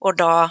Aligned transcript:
Og 0.00 0.16
da 0.18 0.50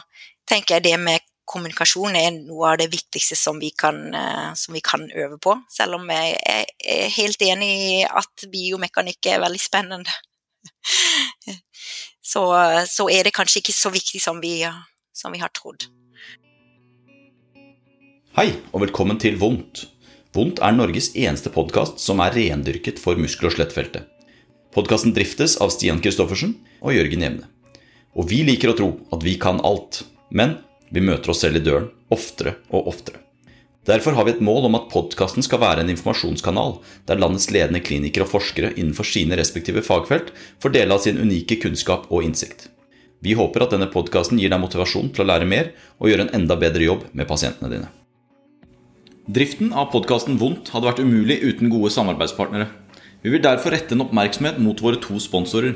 tenker 0.50 0.78
jeg 0.78 0.88
det 0.90 0.96
med 1.02 1.26
kommunikasjon 1.50 2.18
er 2.18 2.32
noe 2.36 2.74
av 2.74 2.80
det 2.82 2.90
viktigste 2.92 3.38
som 3.38 3.58
vi 3.62 3.72
kan, 3.74 4.02
eh, 4.14 4.50
som 4.54 4.76
vi 4.76 4.82
kan 4.86 5.08
øve 5.10 5.40
på. 5.42 5.56
Selv 5.74 5.98
om 5.98 6.10
jeg 6.14 6.38
er 6.46 7.10
helt 7.16 7.42
enig 7.42 7.70
i 7.70 8.04
at 8.06 8.46
biomekanikk 8.52 9.32
er 9.34 9.42
veldig 9.46 9.62
spennende. 9.62 10.20
Så, 12.30 12.44
så 12.86 13.08
er 13.10 13.26
det 13.26 13.32
kanskje 13.34 13.58
ikke 13.64 13.74
så 13.74 13.90
viktig 13.90 14.20
som 14.22 14.38
vi, 14.38 14.60
som 15.18 15.34
vi 15.34 15.40
har 15.42 15.50
trodd. 15.56 15.88
Hei, 18.38 18.52
og 18.70 18.84
velkommen 18.84 19.18
til 19.18 19.40
Vondt. 19.42 19.88
Vondt 20.38 20.62
er 20.62 20.76
Norges 20.76 21.10
eneste 21.18 21.50
podkast 21.50 21.98
som 22.04 22.22
er 22.22 22.36
rendyrket 22.38 23.02
for 23.02 23.18
muskel- 23.18 23.50
og 23.50 23.56
skjelettfeltet. 23.56 24.06
Podkasten 24.76 25.16
driftes 25.18 25.58
av 25.58 25.74
Stian 25.74 26.04
Christoffersen 26.04 26.54
og 26.84 26.94
Jørgen 26.94 27.26
Jevne. 27.26 27.50
Og 28.18 28.30
vi 28.30 28.42
liker 28.48 28.72
å 28.72 28.78
tro 28.78 28.90
at 29.14 29.24
vi 29.26 29.36
kan 29.42 29.62
alt, 29.66 30.04
men 30.30 30.58
vi 30.90 31.04
møter 31.06 31.34
oss 31.34 31.44
selv 31.46 31.60
i 31.60 31.66
døren 31.66 31.92
oftere 32.10 32.58
og 32.74 32.90
oftere. 32.90 33.22
Derfor 33.90 34.14
har 34.18 34.26
vi 34.28 34.36
et 34.36 34.42
mål 34.44 34.68
om 34.68 34.76
at 34.78 34.90
podkasten 34.92 35.46
skal 35.46 35.62
være 35.64 35.84
en 35.84 35.92
informasjonskanal 35.94 36.76
der 37.10 37.22
landets 37.22 37.48
ledende 37.54 37.82
klinikere 37.82 38.28
og 38.28 38.34
forskere 38.34 38.74
innenfor 38.76 39.08
sine 39.08 39.38
respektive 39.40 39.82
fagfelt 39.86 40.34
får 40.62 40.76
dele 40.76 40.94
av 40.94 41.02
sin 41.06 41.18
unike 41.18 41.58
kunnskap 41.64 42.10
og 42.10 42.26
innsikt. 42.28 42.68
Vi 43.26 43.34
håper 43.36 43.66
at 43.66 43.74
denne 43.74 43.90
podkasten 43.92 44.40
gir 44.40 44.52
deg 44.52 44.62
motivasjon 44.62 45.10
til 45.16 45.26
å 45.26 45.30
lære 45.32 45.48
mer 45.50 45.72
og 45.98 46.12
gjøre 46.12 46.28
en 46.28 46.36
enda 46.42 46.60
bedre 46.60 46.86
jobb 46.86 47.08
med 47.14 47.28
pasientene 47.30 47.72
dine. 47.72 47.90
Driften 49.30 49.74
av 49.78 49.92
podkasten 49.94 50.40
Vondt 50.42 50.72
hadde 50.74 50.90
vært 50.90 51.02
umulig 51.04 51.40
uten 51.44 51.70
gode 51.70 51.92
samarbeidspartnere. 51.94 52.70
Vi 53.22 53.34
vil 53.34 53.44
derfor 53.44 53.76
rette 53.76 53.94
en 53.94 54.06
oppmerksomhet 54.06 54.58
mot 54.64 54.80
våre 54.82 55.02
to 55.02 55.20
sponsorer. 55.22 55.76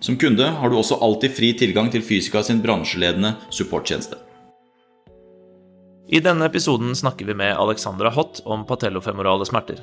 Som 0.00 0.16
kunde 0.16 0.46
har 0.46 0.70
du 0.70 0.78
også 0.78 1.00
alltid 1.02 1.34
fri 1.34 1.52
tilgang 1.58 1.90
til 1.90 2.02
Fysika 2.06 2.42
sin 2.46 2.62
bransjeledende 2.62 3.34
supporttjeneste. 3.50 4.18
I 6.08 6.22
denne 6.24 6.46
episoden 6.48 6.94
snakker 6.96 7.26
vi 7.28 7.34
med 7.36 7.56
Alexandra 7.58 8.10
Hott 8.14 8.40
om 8.48 8.62
patellofemorale 8.66 9.44
smerter. 9.44 9.82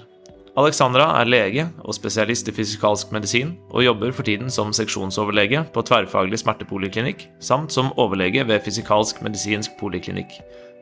Alexandra 0.56 1.10
er 1.20 1.28
lege 1.28 1.66
og 1.84 1.94
spesialist 1.98 2.48
i 2.48 2.54
fysikalsk 2.56 3.12
medisin, 3.12 3.58
og 3.76 3.84
jobber 3.84 4.14
for 4.16 4.24
tiden 4.24 4.48
som 4.50 4.72
seksjonsoverlege 4.74 5.66
på 5.76 5.84
tverrfaglig 5.84 6.40
smertepoliklinikk, 6.40 7.28
samt 7.44 7.76
som 7.76 7.92
overlege 8.00 8.46
ved 8.48 8.64
fysikalsk 8.64 9.20
medisinsk 9.26 9.76
poliklinikk. 9.82 10.40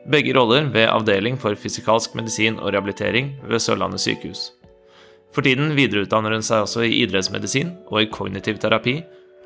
Begge 0.08 0.36
roller 0.36 0.68
ved 0.70 0.86
avdeling 0.86 1.36
for 1.40 1.58
fysikalsk 1.58 2.14
medisin 2.14 2.60
og 2.60 2.70
rehabilitering 2.70 3.34
ved 3.50 3.58
Sørlandet 3.58 4.04
sykehus. 4.04 4.52
For 5.34 5.42
tiden 5.42 5.74
videreutdanner 5.74 6.36
hun 6.36 6.46
seg 6.46 6.68
også 6.68 6.86
i 6.86 7.00
idrettsmedisin 7.02 7.74
og 7.90 8.04
i 8.04 8.10
kognitiv 8.14 8.62
terapi, 8.62 9.00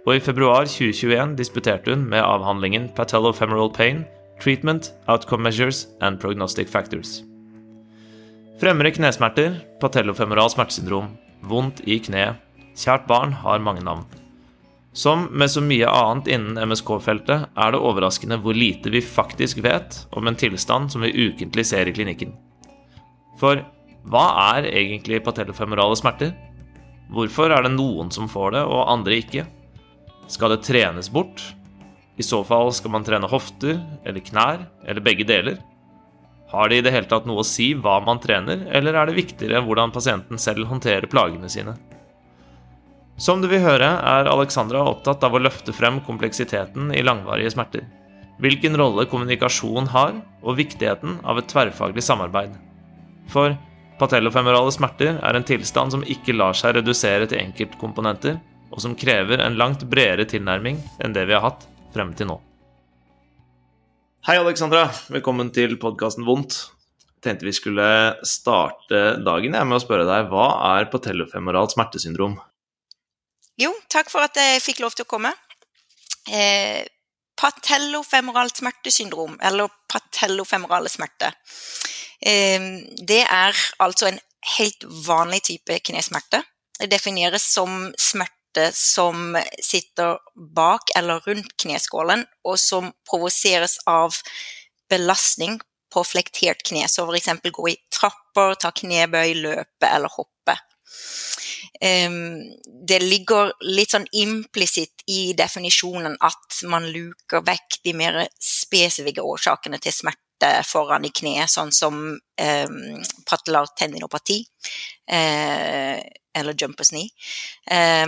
og 0.06 0.14
i 0.14 0.22
februar 0.22 0.68
2021 0.68 1.34
disputerte 1.38 1.92
hun 1.92 2.06
med 2.10 2.22
avhandlingen 2.22 2.90
Patellofemoral 2.96 3.72
Pain 3.74 4.04
Treatment, 4.38 4.92
Outcome 5.06 5.42
Measures 5.42 5.88
and 6.00 6.20
Prognostic 6.20 6.68
Factors. 6.70 7.22
Fremre 8.58 8.90
knesmerter, 8.94 9.56
patellofemoral 9.82 10.50
smertesyndrom, 10.50 11.12
vondt 11.46 11.82
i 11.86 11.98
kneet, 12.02 12.38
kjært 12.78 13.06
barn 13.10 13.34
har 13.42 13.62
mange 13.62 13.82
navn. 13.86 14.06
Som 14.94 15.28
med 15.30 15.50
så 15.50 15.62
mye 15.62 15.86
annet 15.90 16.30
innen 16.34 16.58
MSK-feltet 16.70 17.50
er 17.54 17.74
det 17.74 17.82
overraskende 17.82 18.38
hvor 18.42 18.56
lite 18.56 18.90
vi 18.90 19.02
faktisk 19.04 19.60
vet 19.62 20.00
om 20.16 20.26
en 20.26 20.38
tilstand 20.38 20.90
som 20.90 21.04
vi 21.06 21.12
ukentlig 21.28 21.66
ser 21.68 21.86
i 21.86 21.94
klinikken. 21.94 22.32
For 23.38 23.62
hva 24.08 24.24
er 24.56 24.70
egentlig 24.70 25.22
patellofemorale 25.26 25.98
smerter? 25.98 26.32
Hvorfor 27.14 27.54
er 27.54 27.66
det 27.66 27.76
noen 27.76 28.10
som 28.14 28.26
får 28.30 28.56
det, 28.56 28.64
og 28.66 28.90
andre 28.90 29.20
ikke? 29.22 29.46
Skal 30.28 30.52
det 30.52 30.64
trenes 30.66 31.08
bort? 31.10 31.40
I 32.18 32.24
så 32.26 32.42
fall 32.44 32.72
skal 32.74 32.92
man 32.92 33.04
trene 33.06 33.30
hofter 33.30 33.78
eller 34.04 34.24
knær 34.24 34.66
eller 34.84 35.04
begge 35.04 35.24
deler? 35.28 35.60
Har 36.48 36.68
det 36.68 36.80
i 36.80 36.84
det 36.84 36.92
hele 36.92 37.08
tatt 37.08 37.28
noe 37.28 37.42
å 37.42 37.46
si 37.46 37.70
hva 37.76 37.98
man 38.04 38.20
trener, 38.20 38.64
eller 38.72 38.96
er 38.96 39.08
det 39.08 39.18
viktigere 39.18 39.60
hvordan 39.64 39.92
pasienten 39.92 40.40
selv 40.40 40.68
håndterer 40.70 41.08
plagene 41.10 41.48
sine? 41.52 41.74
Som 43.20 43.42
du 43.42 43.48
vil 43.50 43.60
høre, 43.64 43.88
er 43.98 44.30
Alexandra 44.30 44.84
opptatt 44.88 45.24
av 45.26 45.34
å 45.34 45.40
løfte 45.42 45.74
frem 45.74 45.98
kompleksiteten 46.06 46.92
i 46.94 47.02
langvarige 47.04 47.52
smerter. 47.52 47.84
Hvilken 48.38 48.78
rolle 48.78 49.08
kommunikasjon 49.10 49.90
har, 49.92 50.14
og 50.40 50.60
viktigheten 50.60 51.18
av 51.26 51.40
et 51.40 51.48
tverrfaglig 51.50 52.04
samarbeid. 52.06 52.54
For 53.28 53.56
patellofemorale 53.98 54.72
smerter 54.72 55.18
er 55.18 55.36
en 55.36 55.46
tilstand 55.46 55.96
som 55.96 56.06
ikke 56.06 56.36
lar 56.36 56.56
seg 56.56 56.78
redusere 56.78 57.26
til 57.28 57.42
enkeltkomponenter, 57.42 58.38
og 58.78 58.82
som 58.84 58.94
krever 58.94 59.40
en 59.42 59.56
langt 59.58 59.82
bredere 59.90 60.28
tilnærming 60.30 60.78
enn 61.02 61.14
det 61.16 61.24
vi 61.26 61.34
har 61.34 61.42
hatt 61.42 61.64
frem 61.90 62.12
til 62.14 62.30
nå. 62.30 62.36
Hei, 64.28 64.36
Alexandra. 64.38 64.84
Velkommen 65.10 65.50
til 65.54 65.74
podkasten 65.82 66.26
Vondt. 66.28 66.60
Tenkte 67.24 67.48
vi 67.48 67.54
skulle 67.56 67.88
starte 68.28 69.16
dagen 69.26 69.56
med 69.56 69.74
å 69.74 69.82
spørre 69.82 70.06
deg 70.06 70.30
hva 70.30 70.46
er 70.76 70.86
patellofemoralt 70.92 71.74
smertesyndrom? 71.74 72.36
Jo, 73.58 73.72
takk 73.90 74.12
for 74.12 74.22
at 74.22 74.38
jeg 74.38 74.62
fikk 74.62 74.84
lov 74.84 74.94
til 74.94 75.08
å 75.08 75.10
komme. 75.10 75.34
Eh, 76.30 76.86
patellofemoralt 77.40 78.62
smertesyndrom, 78.62 79.40
eller 79.42 79.74
patellofemorale 79.90 80.92
smerte, 80.92 81.32
eh, 82.22 82.70
det 83.02 83.24
er 83.24 83.58
altså 83.82 84.12
en 84.12 84.22
helt 84.54 84.86
vanlig 85.08 85.48
type 85.50 85.82
knesmerte. 85.90 86.44
Det 86.78 86.92
defineres 86.92 87.42
som 87.42 87.88
smerte 87.98 88.37
smerte 88.58 88.76
som 88.76 89.38
sitter 89.62 90.18
bak 90.34 90.90
eller 90.96 91.20
rundt 91.20 91.56
kneskålen, 91.56 92.26
og 92.44 92.58
som 92.58 92.92
provoseres 93.08 93.78
av 93.86 94.14
belastning 94.90 95.60
på 95.92 96.04
flektert 96.04 96.62
kne. 96.64 96.88
Så 96.88 97.06
f.eks. 97.06 97.28
gå 97.52 97.68
i 97.68 97.76
trapper, 97.90 98.54
ta 98.54 98.70
knebøy, 98.70 99.34
løpe 99.34 99.86
eller 99.86 100.08
hoppe. 100.08 100.56
Det 101.80 102.98
ligger 103.02 103.52
litt 103.62 103.92
sånn 103.92 104.06
implisitt 104.12 105.04
i 105.06 105.32
definisjonen 105.34 106.16
at 106.20 106.62
man 106.66 106.88
luker 106.90 107.44
vekk 107.44 107.82
de 107.84 107.92
mer 107.94 108.26
spesifikke 108.40 109.22
årsakene 109.22 109.78
til 109.78 109.92
smerte 109.92 110.27
foran 110.66 111.04
i 111.04 111.10
kneet, 111.14 111.50
sånn 111.50 111.72
som 111.74 112.00
eh, 112.38 112.68
patellar 113.26 113.70
tendinopati. 113.76 114.40
eh, 115.10 116.00
eller 116.38 116.54
jumpers 116.54 116.90
knee. 116.90 117.10
Eh, 117.66 118.06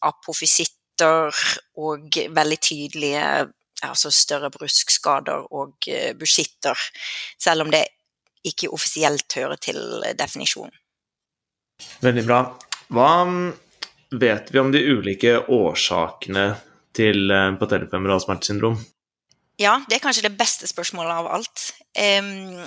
apofisitter 0.00 1.34
og 1.76 2.20
veldig 2.30 2.60
tydelige 2.60 3.24
altså 3.86 4.10
større 4.12 4.50
bruskskader 4.52 5.48
og 5.56 5.88
eh, 5.88 6.12
busitter, 6.16 6.76
selv 7.40 7.66
om 7.66 7.72
det 7.72 7.86
ikke 8.46 8.70
offisielt 8.72 9.36
hører 9.36 9.60
til 9.60 9.80
definisjonen. 10.16 10.72
Veldig 12.00 12.24
bra. 12.24 12.40
Hva 12.92 13.10
mm, 13.28 13.50
vet 14.20 14.52
vi 14.52 14.60
om 14.60 14.72
de 14.72 14.80
ulike 14.84 15.36
årsakene 15.48 16.46
til 16.96 17.30
uh, 17.30 17.52
smertesyndrom? 17.60 18.78
Ja, 19.60 19.74
det 19.88 19.98
er 19.98 20.04
kanskje 20.04 20.24
det 20.24 20.38
beste 20.40 20.68
spørsmålet 20.70 21.18
av 21.20 21.26
alt. 21.34 21.64
Um, 21.92 22.62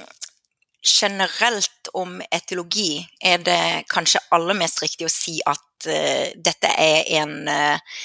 generelt 0.86 1.90
om 1.98 2.20
etologi 2.30 3.02
er 3.24 3.42
det 3.42 3.86
kanskje 3.90 4.22
aller 4.36 4.58
mest 4.60 4.82
riktig 4.84 5.08
å 5.08 5.12
si 5.12 5.40
at 5.50 5.88
uh, 5.90 6.28
dette 6.38 6.70
er 6.70 7.10
en 7.18 7.34
uh, 7.50 7.98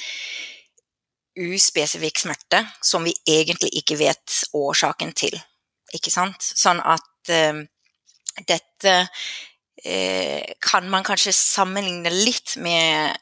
uspesifikk 1.36 2.22
smerte 2.22 2.62
som 2.80 3.04
vi 3.04 3.12
egentlig 3.28 3.74
ikke 3.82 3.98
vet 4.00 4.38
årsaken 4.56 5.12
til. 5.12 5.36
Ikke 5.92 6.12
sant? 6.14 6.40
Sånn 6.40 6.80
at 6.80 7.34
uh, 7.34 7.60
dette 8.48 8.96
kan 10.58 10.88
man 10.90 11.04
kanskje 11.06 11.30
sammenligne 11.32 12.10
litt 12.10 12.56
med 12.58 13.14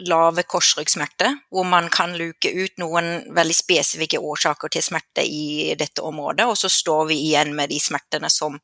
lave 0.00 0.42
korsryggsmerter, 0.48 1.34
hvor 1.52 1.66
man 1.68 1.90
kan 1.92 2.14
luke 2.16 2.48
ut 2.48 2.78
noen 2.80 3.34
veldig 3.36 3.56
spesifikke 3.56 4.20
årsaker 4.20 4.72
til 4.72 4.84
smerte 4.84 5.24
i 5.26 5.74
dette 5.78 6.04
området, 6.04 6.46
og 6.48 6.56
så 6.56 6.70
står 6.72 7.10
vi 7.10 7.18
igjen 7.28 7.52
med 7.56 7.68
de 7.72 7.80
smertene 7.80 8.30
som, 8.32 8.56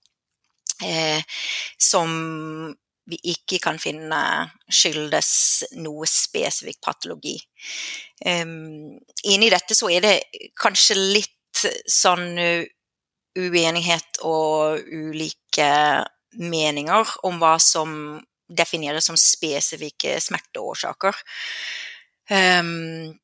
eh, 0.85 1.21
som 1.79 2.75
vi 3.09 3.19
ikke 3.33 3.59
kan 3.65 3.79
finne 3.81 4.21
skyldes 4.69 5.31
noe 5.81 6.09
spesifikk 6.09 6.81
patologi. 6.85 7.39
Um, 8.21 8.99
inni 9.25 9.49
dette 9.49 9.77
så 9.77 9.89
er 9.89 10.05
det 10.05 10.17
kanskje 10.61 10.97
litt 10.99 11.63
sånn 11.89 12.37
uenighet 13.39 14.21
og 14.29 14.85
ulike 14.93 15.71
meninger 16.39 17.15
om 17.27 17.41
hva 17.41 17.57
som 17.63 18.19
defineres 18.49 19.09
som 19.09 19.19
spesifikke 19.19 20.17
smerteårsaker. 20.23 21.21
Um, 22.31 23.15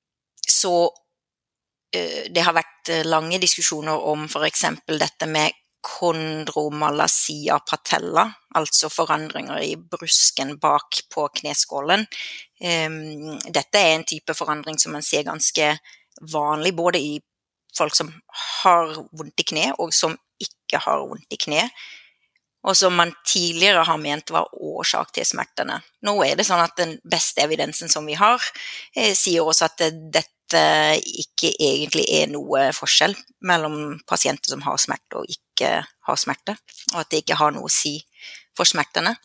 så 0.48 0.74
uh, 0.88 2.22
det 2.30 2.44
har 2.44 2.56
vært 2.56 2.94
lange 3.08 3.40
diskusjoner 3.42 4.08
om 4.12 4.26
f.eks. 4.28 4.66
dette 4.88 5.28
med 5.30 5.60
kondromalasia 5.84 7.58
patella, 7.68 8.24
altså 8.56 8.88
forandringer 8.88 9.60
i 9.60 9.74
brusken 9.76 10.56
bak 10.60 11.02
på 11.12 11.26
kneskålen. 11.40 12.06
Um, 12.64 13.36
dette 13.52 13.80
er 13.80 13.98
en 13.98 14.06
type 14.08 14.36
forandring 14.36 14.80
som 14.80 14.96
man 14.96 15.04
ser 15.04 15.26
ganske 15.28 15.74
vanlig 16.32 16.72
både 16.76 17.02
i 17.02 17.18
folk 17.76 17.96
som 17.96 18.12
har 18.62 18.94
vondt 19.12 19.42
i 19.42 19.48
kne, 19.50 19.66
og 19.78 19.92
som 19.94 20.16
ikke 20.40 20.80
har 20.86 21.04
vondt 21.04 21.34
i 21.34 21.40
kne 21.40 21.66
og 22.64 22.76
som 22.76 22.94
man 22.96 23.12
tidligere 23.28 23.84
har 23.84 23.98
ment 24.00 24.32
var 24.32 24.48
årsak 24.52 25.12
til 25.14 25.26
smertene. 25.28 25.80
Nå 26.06 26.16
er 26.24 26.38
det 26.38 26.46
sånn 26.48 26.62
at 26.64 26.76
den 26.80 26.96
beste 27.04 27.44
evidensen 27.44 27.92
som 27.92 28.06
vi 28.08 28.16
har, 28.16 28.40
eh, 28.96 29.12
sier 29.14 29.44
også 29.44 29.68
at 29.68 29.84
dette 30.12 30.62
ikke 31.04 31.50
egentlig 31.58 32.04
er 32.08 32.28
noe 32.30 32.70
forskjell 32.72 33.14
mellom 33.42 34.00
pasienter 34.06 34.52
som 34.52 34.62
har 34.62 34.78
smerte 34.78 35.20
og 35.20 35.28
ikke 35.28 35.84
har 35.84 36.16
smerte, 36.20 36.56
og 36.92 37.00
at 37.00 37.10
det 37.10 37.24
ikke 37.24 37.38
har 37.40 37.52
noe 37.52 37.68
å 37.68 37.72
si 37.72 37.98
for 38.56 38.64
smertene. 38.64 39.16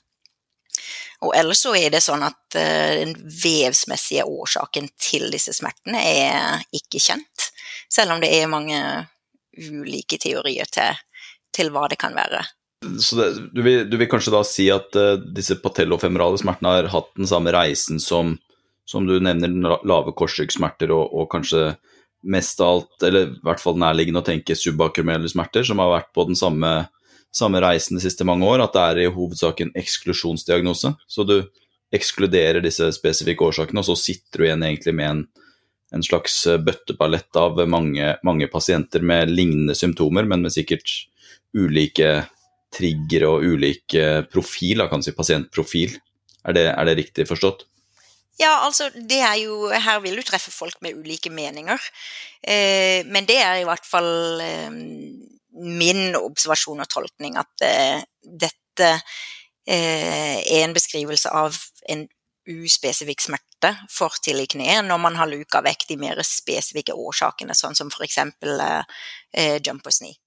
Og 1.21 1.35
ellers 1.35 1.59
så 1.65 1.73
er 1.75 1.91
det 1.91 2.01
sånn 2.03 2.23
at 2.23 2.39
uh, 2.55 2.95
den 3.01 3.11
vevsmessige 3.19 4.23
årsaken 4.23 4.87
til 4.99 5.27
disse 5.33 5.53
smertene 5.53 5.99
er 5.99 6.63
ikke 6.71 7.01
kjent, 7.03 7.49
selv 7.91 8.15
om 8.15 8.23
det 8.23 8.31
er 8.31 8.51
mange 8.51 8.79
ulike 9.59 10.17
teorier 10.21 10.69
til, 10.71 10.95
til 11.51 11.73
hva 11.75 11.89
det 11.91 11.99
kan 11.99 12.15
være. 12.15 12.45
Så 12.99 13.15
det, 13.15 13.33
du, 13.51 13.61
vil, 13.61 13.89
du, 13.89 13.97
vil, 13.97 14.07
kanskje 14.07 14.31
da 14.31 14.39
si 14.47 14.69
at 14.71 14.95
uh, 14.95 15.17
disse 15.35 15.57
patellofemorale 15.59 16.39
smertene 16.39 16.71
har 16.77 16.91
hatt 16.93 17.09
den 17.19 17.27
samme 17.27 17.51
reisen 17.51 17.99
som, 17.99 18.37
som 18.87 19.07
du 19.07 19.17
nevner, 19.19 19.51
lave 19.87 20.13
korsryggsmerter 20.15 20.93
og, 20.95 21.11
og, 21.11 21.27
kanskje 21.33 21.73
mest 22.23 22.61
av 22.63 22.77
alt, 22.77 23.03
eller 23.03 23.33
i 23.33 23.43
hvert 23.43 23.63
fall 23.63 23.79
nærliggende 23.79 24.23
å 24.23 24.27
tenke 24.27 24.55
subakrumelle 24.55 25.27
smerter, 25.31 25.67
som 25.67 25.83
har 25.83 25.91
vært 25.91 26.09
på 26.15 26.25
den 26.31 26.39
samme, 26.39 26.71
samme, 27.35 27.61
reisen 27.63 27.99
de 27.99 28.03
siste 28.03 28.27
mange 28.27 28.47
år, 28.47 28.63
at 28.63 28.75
det 28.75 28.85
er 28.85 29.03
i 29.03 29.11
hovedsak 29.11 29.61
en 29.63 29.75
eksklusjonsdiagnose. 29.79 30.95
Så 31.07 31.27
du 31.27 31.37
ekskluderer 31.95 32.63
disse 32.63 32.89
spesifikke 32.95 33.47
årsakene, 33.47 33.83
og 33.83 33.87
så 33.87 33.95
sitter 33.99 34.39
du 34.39 34.47
igjen 34.47 34.65
egentlig 34.67 34.95
med 34.99 35.11
en, 35.11 35.21
en 35.95 36.03
slags 36.05 36.41
bøtteballett 36.63 37.39
av 37.39 37.59
mange, 37.71 38.15
mange 38.27 38.51
pasienter 38.51 39.03
med 39.03 39.31
lignende 39.31 39.75
symptomer, 39.75 40.27
men 40.27 40.43
med 40.43 40.55
sikkert 40.55 40.91
ulike 41.55 42.27
trigger 42.73 43.25
og 43.29 43.45
ulik 43.45 43.95
profil, 44.31 44.85
kan 44.91 45.03
si 45.03 45.13
pasientprofil. 45.17 45.97
Er 46.47 46.55
det, 46.55 46.65
er 46.71 46.87
det, 46.87 46.95
riktig 46.99 47.27
forstått? 47.27 47.65
Ja, 48.39 48.61
altså 48.63 48.87
det 48.95 49.19
er 49.19 49.35
jo 49.41 49.67
Her 49.67 49.99
vil 50.03 50.15
du 50.15 50.23
treffe 50.23 50.51
folk 50.53 50.79
med 50.81 50.95
ulike 50.95 51.31
meninger. 51.31 51.81
Eh, 52.41 53.03
men 53.05 53.27
det 53.27 53.39
er 53.43 53.59
i 53.59 53.67
hvert 53.67 53.85
fall 53.85 54.39
eh, 54.43 54.69
min 55.59 56.15
observasjon 56.15 56.79
og 56.79 56.91
tolkning 56.91 57.35
at 57.39 57.65
eh, 57.65 57.99
dette 58.23 58.93
eh, 59.67 60.39
er 60.39 60.63
en 60.63 60.75
beskrivelse 60.77 61.33
av 61.35 61.57
en 61.91 62.07
uspesifikk 62.49 63.21
smerte, 63.21 63.73
for 63.91 64.15
i 64.31 64.47
kneet, 64.47 64.85
når 64.87 65.01
man 65.03 65.19
har 65.19 65.27
luka 65.29 65.59
vekk 65.61 65.83
de 65.89 65.97
mer 65.99 66.21
spesifikke 66.23 66.95
årsakene, 66.95 67.53
sånn 67.53 67.75
som 67.75 67.91
f.eks. 67.91 68.17
Eh, 68.23 69.59
jump 69.59 69.67
jumpers 69.67 69.99
knee. 69.99 70.17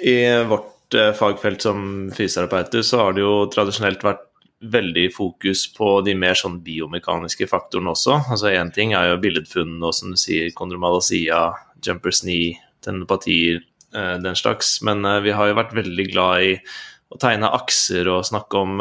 I 0.00 0.46
vårt 0.46 0.75
Eh, 0.75 0.75
fagfelt 0.94 1.64
som 1.64 2.10
fysioterapeuter, 2.14 2.82
så 2.86 3.00
har 3.00 3.16
det 3.16 3.24
jo 3.24 3.46
tradisjonelt 3.50 4.04
vært 4.06 4.26
veldig 4.60 5.10
fokus 5.14 5.66
på 5.76 6.00
de 6.06 6.14
mer 6.16 6.36
sånn 6.38 6.60
biomekaniske 6.64 7.48
faktorene 7.50 7.92
også. 7.92 8.20
Altså 8.32 8.52
Én 8.54 8.72
ting 8.74 8.94
er 8.96 9.10
jo 9.10 9.20
billedfunn 9.22 9.76
og 9.84 9.94
som 9.96 10.14
du 10.14 10.20
sier, 10.20 10.52
kondromalasia, 10.56 11.50
jumpers 11.84 12.22
knee, 12.24 12.56
tendopatier, 12.84 13.60
eh, 13.94 14.16
den 14.22 14.38
slags. 14.38 14.78
Men 14.86 15.04
eh, 15.04 15.20
vi 15.26 15.34
har 15.36 15.50
jo 15.50 15.58
vært 15.58 15.76
veldig 15.76 16.08
glad 16.12 16.48
i 16.48 16.54
å 17.12 17.20
tegne 17.22 17.52
akser 17.54 18.08
og 18.10 18.24
snakke 18.26 18.58
om 18.58 18.80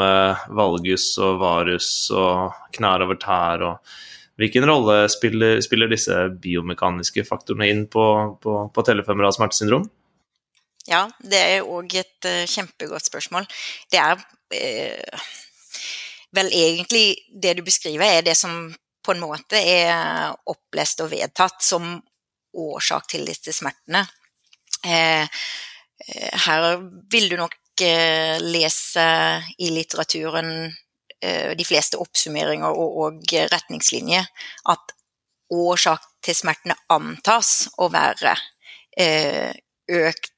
valgus 0.58 1.12
og 1.22 1.36
varus 1.44 1.90
og 2.10 2.56
knær 2.74 3.04
over 3.06 3.20
tær. 3.22 3.62
og 3.62 4.40
Hvilken 4.42 4.66
rolle 4.66 5.04
spiller, 5.14 5.60
spiller 5.62 5.92
disse 5.92 6.16
biomekaniske 6.42 7.22
faktorene 7.28 7.70
inn 7.70 7.84
på, 7.86 8.08
på, 8.42 8.56
på 8.74 8.86
telefemoral 8.88 9.36
smertesyndrom? 9.36 9.86
Ja, 10.86 11.08
det 11.18 11.40
er 11.42 11.66
òg 11.66 11.96
et 11.98 12.28
uh, 12.30 12.46
kjempegodt 12.46 13.08
spørsmål. 13.08 13.48
Det 13.90 13.98
er 13.98 14.20
uh, 14.20 15.30
vel 16.36 16.52
egentlig 16.54 17.06
det 17.42 17.56
du 17.58 17.64
beskriver, 17.66 18.06
er 18.06 18.26
det 18.26 18.36
som 18.38 18.70
på 19.06 19.14
en 19.14 19.22
måte 19.22 19.58
er 19.58 20.34
opplest 20.50 21.02
og 21.02 21.12
vedtatt 21.14 21.64
som 21.66 21.96
årsak 22.56 23.10
til 23.12 23.26
disse 23.28 23.54
smertene. 23.54 24.04
Uh, 24.86 25.26
her 26.46 26.68
vil 27.12 27.32
du 27.32 27.40
nok 27.40 27.56
lese 28.46 29.04
i 29.60 29.68
litteraturen 29.74 30.70
de 31.20 31.66
fleste 31.68 31.98
oppsummeringer 32.00 32.72
og, 32.72 33.00
og 33.04 33.34
retningslinjer 33.52 34.28
at 34.72 34.94
årsak 35.52 36.06
til 36.24 36.38
smertene 36.38 36.78
antas 36.94 37.66
å 37.82 37.90
være 37.92 38.36
økt 39.92 40.35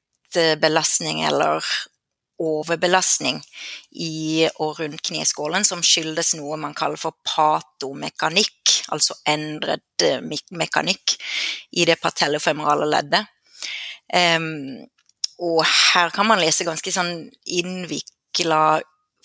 belastning 0.60 1.22
eller 1.24 1.64
overbelastning 2.38 3.40
i 3.98 4.46
og 4.62 4.78
rundt 4.78 5.02
kneskålen 5.08 5.66
som 5.66 5.82
skyldes 5.84 6.34
noe 6.38 6.58
man 6.60 6.76
kaller 6.76 7.00
for 7.00 7.18
patomekanikk, 7.26 8.74
altså 8.94 9.16
endret 9.28 10.06
eh, 10.06 10.20
mekanikk 10.22 11.16
i 11.78 11.86
det 11.88 11.98
patellofemorale 12.02 12.86
leddet. 12.88 13.34
Um, 14.08 14.86
og 15.44 15.60
her 15.66 16.14
kan 16.14 16.26
man 16.26 16.40
lese 16.40 16.66
ganske 16.66 16.92
sånn 16.94 17.28
innvikla 17.58 18.78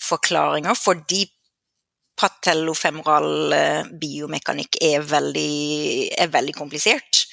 forklaringer, 0.04 0.76
fordi 0.76 1.24
patellofemoral 2.18 3.54
biomekanikk 3.98 4.78
er 4.84 5.06
veldig, 5.06 5.54
er 6.18 6.30
veldig 6.30 6.54
komplisert. 6.54 7.24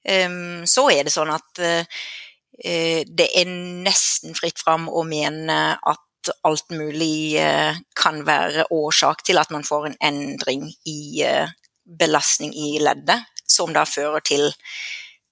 Um, 0.00 0.62
så 0.68 0.86
er 0.94 1.04
det 1.04 1.12
sånn 1.12 1.32
at 1.34 1.60
uh, 1.60 1.82
Eh, 1.84 2.19
det 2.60 3.26
er 3.40 3.48
nesten 3.48 4.34
fritt 4.36 4.60
fram 4.60 4.88
å 4.92 5.00
mene 5.08 5.56
at 5.80 6.32
alt 6.44 6.74
mulig 6.76 7.38
eh, 7.40 7.78
kan 7.96 8.20
være 8.26 8.66
årsak 8.76 9.22
til 9.24 9.40
at 9.40 9.52
man 9.54 9.64
får 9.64 9.86
en 9.88 9.96
endring 10.10 10.66
i 10.84 11.22
eh, 11.24 11.48
belastning 11.88 12.52
i 12.52 12.74
leddet, 12.82 13.24
som 13.48 13.72
da 13.74 13.86
fører 13.88 14.22
til 14.24 14.50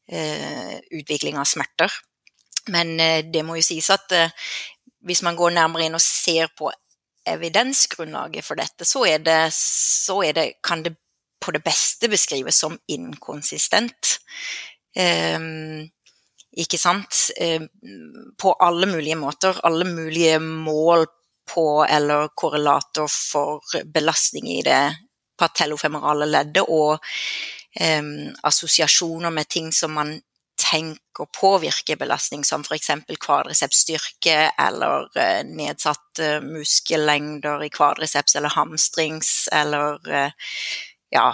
utvikling 0.09 1.37
av 1.37 1.45
smerter. 1.45 1.93
Men 2.73 2.95
det 3.29 3.43
må 3.45 3.59
jo 3.59 3.65
sies 3.67 3.91
at 3.93 4.09
hvis 5.05 5.21
man 5.21 5.37
går 5.37 5.53
nærmere 5.53 5.85
inn 5.85 5.99
og 5.99 6.01
ser 6.01 6.49
på 6.57 6.71
evidensgrunnlaget 7.29 8.47
for 8.47 8.57
dette, 8.57 8.87
så, 8.89 9.05
det, 9.21 9.53
så 9.53 10.17
det, 10.33 10.47
kan 10.65 10.81
det 10.87 10.95
på 11.41 11.53
det 11.55 11.63
beste 11.65 12.09
beskrives 12.11 12.59
som 12.65 12.79
inkonsistent. 12.89 14.19
Um, 14.97 15.87
ikke 16.57 16.79
sant? 16.81 17.31
Eh, 17.37 17.63
på 18.41 18.53
alle 18.65 18.87
mulige 18.87 19.17
måter. 19.17 19.61
Alle 19.67 19.85
mulige 19.85 20.39
mål 20.41 21.07
på 21.49 21.85
eller 21.89 22.29
korrelator 22.35 23.09
for 23.09 23.63
belastning 23.85 24.49
i 24.53 24.63
det 24.63 24.83
patellofemorale 25.39 26.27
leddet, 26.27 26.65
og 26.69 26.99
um, 27.81 28.09
assosiasjoner 28.45 29.31
med 29.31 29.49
ting 29.49 29.71
som 29.73 29.95
man 29.95 30.17
tenker 30.59 31.29
påvirker 31.39 31.97
belastning, 31.97 32.43
som 32.45 32.65
f.eks. 32.67 32.91
kvadresepsstyrke 33.23 34.37
eller 34.59 35.07
uh, 35.15 35.43
nedsatt 35.47 36.21
uh, 36.21 36.41
muskellengder 36.43 37.63
i 37.65 37.71
kvadriceps 37.73 38.37
eller 38.37 38.57
hamstrings, 38.57 39.33
eller 39.55 40.03
uh, 40.11 40.51
ja, 41.15 41.31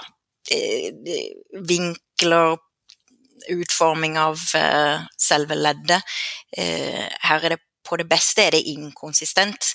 vinkler 1.65 2.59
utforming 3.51 4.19
av 4.19 4.41
uh, 4.57 5.05
selve 5.21 5.57
leddet. 5.59 6.17
Uh, 6.59 7.05
her 7.29 7.45
er 7.45 7.57
det 7.57 7.61
på 7.85 7.99
det 8.01 8.07
beste 8.09 8.47
er 8.47 8.55
det 8.55 8.63
inkonsistent, 8.73 9.71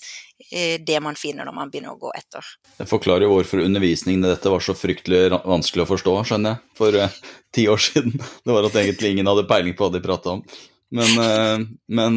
uh, 0.49 0.75
det 0.85 0.99
man 1.03 1.17
finner 1.19 1.47
når 1.47 1.57
man 1.57 1.71
begynner 1.71 1.93
å 1.93 2.01
gå 2.01 2.11
etter. 2.17 2.45
Det 2.79 2.89
forklarer 2.89 3.27
jo 3.27 3.35
hvorfor 3.35 3.63
undervisningen 3.65 4.25
i 4.25 4.33
dette 4.33 4.51
var 4.51 4.63
så 4.65 4.75
fryktelig 4.77 5.27
vanskelig 5.37 5.85
å 5.85 5.91
forstå, 5.93 6.17
skjønner 6.31 6.57
jeg, 6.57 6.75
for 6.79 6.99
ti 7.55 7.69
år 7.71 7.87
siden. 7.89 8.17
Det 8.17 8.57
var 8.57 8.67
at 8.67 8.81
egentlig 8.81 9.15
ingen 9.15 9.29
hadde 9.29 9.47
peiling 9.49 9.77
på 9.77 9.87
hva 9.87 9.95
de 9.95 10.03
prata 10.05 10.37
om. 10.37 10.45
Men, 10.89 11.75
men 11.85 12.15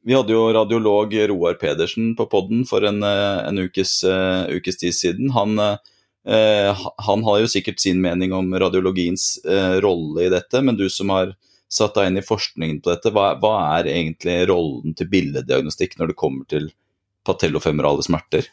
Vi 0.00 0.14
hadde 0.16 0.32
jo 0.32 0.46
radiolog 0.56 1.12
Roar 1.28 1.58
Pedersen 1.60 2.14
på 2.16 2.24
podden 2.32 2.62
for 2.64 2.86
en, 2.88 3.02
en 3.04 3.60
ukes, 3.60 3.98
uh, 4.08 4.48
ukes, 4.48 4.78
tid 4.80 4.96
siden. 4.96 5.28
Han, 5.36 5.60
uh, 6.28 6.88
han, 7.06 7.24
har 7.24 7.38
jo 7.40 7.50
sikkert 7.50 7.80
sin 7.80 8.00
mening 8.02 8.34
om 8.36 8.52
radiologiens 8.58 9.38
eh, 9.44 9.78
rolle 9.84 10.26
i 10.26 10.32
dette, 10.32 10.60
men 10.64 10.76
du 10.76 10.88
som 10.90 11.12
har 11.14 11.34
satt 11.70 11.94
deg 11.94 12.10
inn 12.10 12.18
i 12.18 12.26
forskningen 12.26 12.80
på 12.82 12.90
dette, 12.92 13.12
hva, 13.14 13.32
hva 13.40 13.54
er 13.78 13.90
egentlig 13.92 14.40
rollen 14.50 14.96
til 14.98 15.08
billeddiagnostikk 15.10 15.96
når 15.98 16.10
det 16.10 16.18
kommer 16.18 16.48
til 16.50 16.72
patellofemorale 17.26 18.02
smerter? 18.02 18.48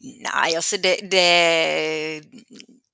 Nei, 0.00 0.54
altså 0.56 0.78
det, 0.80 0.94
det, 1.10 2.22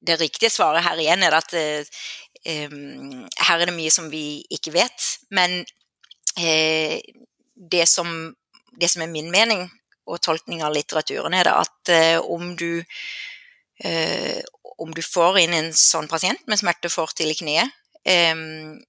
det, 0.00 0.16
riktige 0.20 0.50
svaret 0.50 0.82
her 0.86 0.98
igjen 0.98 1.22
er 1.22 1.36
at 1.36 1.54
um, 1.54 3.24
her 3.46 3.60
er 3.60 3.68
det 3.68 3.76
mye 3.76 3.92
som 3.94 4.08
vi 4.10 4.42
ikke 4.56 4.74
vet. 4.74 5.06
Men 5.36 5.60
uh, 5.60 6.96
det, 7.54 7.84
som, 7.90 8.10
det, 8.74 8.90
som, 8.90 9.04
er 9.04 9.12
min 9.12 9.30
mening 9.30 9.68
og 10.08 10.18
tolkning 10.24 10.64
av 10.64 10.74
litteraturen, 10.74 11.36
er 11.36 11.52
at 11.52 11.94
uh, 11.94 12.18
om 12.24 12.56
du 12.58 12.82
uh, 13.82 14.40
om 14.78 14.94
du 14.94 15.02
får 15.02 15.40
inn 15.44 15.54
en 15.56 15.72
sånn 15.76 16.08
pasient 16.10 16.42
med 16.50 16.60
smertefortil 16.60 17.32
i 17.32 17.38
kneet, 17.38 17.74
eh, 18.04 18.36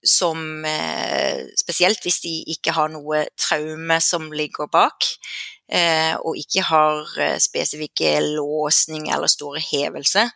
som 0.03 0.45
uh, 0.65 1.43
Spesielt 1.55 2.03
hvis 2.03 2.21
de 2.23 2.33
ikke 2.55 2.75
har 2.75 2.91
noe 2.93 3.25
traume 3.39 3.99
som 4.03 4.31
ligger 4.35 4.69
bak, 4.71 5.07
uh, 5.73 6.15
og 6.21 6.39
ikke 6.39 6.65
har 6.69 7.03
uh, 7.19 7.37
spesifikke 7.41 8.13
låsning 8.25 9.09
eller 9.13 9.31
store 9.31 9.63
hevelse, 9.63 10.27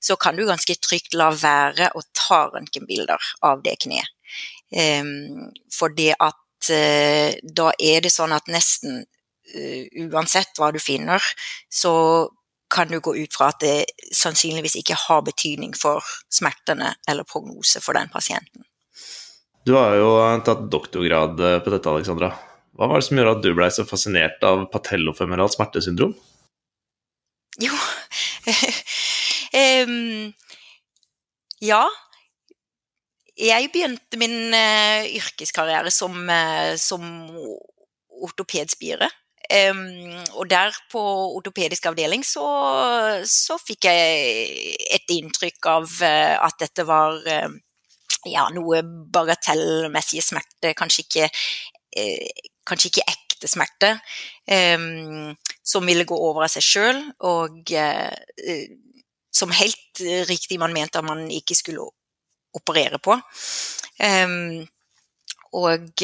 så 0.00 0.18
kan 0.20 0.38
du 0.38 0.46
ganske 0.48 0.78
trygt 0.82 1.16
la 1.18 1.30
være 1.34 1.92
å 1.94 2.04
ta 2.14 2.46
røntgenbilder 2.54 3.32
av 3.46 3.64
det 3.66 3.78
kneet. 3.86 4.16
For 5.74 5.90
det 5.90 6.12
at 6.22 6.36
da 6.70 7.70
er 7.74 8.04
det 8.04 8.12
sånn 8.14 8.30
at 8.30 8.46
nesten 8.46 9.00
uansett 10.04 10.60
hva 10.60 10.68
du 10.70 10.78
finner, 10.78 11.24
så 11.66 11.90
kan 12.70 12.88
du 12.88 13.00
gå 13.00 13.16
ut 13.16 13.34
fra 13.34 13.50
at 13.52 13.62
det 13.64 13.76
sannsynligvis 14.14 14.78
ikke 14.80 14.98
har 15.08 15.24
betydning 15.26 15.74
for 15.76 16.04
smertene 16.32 16.94
eller 17.10 17.26
prognose 17.28 17.82
for 17.82 17.98
den 17.98 18.10
pasienten. 18.12 18.64
Du 19.66 19.74
har 19.76 19.96
jo 19.98 20.12
tatt 20.46 20.68
doktorgrad 20.72 21.40
eh, 21.44 21.58
på 21.60 21.72
dette, 21.74 21.90
Alexandra. 21.90 22.30
Hva 22.78 22.88
var 22.88 23.00
det 23.00 23.08
som 23.08 23.18
gjorde 23.18 23.34
at 23.36 23.42
du 23.44 23.50
blei 23.56 23.68
så 23.74 23.84
fascinert 23.84 24.44
av 24.46 24.64
patellofemeralt 24.72 25.56
smertesyndrom? 25.56 26.14
Jo 27.60 27.74
um, 29.84 30.30
Ja. 31.60 31.82
Jeg 33.40 33.70
begynte 33.72 34.18
min 34.20 34.52
uh, 34.52 35.04
yrkeskarriere 35.16 35.92
som, 35.92 36.16
uh, 36.28 36.76
som 36.80 37.04
ortopedspire. 38.20 39.08
Og 39.50 40.46
der 40.50 40.74
på 40.92 41.00
ortopedisk 41.36 41.88
avdeling 41.90 42.22
så, 42.26 42.44
så, 43.26 43.56
fikk 43.58 43.88
jeg 43.88 44.76
et 44.94 45.10
inntrykk 45.16 45.66
av 45.72 45.88
uh, 46.04 46.36
at 46.46 46.60
dette 46.62 46.84
var 46.86 47.18
uh, 47.18 47.50
ja, 48.30 48.46
noe 48.54 48.82
bagatellmessige 48.84 50.22
smerte, 50.22 50.74
kanskje 50.78 51.06
ikke, 51.06 51.30
uh, 51.98 52.44
kanskje 52.70 52.92
ikke 52.92 53.06
ekte 53.10 53.50
smerte, 53.50 53.94
um, 54.76 55.32
som 55.66 55.88
ville 55.88 56.06
gå 56.06 56.14
over 56.14 56.46
av 56.46 56.52
seg 56.52 56.66
sjøl, 56.66 57.00
og 57.26 57.72
som 59.30 59.54
helt 59.54 60.02
riktig 60.28 60.58
man 60.60 60.74
mente 60.74 61.00
at 61.00 61.06
man 61.06 61.24
ikke 61.32 61.56
skulle 61.58 61.88
operere 62.54 62.98
på. 63.02 63.14
Og 65.60 66.02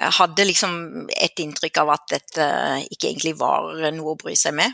jeg 0.00 0.16
hadde 0.16 0.46
liksom 0.48 0.76
et 1.12 1.42
inntrykk 1.42 1.82
av 1.82 1.92
at 1.96 2.06
dette 2.14 2.46
ikke 2.88 3.10
egentlig 3.10 3.34
var 3.40 3.74
noe 3.92 4.14
å 4.14 4.20
bry 4.20 4.32
seg 4.38 4.56
med. 4.56 4.72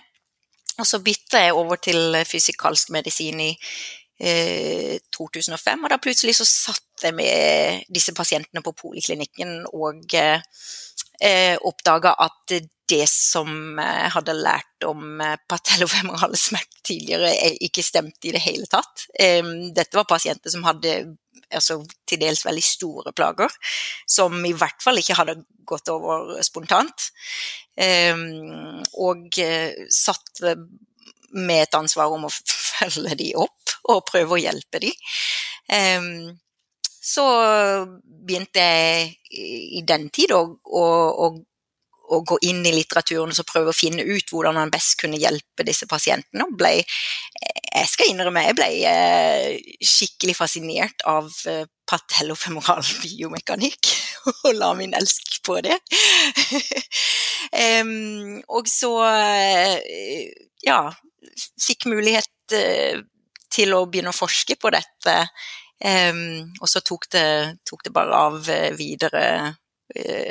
Og 0.76 0.86
så 0.86 1.00
bytta 1.02 1.40
jeg 1.42 1.56
over 1.56 1.80
til 1.82 2.18
fysikalsk 2.28 2.92
medisin 2.94 3.40
i 3.42 3.50
eh, 4.20 4.96
2005, 5.16 5.82
og 5.82 5.92
da 5.92 5.98
plutselig 6.02 6.36
så 6.38 6.46
satt 6.46 7.06
jeg 7.08 7.16
med 7.16 7.88
disse 7.92 8.14
pasientene 8.16 8.62
på 8.64 8.74
poliklinikken 8.76 9.58
og 9.72 10.14
eh, 10.20 11.56
oppdaga 11.64 12.14
at 12.26 12.58
det 12.88 13.04
som 13.10 13.48
jeg 13.80 14.10
hadde 14.14 14.34
lært 14.38 14.86
om 14.86 15.20
patellofemorale 15.50 16.38
smerte 16.38 16.82
tidligere, 16.86 17.32
ikke 17.66 17.84
stemte 17.84 18.28
i 18.28 18.34
det 18.36 18.42
hele 18.44 18.68
tatt. 18.70 19.06
Dette 19.16 19.98
var 19.98 20.08
pasienter 20.08 20.52
som 20.52 20.66
hadde 20.66 20.92
altså, 21.50 21.80
til 22.06 22.20
dels 22.22 22.44
veldig 22.46 22.64
store 22.64 23.12
plager, 23.16 23.52
som 24.08 24.38
i 24.46 24.54
hvert 24.56 24.82
fall 24.82 25.00
ikke 25.00 25.18
hadde 25.18 25.40
gått 25.66 25.90
over 25.92 26.36
spontant. 26.46 27.08
Og 27.76 29.40
uh, 29.42 29.84
satt 29.92 30.44
med 31.36 31.62
et 31.66 31.76
ansvar 31.76 32.14
om 32.14 32.28
å 32.28 32.32
følge 32.32 33.18
de 33.18 33.32
opp 33.38 33.76
og 33.90 34.06
prøve 34.08 34.36
å 34.36 34.40
hjelpe 34.40 34.80
de. 34.82 34.92
Så 37.06 37.24
begynte 38.06 38.62
jeg 38.62 39.12
i 39.76 39.82
den 39.86 40.08
tid 40.14 40.32
å, 40.34 40.40
å, 40.64 40.86
å 41.26 41.28
å 42.12 42.20
gå 42.26 42.38
inn 42.46 42.62
i 42.66 42.72
litteraturen 42.74 43.32
og 43.32 43.48
prøve 43.48 43.72
å 43.72 43.76
finne 43.76 44.04
ut 44.06 44.30
hvordan 44.30 44.56
man 44.56 44.72
best 44.72 44.96
kunne 45.00 45.18
hjelpe 45.20 45.66
disse 45.66 45.88
pasientene. 45.90 46.46
Og 46.46 46.54
ble, 46.58 46.72
jeg 46.82 47.90
skal 47.90 48.10
innrømme, 48.12 48.44
jeg 48.46 48.56
ble 48.58 48.68
eh, 48.90 49.74
skikkelig 49.84 50.36
fascinert 50.38 51.04
av 51.08 51.30
eh, 51.50 51.64
patellofemoral 51.88 52.84
biomekanikk, 53.02 53.92
og 54.36 54.48
la 54.58 54.72
min 54.78 54.94
elsk 54.98 55.40
på 55.46 55.58
det. 55.66 55.76
og 58.56 58.70
så, 58.70 58.94
eh, 59.10 60.32
ja, 60.66 60.80
fikk 61.62 61.88
mulighet 61.90 62.32
til 63.52 63.72
å 63.74 63.86
begynne 63.90 64.12
å 64.12 64.16
forske 64.16 64.54
på 64.60 64.70
dette. 64.70 65.14
Og 65.82 66.68
så 66.70 66.80
tok 66.86 67.08
det, 67.12 67.28
tok 67.66 67.82
det, 67.84 67.92
bare 67.92 68.20
av 68.28 68.50
videre 68.78 69.24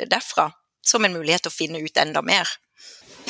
derfra 0.08 0.48
som 0.88 1.04
en 1.04 1.16
mulighet 1.18 1.46
til 1.46 1.52
å 1.52 1.56
finne 1.56 1.82
ut 1.82 2.00
enda 2.02 2.22
mer. 2.24 2.48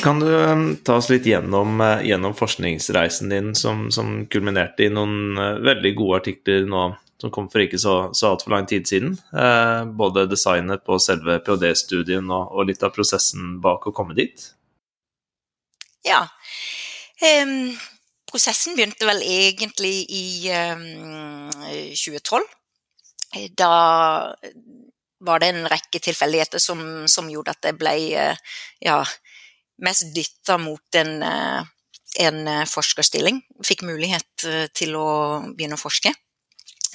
Kan 0.02 0.20
du 0.20 0.28
um, 0.28 0.68
ta 0.84 0.98
oss 1.00 1.08
litt 1.08 1.25
gjennom, 1.26 1.80
uh, 1.80 2.04
gjennom 2.04 2.34
forskningsreisen 2.36 3.32
din, 3.32 3.54
som, 3.56 3.88
som, 3.94 4.26
kulminerte 4.28 4.86
i 4.86 4.92
noen 4.92 5.38
uh, 5.40 5.56
veldig 5.64 5.92
gode 5.96 6.20
artikler 6.20 6.68
nå 6.68 6.90
som 7.20 7.32
kom 7.32 7.48
for 7.48 7.64
ikke 7.64 7.80
så, 7.80 7.94
så 8.12 8.34
altfor 8.34 8.52
lang 8.52 8.66
tid 8.68 8.84
siden? 8.88 9.14
Eh, 9.32 9.84
både 9.96 10.26
designet 10.28 10.84
på 10.84 10.98
selve 11.00 11.38
ph.d.-studien 11.44 12.28
og, 12.28 12.50
og, 12.52 12.66
litt 12.68 12.84
av 12.84 12.92
prosessen 12.92 13.56
bak 13.64 13.86
å 13.88 13.94
komme 13.96 14.16
dit? 14.18 14.50
Ja. 16.04 16.26
Um, 17.25 17.72
prosessen 18.28 18.76
begynte 18.76 19.08
vel 19.08 19.25
egentlig 19.25 19.94
i 20.12 20.26
um, 20.52 21.48
2012. 21.96 22.44
Da 23.56 23.72
var 25.18 25.40
det 25.40 25.52
en 25.52 25.68
rekke 25.70 26.00
tilfeldigheter 26.02 26.61
som, 26.62 26.80
som, 27.08 27.30
gjorde 27.30 27.54
at 27.54 27.70
jeg 27.70 27.78
ble 27.80 27.94
eh, 28.18 28.58
ja, 28.85 29.00
mest 29.85 30.11
dytta 30.14 30.58
mot 30.61 30.99
en, 31.00 31.14
eh, 31.25 31.61
en, 32.26 32.40
eh, 32.52 32.64
forskerstilling. 32.68 33.40
Fikk 33.64 33.87
mulighet 33.88 34.46
til 34.76 34.96
å 34.99 35.08
begynne 35.52 35.78
å 35.78 35.80
forske, 35.80 36.12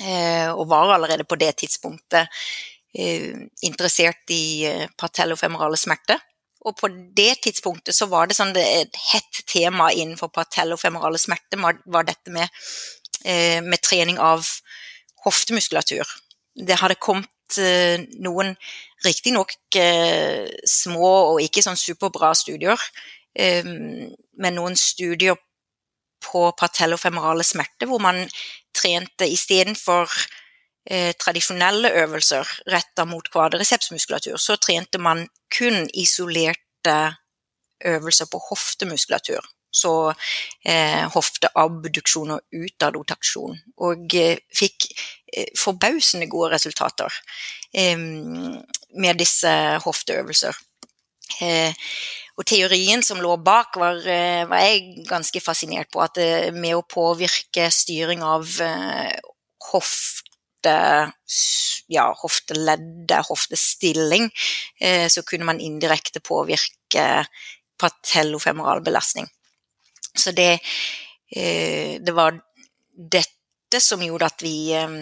og 0.02 0.62
var 0.72 0.96
allerede 0.96 1.28
på 1.30 1.38
det 1.38 1.52
tidspunktet 1.62 2.30
interessert 3.62 4.32
i 4.34 4.66
patellofemorale 4.98 5.78
smerter. 5.78 6.18
Og 6.66 6.74
på 6.80 6.90
det 7.18 7.36
tidspunktet 7.46 7.94
så 7.94 8.08
var 8.10 8.30
det 8.30 8.38
sånn 8.38 8.56
et 8.58 8.98
hett 9.12 9.42
tema 9.52 9.92
innenfor 9.94 10.32
patellofemorale 10.34 11.22
smerter 11.22 11.62
var 11.62 12.08
dette 12.08 12.34
med, 12.34 12.50
med 13.68 13.84
trening 13.86 14.18
av 14.18 14.48
hoftemuskulatur. 15.28 16.08
Det 16.56 16.80
hadde 16.82 16.98
kommet 16.98 17.30
Eh, 17.60 18.04
noen 18.24 18.54
riktignok 19.06 19.56
eh, 19.76 20.48
små 20.68 21.12
og 21.34 21.42
ikke 21.44 21.64
sånn 21.66 21.80
superbra 21.80 22.34
studier, 22.38 22.80
eh, 23.36 23.66
men 23.66 24.56
noen 24.56 24.78
studier 24.80 25.40
på 26.22 26.52
patellofemorale 26.58 27.44
smerte 27.46 27.88
hvor 27.90 28.02
man 28.04 28.22
trente 28.78 29.28
istedenfor 29.28 30.10
eh, 30.86 31.14
tradisjonelle 31.18 31.92
øvelser 32.04 32.48
retta 32.72 33.06
mot 33.10 33.26
kvadricepsmuskulatur, 33.34 34.38
så 34.38 34.58
trente 34.62 35.02
man 35.02 35.26
kun 35.52 35.88
isolerte 35.98 37.00
øvelser 37.86 38.30
på 38.32 38.42
hoftemuskulatur. 38.50 39.42
Så 39.74 40.12
eh, 40.68 41.08
hofteabduksjon 41.14 42.34
og 42.36 42.42
utadotaksjon. 42.52 43.56
Og 43.88 44.16
eh, 44.20 44.42
fikk 44.52 44.90
forbausende 45.58 46.28
gode 46.32 46.52
resultater 46.56 47.14
eh, 47.74 47.98
med 47.98 49.22
disse 49.22 49.52
hofteøvelser. 49.86 50.58
Eh, 51.42 51.74
og 52.40 52.48
teorien 52.48 53.04
som 53.06 53.22
lå 53.22 53.36
bak, 53.44 53.78
var, 53.80 54.00
eh, 54.08 54.44
var 54.50 54.64
jeg 54.66 55.06
ganske 55.08 55.44
fascinert 55.44 55.92
på. 55.92 56.02
At 56.04 56.18
med 56.56 56.76
å 56.76 56.88
påvirke 56.88 57.70
styring 57.72 58.24
av 58.26 58.48
hofte 59.72 60.76
ja, 61.92 62.06
hofteleddet, 62.22 63.26
hoftestilling, 63.28 64.30
eh, 64.80 65.08
så 65.10 65.24
kunne 65.24 65.46
man 65.46 65.60
indirekte 65.60 66.22
påvirke 66.24 67.26
patellofemoral 67.82 68.82
belastning. 68.86 69.28
Så 70.16 70.32
det, 70.32 70.60
eh, 71.36 72.00
det 72.02 72.12
var 72.12 72.40
dette 72.96 73.80
som 73.80 74.04
gjorde 74.04 74.26
at 74.32 74.44
vi 74.44 74.72
eh, 74.76 75.02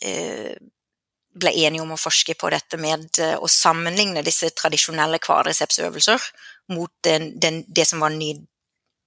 ble 0.00 1.52
enige 1.52 1.82
om 1.82 1.92
å 1.94 2.00
forske 2.00 2.34
på 2.38 2.50
dette 2.52 2.78
med 2.80 3.20
å 3.36 3.48
sammenligne 3.50 4.22
disse 4.24 4.50
tradisjonelle 4.56 5.18
kvadricepsøvelser 5.20 6.22
mot 6.72 6.92
den, 7.04 7.30
den, 7.40 7.62
det 7.68 7.84
som 7.88 8.00
var 8.04 8.14
ny, 8.14 8.30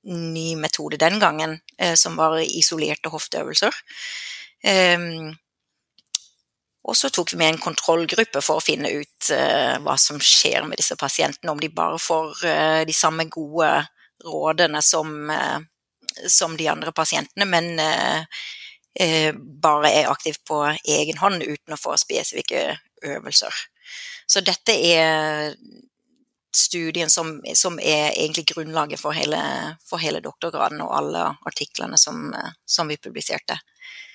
ny 0.10 0.48
metode 0.60 1.00
den 1.02 1.18
gangen, 1.22 1.58
som 1.98 2.18
var 2.20 2.38
isolerte 2.44 3.10
hofteøvelser. 3.14 3.76
Um, 4.66 5.32
og 6.90 6.98
så 6.98 7.10
tok 7.14 7.34
vi 7.34 7.40
med 7.42 7.54
en 7.54 7.62
kontrollgruppe 7.62 8.42
for 8.44 8.60
å 8.60 8.64
finne 8.64 8.92
ut 8.92 9.32
uh, 9.36 9.78
hva 9.84 9.96
som 10.00 10.20
skjer 10.24 10.66
med 10.68 10.80
disse 10.80 10.98
pasientene, 11.00 11.52
om 11.52 11.60
de 11.62 11.70
bare 11.74 12.00
får 12.02 12.46
uh, 12.46 12.82
de 12.88 12.96
samme 12.96 13.28
gode 13.32 13.70
rådene 14.26 14.82
som, 14.84 15.12
uh, 15.30 15.60
som 16.28 16.56
de 16.58 16.70
andre 16.72 16.94
pasientene, 16.96 17.46
men 17.46 17.70
bare 19.64 19.92
er 19.96 20.10
aktiv 20.12 20.36
på 20.44 20.58
egen 20.84 21.20
hånd 21.22 21.44
uten 21.46 21.76
å 21.76 21.80
få 21.80 21.94
spesifikke 21.98 22.66
øvelser. 23.08 23.62
Så 24.28 24.44
dette 24.46 24.76
er 24.76 25.54
studien 26.56 27.10
som, 27.10 27.42
som 27.54 27.80
er 27.80 28.12
egentlig 28.12 28.50
grunnlaget 28.54 29.02
for 29.02 29.16
hele, 29.16 29.40
for 29.86 30.02
hele, 30.02 30.22
doktorgraden 30.24 30.82
og 30.86 30.94
alle 30.98 31.26
artiklene 31.48 31.98
som, 31.98 32.32
som 32.66 32.90
vi 32.90 32.98
publiserte. 32.98 33.60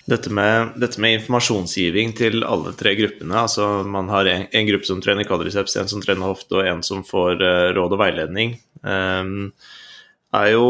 Dette 0.05 0.29
med, 0.29 0.75
dette 0.77 1.01
med, 1.01 1.17
informasjonsgiving 1.17 2.11
til 2.17 2.43
alle 2.45 2.75
tre 2.77 2.93
gruppene, 2.99 3.39
altså 3.41 3.81
man 3.89 4.11
har 4.13 4.27
en, 4.29 4.43
en 4.51 4.67
gruppe 4.67 4.85
som 4.85 4.99
trener 5.01 5.25
kvadriceps, 5.25 5.79
en 5.81 5.89
som 5.89 6.03
trener 6.03 6.27
hofte 6.27 6.59
og 6.59 6.67
en 6.69 6.83
som 6.85 7.01
får 7.07 7.41
uh, 7.41 7.69
råd 7.73 7.95
og 7.95 8.01
veiledning, 8.03 8.53
um, 8.83 9.49
er 10.35 10.51
jo 10.53 10.67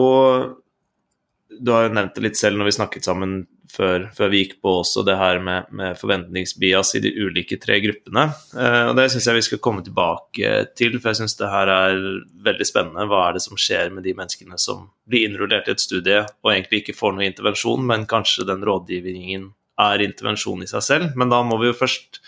Du 1.56 1.72
har 1.72 1.86
jo 1.86 1.94
nevnt 1.96 2.16
det 2.16 2.24
litt 2.24 2.40
selv 2.40 2.60
når 2.60 2.70
vi 2.70 2.78
snakket 2.78 3.08
sammen 3.08 3.44
før, 3.76 4.08
før 4.16 4.32
vi 4.32 4.42
gikk 4.44 4.56
på 4.64 4.72
også, 4.82 5.04
det 5.08 5.18
her 5.20 5.40
med, 5.44 5.68
med 5.76 5.98
forventningsbias 6.00 6.96
i 6.98 7.02
de 7.04 7.12
ulike 7.26 7.58
tre 7.62 7.78
gruppene. 7.84 8.30
Eh, 8.56 8.82
og 8.90 8.96
Det 8.98 9.10
syns 9.12 9.28
jeg 9.30 9.40
vi 9.40 9.46
skal 9.50 9.62
komme 9.66 9.84
tilbake 9.86 10.54
til, 10.78 10.98
for 11.00 11.12
jeg 11.12 11.22
syns 11.22 11.38
det 11.40 11.52
her 11.52 11.72
er 11.74 12.00
veldig 12.48 12.68
spennende. 12.68 13.08
Hva 13.12 13.26
er 13.28 13.38
det 13.38 13.44
som 13.46 13.60
skjer 13.60 13.92
med 13.96 14.08
de 14.08 14.16
menneskene 14.18 14.60
som 14.62 14.88
blir 15.10 15.28
innrullert 15.28 15.70
i 15.70 15.76
et 15.76 15.84
studie 15.84 16.24
og 16.24 16.54
egentlig 16.54 16.84
ikke 16.84 16.98
får 16.98 17.16
noe 17.18 17.28
intervensjon, 17.28 17.86
men 17.86 18.08
kanskje 18.10 18.48
den 18.48 18.66
rådgivningen 18.66 19.52
er 19.86 20.06
intervensjon 20.06 20.64
i 20.64 20.72
seg 20.72 20.86
selv. 20.86 21.20
Men 21.20 21.34
da 21.34 21.42
må 21.46 21.60
vi 21.62 21.70
jo 21.70 21.78
først 21.78 22.22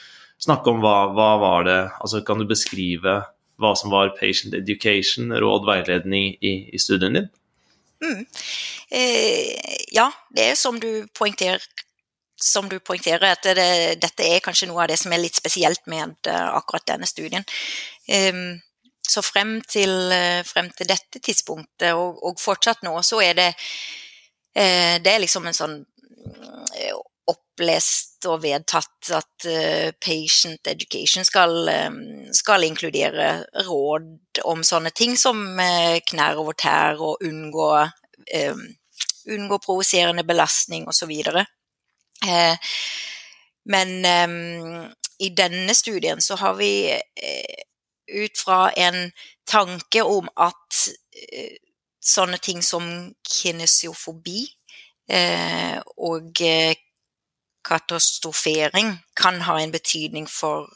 snakke 0.44 0.74
om 0.74 0.84
hva, 0.84 1.10
hva 1.16 1.32
var 1.42 1.64
det 1.66 1.80
Altså 1.98 2.22
kan 2.26 2.38
du 2.38 2.46
beskrive 2.46 3.22
hva 3.58 3.72
som 3.74 3.90
var 3.90 4.12
patient 4.20 4.54
education, 4.54 5.32
råd, 5.34 5.66
veiledning 5.66 6.36
i, 6.46 6.54
i 6.70 6.82
studien 6.82 7.18
din? 7.18 7.30
Mm. 8.04 8.26
Eh, 8.92 9.84
ja, 9.92 10.12
det 10.30 10.52
er 10.52 10.56
som 10.56 10.80
du 10.80 11.08
poengterer, 11.18 11.64
som 12.40 12.70
du 12.70 12.80
poengterer 12.80 13.34
at 13.34 13.50
det, 13.58 13.98
dette 14.00 14.24
er 14.24 14.44
kanskje 14.44 14.70
noe 14.70 14.86
av 14.86 14.92
det 14.92 15.00
som 15.02 15.12
er 15.12 15.24
litt 15.24 15.36
spesielt 15.36 15.84
med 15.92 16.30
uh, 16.30 16.56
akkurat 16.56 16.86
denne 16.94 17.10
studien. 17.10 17.44
Um, 18.08 18.60
så 19.08 19.24
frem 19.26 19.58
til, 19.68 19.92
uh, 20.14 20.40
frem 20.48 20.70
til, 20.78 20.88
dette 20.88 21.20
tidspunktet, 21.20 21.92
og, 21.98 22.22
og, 22.24 22.40
fortsatt 22.40 22.86
nå, 22.88 22.96
så 23.04 23.24
er 23.26 23.38
det 23.38 23.54
Det 24.58 25.12
er 25.12 25.20
liksom 25.22 25.46
en 25.46 25.54
sånn 25.54 25.74
opplest 27.30 28.26
og 28.26 28.40
vedtatt 28.42 29.12
at 29.14 29.46
patient 30.02 30.66
education 30.72 31.28
skal, 31.28 31.70
skal, 32.34 32.66
inkludere 32.66 33.28
råd 33.68 34.42
om 34.50 34.64
sånne 34.66 34.90
ting 34.98 35.14
som 35.14 35.44
knær 36.10 36.42
over 36.42 36.58
tær 36.58 36.98
og 37.06 37.22
unngå 37.22 37.70
unngå 39.28 39.60
provoserende 39.60 40.24
belastning 40.24 40.88
osv. 40.88 41.12
Eh, 42.28 42.58
men 43.66 44.06
eh, 44.06 44.90
i 45.20 45.30
denne 45.30 45.76
studien 45.76 46.22
så 46.22 46.36
har 46.36 46.54
vi 46.60 46.92
eh, 46.92 47.64
ut 48.08 48.38
fra 48.38 48.72
en 48.72 49.12
tanke 49.48 50.02
om 50.02 50.30
at 50.36 50.82
eh, 51.32 51.58
sånne 52.04 52.40
ting 52.44 52.62
som 52.64 52.86
kinesiofobi 53.28 54.46
eh, 55.12 55.80
og 55.98 56.42
eh, 56.42 56.76
katastrofering 57.68 58.94
kan 59.20 59.42
ha 59.44 59.58
en 59.60 59.74
betydning 59.74 60.24
for, 60.32 60.70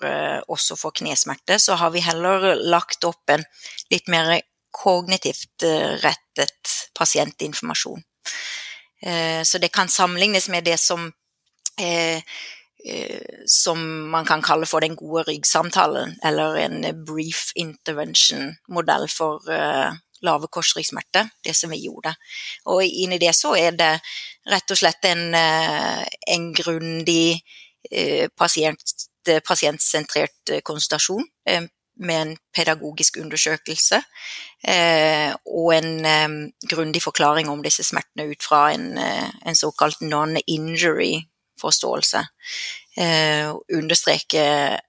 også 0.51 0.75
for 0.75 0.91
knesmerte, 0.91 1.55
så 1.55 1.77
har 1.79 1.93
vi 1.93 2.01
heller 2.03 2.57
lagt 2.59 3.05
opp 3.07 3.31
en 3.31 3.45
litt 3.93 4.09
mer 4.11 4.41
kognitivt 4.71 5.63
rettet 6.03 6.71
pasientinformasjon. 6.97 8.01
Eh, 9.01 9.43
så 9.43 9.57
det 9.57 9.67
kan 9.67 9.89
sammenlignes 9.89 10.49
med 10.49 10.63
det 10.63 10.77
som 10.77 11.11
eh, 11.79 12.21
eh, 12.85 13.21
som 13.45 14.09
man 14.09 14.25
kan 14.25 14.41
kalle 14.41 14.65
for 14.65 14.79
den 14.79 14.95
gode 14.95 15.23
ryggsamtalen, 15.23 16.19
eller 16.23 16.55
en 16.55 17.05
brief 17.05 17.51
intervention-modell 17.55 19.09
for 19.09 19.41
lave 20.21 20.47
korsryggsmerter, 20.47 21.29
det 21.43 21.55
som 21.57 21.69
vi 21.69 21.81
gjorde. 21.85 22.13
Og 22.65 22.83
inni 22.85 23.17
det 23.17 23.33
så 23.35 23.55
er 23.57 23.71
det 23.71 23.93
rett 24.49 24.71
og 24.71 24.77
slett 24.77 25.05
en, 25.09 25.33
en 25.33 26.45
grundig 26.53 27.41
pasient, 28.37 28.93
pasientsentrert 29.45 30.53
konsultasjon 30.63 31.25
med 32.01 32.21
en 32.21 32.37
pedagogisk 32.55 33.17
undersøkelse 33.21 34.01
eh, 34.67 35.35
og 35.45 35.75
en 35.75 36.05
eh, 36.05 36.29
grundig 36.69 37.03
forklaring 37.03 37.49
om 37.51 37.63
disse 37.63 37.83
smertene 37.87 38.25
ut 38.31 38.43
fra 38.43 38.71
en, 38.73 38.97
eh, 38.97 39.29
en 39.45 39.55
såkalt 39.55 40.01
non-injury-forståelse. 40.01 42.25
Eh, 42.97 43.55
understreke 43.77 44.79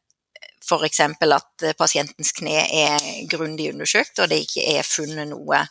f.eks. 0.62 1.01
at 1.01 1.77
pasientens 1.79 2.33
kne 2.33 2.64
er 2.64 3.27
grundig 3.31 3.72
undersøkt, 3.72 4.18
og 4.18 4.31
det 4.31 4.44
ikke 4.46 4.66
er 4.79 4.87
funnet 4.87 5.29
noe 5.33 5.64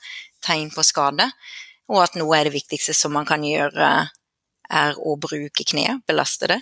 tegn 0.45 0.71
på 0.73 0.83
skade, 0.85 1.27
og 1.91 2.03
at 2.03 2.17
noe 2.19 2.37
er 2.37 2.47
det 2.47 2.55
viktigste 2.55 2.95
som 2.97 3.15
man 3.15 3.27
kan 3.27 3.43
gjøre, 3.45 3.91
er 4.71 4.99
å 4.99 5.17
bruke 5.19 5.65
kneet, 5.67 6.03
belaste 6.07 6.51
det. 6.51 6.61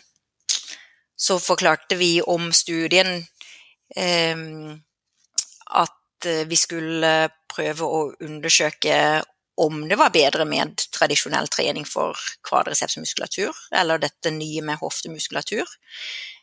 Så 1.19 1.37
forklarte 1.43 1.97
vi 1.99 2.17
om 2.21 2.49
studien 2.55 3.25
at 5.69 6.25
eh, 6.25 6.45
vi 6.47 6.57
skulle 6.59 7.29
prøve 7.49 7.85
å 7.85 8.01
undersøke 8.25 9.23
om 9.59 9.81
det 9.89 9.97
var 9.99 10.13
bedre 10.15 10.45
med 10.47 10.79
tradisjonell 10.95 11.49
trening 11.51 11.85
for 11.87 12.15
kvadricepsmuskulatur, 12.47 13.51
eller 13.75 13.99
dette 13.99 14.31
nye 14.31 14.61
med 14.63 14.79
hoftemuskulatur. 14.79 15.67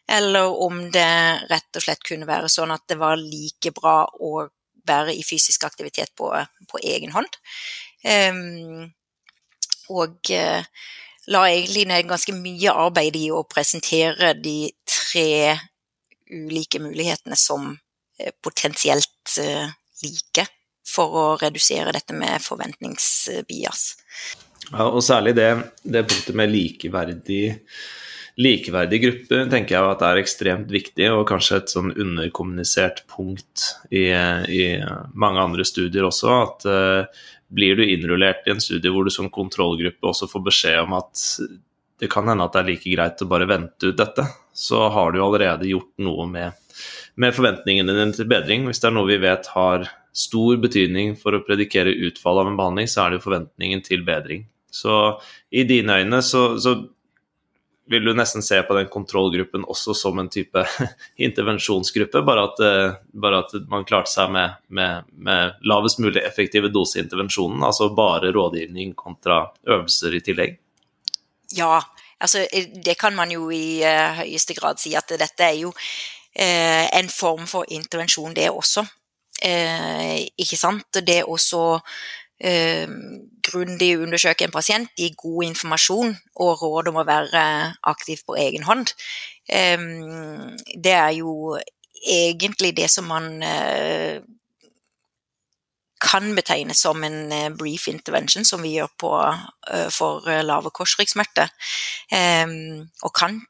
Eller 0.09 0.53
om 0.63 0.91
det 0.93 1.09
rett 1.49 1.79
og 1.79 1.83
slett 1.83 2.05
kunne 2.05 2.29
være 2.29 2.51
sånn 2.53 2.75
at 2.75 2.85
det 2.91 2.99
var 3.01 3.17
like 3.17 3.73
bra 3.75 4.05
å 4.05 4.45
være 4.87 5.17
i 5.17 5.25
fysisk 5.27 5.65
aktivitet 5.67 6.13
på, 6.19 6.29
på 6.71 6.83
egen 6.85 7.15
hånd. 7.17 7.41
Um, 8.05 8.93
og 9.97 10.31
uh, 10.31 10.63
la 11.33 11.43
egentlig 11.49 11.87
ned 11.89 12.07
ganske 12.11 12.35
mye 12.37 12.75
arbeid 12.85 13.17
i 13.19 13.31
å 13.35 13.47
presentere 13.49 14.35
de 14.39 14.71
tre 14.87 15.57
ulike 16.31 16.81
mulighetene 16.83 17.37
som 17.39 17.73
eh, 18.19 18.33
potensielt 18.43 19.39
eh, 19.43 19.69
like 20.03 20.47
for 20.87 21.19
å 21.19 21.27
redusere 21.41 21.95
dette 21.95 22.15
med 22.17 22.43
forventningsbias. 22.43 23.87
Ja, 24.71 24.89
og 24.89 25.03
særlig 25.05 25.37
det, 25.39 25.51
det 25.83 26.07
punktet 26.07 26.37
med 26.39 26.51
likeverdig, 26.51 27.43
likeverdig 28.43 29.01
gruppe 29.03 29.43
tenker 29.51 29.77
jeg 29.77 29.91
at 29.91 30.05
er 30.07 30.21
ekstremt 30.23 30.73
viktig, 30.73 31.11
og 31.13 31.27
kanskje 31.29 31.61
et 31.61 31.75
sånn 31.75 31.93
underkommunisert 31.93 33.05
punkt 33.11 33.69
i, 33.91 34.09
i 34.11 34.63
mange 35.15 35.43
andre 35.43 35.67
studier 35.67 36.09
også. 36.09 36.33
At 36.47 36.67
uh, 36.71 37.27
blir 37.47 37.79
du 37.79 37.85
innrullert 37.87 38.47
i 38.47 38.55
en 38.55 38.63
studie 38.63 38.91
hvor 38.91 39.07
du 39.07 39.13
som 39.15 39.31
kontrollgruppe 39.33 40.11
også 40.11 40.31
får 40.31 40.47
beskjed 40.51 40.81
om 40.83 40.97
at 40.99 41.23
det 42.01 42.11
kan 42.13 42.27
hende 42.29 42.45
at 42.45 42.57
det 42.57 42.63
er 42.63 42.71
like 42.73 42.93
greit 42.93 43.23
å 43.23 43.31
bare 43.31 43.49
vente 43.49 43.93
ut 43.93 43.99
dette, 43.99 44.27
så 44.57 44.87
har 44.89 45.13
du 45.13 45.21
allerede 45.21 45.69
gjort 45.69 45.93
noe 46.01 46.25
med, 46.31 46.57
med 47.21 47.37
forventningene 47.37 47.93
dine 47.93 48.17
til 48.17 48.29
bedring. 48.31 48.65
Hvis 48.67 48.81
det 48.81 48.89
er 48.89 48.97
noe 48.97 49.11
vi 49.11 49.21
vet 49.21 49.51
har 49.53 49.85
stor 50.17 50.57
betydning 50.63 51.13
for 51.21 51.37
å 51.37 51.43
predikere 51.45 51.93
utfall 52.09 52.41
av 52.41 52.51
en 52.51 52.57
behandling, 52.57 52.89
så 52.89 53.05
er 53.05 53.13
det 53.13 53.21
jo 53.21 53.27
forventningen 53.29 53.85
til 53.85 54.05
bedring. 54.07 54.47
Så 54.73 54.95
i 55.53 55.67
dine 55.69 56.01
øyne 56.01 56.23
så, 56.25 56.49
så 56.61 56.73
vil 57.87 58.09
du 58.09 58.15
nesten 58.17 58.43
se 58.43 58.59
på 58.67 58.75
den 58.75 58.89
kontrollgruppen 58.91 59.65
også 59.69 59.95
som 59.95 60.19
en 60.19 60.31
type 60.33 60.65
intervensjonsgruppe, 61.29 62.23
bare 62.27 62.47
at, 62.49 62.63
eh, 62.65 62.97
bare 63.13 63.43
at 63.45 63.55
man 63.71 63.87
klarte 63.87 64.11
seg 64.11 64.33
med, 64.35 64.57
med, 64.69 65.07
med 65.13 65.61
lavest 65.69 66.01
mulig 66.03 66.25
effektive 66.25 66.73
doseintervensjonen, 66.75 67.63
altså 67.67 67.93
bare 67.95 68.33
rådgivning 68.35 68.97
kontra 68.99 69.45
øvelser 69.69 70.17
i 70.19 70.23
tillegg? 70.25 70.57
Ja, 71.55 71.79
altså, 72.21 72.47
det 72.85 72.99
kan 72.99 73.15
man 73.17 73.31
jo 73.31 73.51
i 73.51 73.83
uh, 73.85 74.21
høyeste 74.21 74.55
grad 74.55 74.81
si 74.81 74.95
at 74.95 75.13
dette 75.19 75.45
er 75.45 75.57
jo 75.61 75.73
uh, 75.73 76.85
en 76.99 77.09
form 77.13 77.47
for 77.47 77.65
intervensjon, 77.69 78.37
det 78.37 78.51
også. 78.51 78.87
Uh, 79.45 80.17
ikke 80.39 80.57
sant? 80.57 81.01
Det 81.07 81.25
også 81.25 81.79
eh, 82.41 82.89
grundig 83.45 83.99
undersøke 83.99 84.45
en 84.45 84.53
pasient, 84.53 84.91
gi 84.97 85.11
god 85.17 85.45
informasjon 85.45 86.17
og 86.37 86.63
råd 86.63 86.89
om 86.93 87.01
å 87.01 87.07
være 87.09 87.43
aktiv 87.89 88.21
på 88.27 88.37
egen 88.41 88.65
hånd. 88.69 88.93
Det 89.47 90.93
er 90.93 91.13
jo 91.17 91.57
egentlig 92.05 92.75
det 92.77 92.91
som 92.93 93.09
man 93.09 93.41
kan 96.03 96.35
betegnes 96.37 96.81
som 96.85 97.05
en 97.05 97.33
eh, 97.33 97.51
brief 97.51 97.89
intervention, 97.89 98.45
som 98.45 98.63
vi 98.63 98.77
gjør 98.77 98.93
på, 99.01 99.13
eh, 99.73 99.89
for 99.93 100.27
lave 100.45 100.73
korsryggsmerter. 100.75 101.53
og 103.03 103.13
kan 103.15 103.41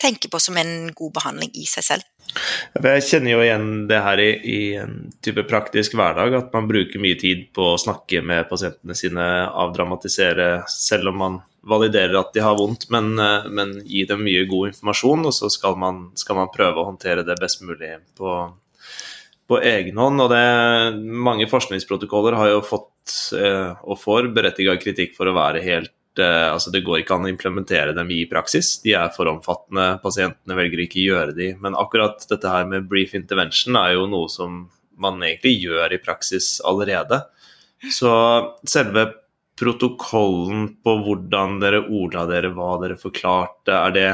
tenke 0.00 0.30
på 0.32 0.40
som 0.40 0.56
en 0.56 0.92
god 0.96 1.12
behandling 1.12 1.50
i 1.54 1.66
seg 1.68 1.84
selv. 1.84 2.06
Jeg 2.78 3.04
kjenner 3.08 3.32
jo 3.32 3.42
igjen 3.42 3.68
det 3.90 3.98
her 4.04 4.20
i, 4.22 4.30
i, 4.38 4.60
en 4.78 5.10
type 5.24 5.42
praktisk 5.50 5.96
hverdag, 5.98 6.36
at 6.38 6.52
man 6.54 6.68
bruker 6.70 7.02
mye 7.02 7.18
tid 7.18 7.48
på 7.56 7.72
å 7.72 7.80
snakke 7.80 8.22
med 8.22 8.48
pasientene 8.50 8.96
sine, 8.96 9.26
avdramatisere, 9.50 10.50
selv 10.70 11.10
om 11.10 11.20
man 11.24 11.38
validerer 11.66 12.16
at 12.20 12.32
de 12.34 12.44
har 12.44 12.56
vondt, 12.56 12.88
men, 12.94 13.12
eh, 13.18 13.50
men 13.50 13.76
gi 13.84 14.06
dem 14.08 14.22
mye 14.24 14.46
god 14.48 14.70
informasjon, 14.72 15.26
og 15.28 15.36
så 15.36 15.50
skal 15.52 15.76
man, 15.80 16.04
skal 16.18 16.38
man 16.38 16.52
prøve 16.54 16.80
å 16.80 16.88
håndtere 16.92 17.26
det 17.26 17.38
best 17.40 17.64
mulig 17.66 17.96
på, 18.16 18.36
på 19.50 19.58
egen 19.66 19.98
hånd. 19.98 20.22
Og 20.22 20.30
det, 20.30 20.44
mange 21.28 21.50
forskningsprotokoller 21.50 22.38
har 22.38 22.52
jo 22.54 22.60
fått, 22.64 23.16
eh, 23.36 23.72
og 23.82 23.98
får, 23.98 24.30
berettiga 24.36 24.78
kritikk 24.78 25.16
for 25.18 25.30
å 25.30 25.36
være 25.36 25.64
helt 25.66 25.94
Eh, 26.18 26.52
altså 26.52 26.70
Det 26.70 26.82
går 26.84 27.00
ikke 27.00 27.16
an 27.16 27.28
å 27.28 27.30
implementere 27.30 27.94
dem 27.96 28.10
i 28.14 28.24
praksis. 28.30 28.78
De 28.84 28.94
er 28.98 29.12
for 29.14 29.30
omfattende. 29.30 30.00
Pasientene 30.02 30.58
velger 30.58 30.84
ikke 30.84 31.00
å 31.02 31.06
gjøre 31.06 31.36
de. 31.36 31.52
Men 31.62 31.78
akkurat 31.78 32.26
dette 32.30 32.50
her 32.50 32.66
med 32.68 32.88
brief 32.90 33.14
intervention 33.18 33.78
er 33.80 33.94
jo 33.96 34.08
noe 34.10 34.30
som 34.32 34.64
man 35.00 35.22
egentlig 35.24 35.56
gjør 35.62 35.96
i 35.96 36.02
praksis 36.02 36.58
allerede. 36.66 37.22
Så 37.94 38.10
selve 38.68 39.06
protokollen 39.60 40.66
på 40.84 40.96
hvordan 41.04 41.58
dere 41.60 41.84
ordla 41.84 42.26
dere, 42.28 42.52
hva 42.56 42.74
dere 42.80 42.98
forklarte, 43.00 43.76
er 43.76 43.94
det, 43.96 44.10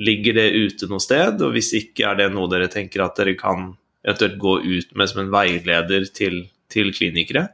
ligger 0.00 0.36
det 0.36 0.48
ute 0.56 0.88
noe 0.90 1.00
sted? 1.00 1.40
Og 1.44 1.54
hvis 1.56 1.72
ikke, 1.76 2.10
er 2.10 2.20
det 2.22 2.30
noe 2.34 2.50
dere 2.52 2.68
tenker 2.72 3.04
at 3.04 3.16
dere 3.20 3.36
kan 3.38 3.72
eventuelt 4.06 4.38
gå 4.38 4.58
ut 4.62 4.94
med 4.96 5.10
som 5.10 5.22
en 5.22 5.32
veileder 5.32 6.06
til, 6.14 6.42
til 6.70 6.92
klinikere? 6.94 7.48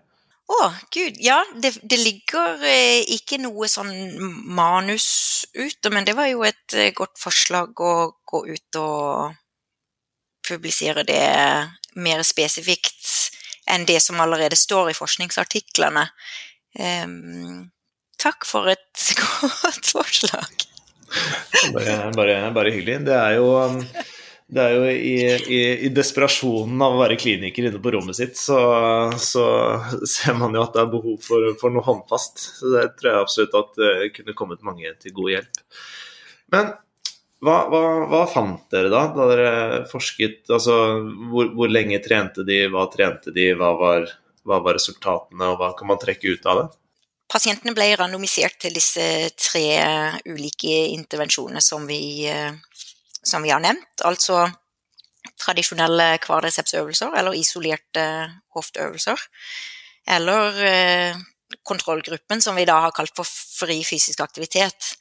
Å, 0.45 0.57
oh, 0.67 0.75
gud, 0.93 1.17
ja. 1.25 1.39
Det, 1.57 1.73
det 1.89 1.99
ligger 2.03 2.61
eh, 2.69 3.01
ikke 3.17 3.39
noe 3.41 3.69
sånn 3.71 3.95
manus 4.53 5.07
ute, 5.57 5.89
men 5.93 6.05
det 6.05 6.17
var 6.19 6.29
jo 6.29 6.45
et 6.45 6.77
eh, 6.77 6.93
godt 6.97 7.17
forslag 7.21 7.73
å 7.81 7.95
gå 8.29 8.43
ut 8.51 8.81
og 8.81 9.39
publisere 10.45 11.07
det 11.09 11.25
mer 11.97 12.21
spesifikt 12.27 13.09
enn 13.73 13.87
det 13.89 13.97
som 14.05 14.21
allerede 14.21 14.59
står 14.61 14.91
i 14.93 14.97
forskningsartiklene. 14.99 16.03
Um, 16.77 17.71
takk 18.21 18.45
for 18.45 18.69
et 18.69 19.07
godt 19.23 19.89
forslag. 19.95 20.67
Bare, 21.73 21.97
bare, 22.13 22.37
bare 22.53 22.75
hyggelig. 22.75 22.99
Det 23.09 23.17
er 23.17 23.39
jo 23.39 23.49
um 23.63 23.81
det 24.53 24.61
er 24.61 24.75
jo 24.75 24.89
i, 24.93 25.15
i, 25.57 25.61
i, 25.87 25.91
desperasjonen 25.95 26.83
av 26.85 26.95
å 26.95 27.01
være 27.01 27.17
kliniker 27.19 27.65
inne 27.65 27.81
på 27.83 27.95
rommet 27.95 28.19
sitt, 28.19 28.37
så, 28.37 28.59
så 29.17 29.45
ser 30.09 30.37
man 30.37 30.55
jo 30.55 30.63
at 30.67 30.77
det 30.77 30.83
er 30.83 30.91
behov 30.93 31.17
for, 31.25 31.49
for, 31.61 31.73
noe 31.73 31.85
håndfast. 31.87 32.43
Så 32.61 32.73
det 32.75 32.85
tror 32.99 33.11
jeg 33.11 33.25
absolutt 33.25 33.57
at 33.63 33.79
det 33.81 33.93
kunne 34.19 34.37
kommet 34.37 34.67
mange 34.67 34.93
til 35.01 35.17
god 35.17 35.33
hjelp. 35.33 35.63
Men 36.53 36.75
hva, 37.45 37.57
hva, 37.73 37.81
hva 38.13 38.23
fant 38.31 38.69
dere 38.73 38.93
da, 38.93 39.07
da 39.17 39.31
dere 39.33 39.51
forsket? 39.91 40.45
Altså, 40.53 40.77
hvor, 41.33 41.51
hvor, 41.57 41.73
lenge 41.73 42.01
trente 42.05 42.45
de, 42.47 42.67
hva 42.73 42.87
trente 42.93 43.33
de, 43.35 43.51
hva 43.59 43.73
var, 43.81 44.09
hva 44.45 44.61
var 44.65 44.77
resultatene, 44.79 45.51
og 45.51 45.61
hva 45.61 45.73
kan 45.79 45.89
man 45.89 46.01
trekke 46.01 46.37
ut 46.37 46.49
av 46.53 46.63
det? 46.63 46.71
Pasientene 47.35 47.73
ble 47.75 47.89
randomisert 47.97 48.61
til 48.61 48.77
disse 48.77 49.05
tre 49.41 49.67
ulike 50.29 50.85
intervensjonene 50.93 51.63
som 51.65 51.89
vi 51.89 52.29
eh, 52.29 52.53
som 53.25 53.45
vi 53.45 53.53
har 53.53 53.63
nevnt, 53.65 54.05
altså 54.05 54.45
tradisjonelle 55.41 56.19
kvadricepsøvelser 56.23 57.17
eller 57.19 57.37
isolerte 57.39 58.05
hofteøvelser. 58.55 59.21
Eller 60.15 60.61
eh, 60.69 61.23
kontrollgruppen, 61.65 62.43
som 62.45 62.57
vi 62.59 62.67
da 62.69 62.81
har 62.85 62.95
kalt 62.97 63.15
for 63.17 63.29
fri 63.29 63.81
fysisk 63.87 64.21
aktivitet. 64.21 64.95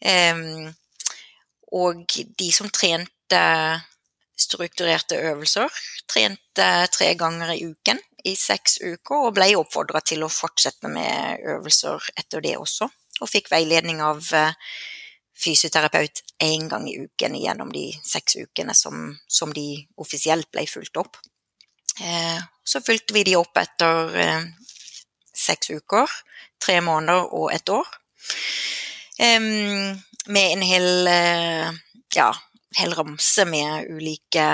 Eh, 0.00 0.40
og 1.76 2.16
de 2.38 2.50
som 2.54 2.70
trente 2.72 3.42
strukturerte 4.36 5.16
øvelser, 5.30 5.72
trente 6.08 6.68
tre 6.92 7.14
ganger 7.18 7.54
i 7.54 7.64
uken 7.64 8.00
i 8.26 8.34
seks 8.36 8.80
uker, 8.82 9.28
og 9.28 9.34
ble 9.36 9.52
oppfordra 9.58 10.02
til 10.04 10.24
å 10.26 10.32
fortsette 10.32 10.90
med 10.92 11.44
øvelser 11.56 12.10
etter 12.16 12.44
det 12.44 12.56
også. 12.58 12.88
Og 13.22 13.30
fikk 13.30 13.50
veiledning 13.52 14.02
av 14.04 14.24
eh, 14.36 14.52
fysioterapeut 15.36 16.22
én 16.42 16.68
gang 16.68 16.88
i 16.88 16.96
uken 17.04 17.36
gjennom 17.36 17.72
de 17.72 17.90
seks 18.04 18.36
ukene 18.36 18.74
som, 18.74 19.10
som 19.28 19.52
de 19.52 19.86
offisielt 20.00 20.48
ble 20.52 20.66
fulgt 20.68 20.96
opp. 20.96 21.18
Eh, 22.00 22.40
så 22.64 22.80
fulgte 22.80 23.14
vi 23.16 23.24
de 23.28 23.36
opp 23.38 23.56
etter 23.60 24.16
eh, 24.20 24.46
seks 25.36 25.70
uker, 25.70 26.10
tre 26.62 26.80
måneder 26.84 27.32
og 27.36 27.52
et 27.54 27.68
år. 27.72 27.88
Eh, 29.18 29.40
med 29.40 30.52
en 30.52 30.64
hel, 30.66 30.88
eh, 31.08 31.68
ja, 32.16 32.30
hel 32.76 32.96
ramse 32.96 33.44
med 33.48 33.92
ulike 33.92 34.48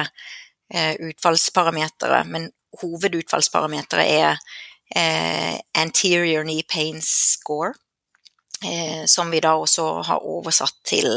eh, 0.74 0.94
utfallsparametere, 0.98 2.24
men 2.30 2.50
hovedutfallsparameteret 2.82 4.10
er 4.10 4.38
eh, 4.96 5.56
anterior 5.78 6.44
knee 6.46 6.66
pain 6.68 7.00
score 7.04 7.74
som 9.10 9.30
vi 9.32 9.40
da 9.42 9.56
også 9.58 9.84
har 10.06 10.22
oversatt 10.22 10.76
til, 10.86 11.08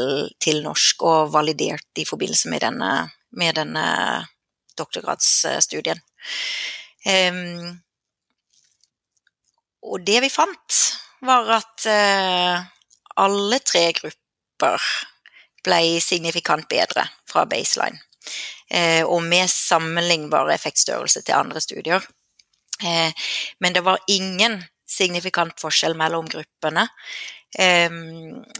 til, 0.42 0.62
norsk 0.64 1.04
og 1.06 1.32
validert 1.34 2.00
i 2.00 2.04
forbindelse 2.08 2.50
med 2.50 2.64
denne, 2.64 2.90
med 3.38 3.54
denne 3.54 3.84
doktorgradsstudien. 4.78 6.00
Eh, 7.06 7.38
og 9.86 10.02
det 10.06 10.20
vi 10.24 10.32
fant, 10.32 10.80
var 11.26 11.50
at 11.58 11.86
eh, 11.90 12.64
alle 13.22 13.60
tre 13.64 13.86
grupper 13.96 14.82
ble 15.66 16.00
signifikant 16.02 16.68
bedre 16.70 17.06
fra 17.28 17.46
baseline. 17.48 18.00
Eh, 18.70 19.04
og 19.06 19.22
med 19.22 19.50
sammenlignbar 19.50 20.50
effektstørrelse 20.54 21.22
til 21.22 21.38
andre 21.38 21.62
studier. 21.62 22.06
Eh, 22.82 23.28
men 23.60 23.76
det 23.76 23.84
var 23.86 24.02
ingen 24.10 24.58
signifikant 24.86 25.58
forskjell 25.60 25.96
mellom 25.98 26.28
gruppene. 26.30 26.86
Eh, 27.58 27.90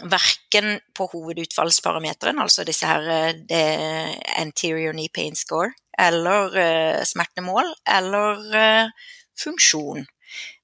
verken 0.08 0.78
på 0.96 1.06
hovedutfallsparameteren, 1.12 2.38
altså 2.40 2.64
disse 2.64 2.88
her 2.88 3.34
eh, 3.52 4.14
anterior 4.40 4.94
knee 4.96 5.12
pain 5.12 5.36
score, 5.36 5.74
eller 5.98 6.56
eh, 6.56 7.02
smertemål, 7.04 7.74
eller 7.98 8.56
eh, 8.56 8.88
funksjon, 9.36 10.06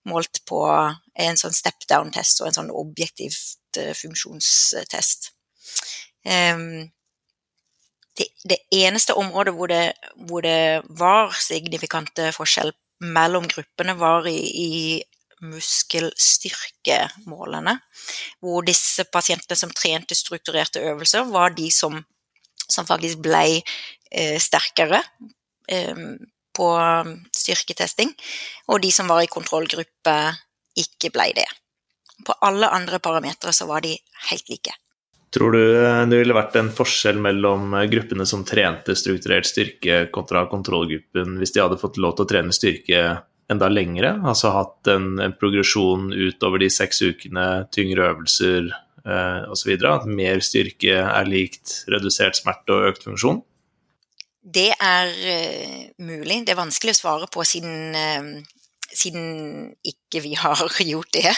målt 0.09 0.43
på 0.49 0.63
en 1.15 1.39
sånn 1.39 1.55
step 1.55 1.85
down-test 1.91 2.41
og 2.41 2.49
en 2.49 2.59
sånn 2.61 2.73
objektivt 2.73 3.79
eh, 3.81 3.93
funksjonstest. 3.97 5.33
Det, 8.13 8.27
det, 8.47 8.59
eneste 8.77 9.17
området 9.19 9.55
hvor 9.57 9.71
det, 9.73 9.85
hvor 10.29 10.45
det 10.45 10.83
var 11.01 11.33
signifikante 11.35 12.29
forskjell 12.37 12.71
mellom 13.03 13.49
gruppene, 13.51 13.97
var 13.99 14.29
i, 14.31 14.37
i 14.39 14.71
muskelstyrkemålene. 15.43 17.79
Hvor 18.43 18.63
disse 18.67 19.05
pasientene 19.11 19.57
som 19.59 19.71
trente 19.75 20.15
strukturerte 20.19 20.81
øvelser, 20.93 21.25
var 21.33 21.51
de 21.57 21.71
som, 21.75 22.05
som 22.67 22.87
faktisk 22.89 23.19
ble 23.25 23.63
eh, 23.63 24.39
sterkere 24.43 25.01
eh, 25.69 25.97
på 26.53 26.69
styrketesting. 27.37 28.15
Og 28.71 28.81
de 28.83 28.91
som 28.93 29.09
var 29.11 29.23
i 29.25 29.33
kontrollgruppe, 29.33 30.17
ikke 30.79 31.11
ble 31.13 31.33
det. 31.37 31.49
På 32.27 32.33
alle 32.47 32.69
andre 32.71 32.99
parametere 33.03 33.53
så 33.57 33.67
var 33.69 33.81
de 33.85 33.97
helt 34.31 34.49
like. 34.53 34.73
Tror 35.33 35.55
du 35.57 35.63
eh, 35.65 36.03
det 36.11 36.19
ville 36.21 36.37
vært 36.37 36.59
en 36.61 36.71
forskjell 36.75 37.21
mellom 37.23 37.73
eh, 37.75 37.89
gruppene 37.93 38.27
som 38.29 38.45
trente 38.45 38.97
strukturert 38.99 39.49
styrke 39.49 40.05
kontra 40.13 40.45
kontrollgruppen, 40.51 41.39
hvis 41.41 41.55
de 41.55 41.63
hadde 41.65 41.81
fått 41.81 42.01
lov 42.03 42.19
til 42.19 42.27
å 42.27 42.31
trene 42.35 42.57
styrke 42.57 43.05
enda 43.53 43.69
lengre, 43.71 44.17
altså 44.27 44.55
hatt 44.57 44.91
en, 44.93 45.15
en 45.23 45.37
progresjon 45.39 46.11
utover 46.13 46.65
de 46.65 46.71
seks 46.73 47.03
ukene, 47.05 47.47
tyngre 47.75 48.11
øvelser 48.11 48.73
eh, 48.73 49.41
osv. 49.53 49.77
At 49.89 50.09
mer 50.09 50.43
styrke 50.45 50.99
er 51.05 51.29
likt 51.29 51.83
redusert 51.93 52.39
smerte 52.41 52.75
og 52.75 52.93
økt 52.93 53.09
funksjon? 53.09 53.43
Det 54.43 54.73
er 54.75 55.07
uh, 55.07 55.83
mulig. 56.03 56.43
Det 56.43 56.51
er 56.55 56.59
vanskelig 56.59 56.97
å 56.97 56.99
svare 56.99 57.29
på 57.31 57.45
siden 57.47 57.95
uh, 57.95 58.59
siden 58.93 59.71
ikke 59.87 60.21
vi 60.25 60.35
har 60.37 60.59
gjort 60.93 61.13
det. 61.15 61.31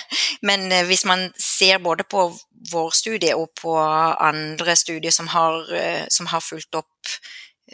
Men 0.43 0.71
uh, 0.73 0.81
hvis 0.89 1.05
man 1.09 1.29
ser 1.37 1.83
både 1.85 2.07
på 2.09 2.31
vår 2.73 2.95
studie 2.97 3.37
og 3.37 3.53
på 3.61 3.77
andre 3.77 4.73
studier 4.81 5.13
som 5.13 5.29
har, 5.29 5.67
som 6.09 6.31
har 6.31 6.41
fulgt 6.41 6.79
opp 6.79 7.11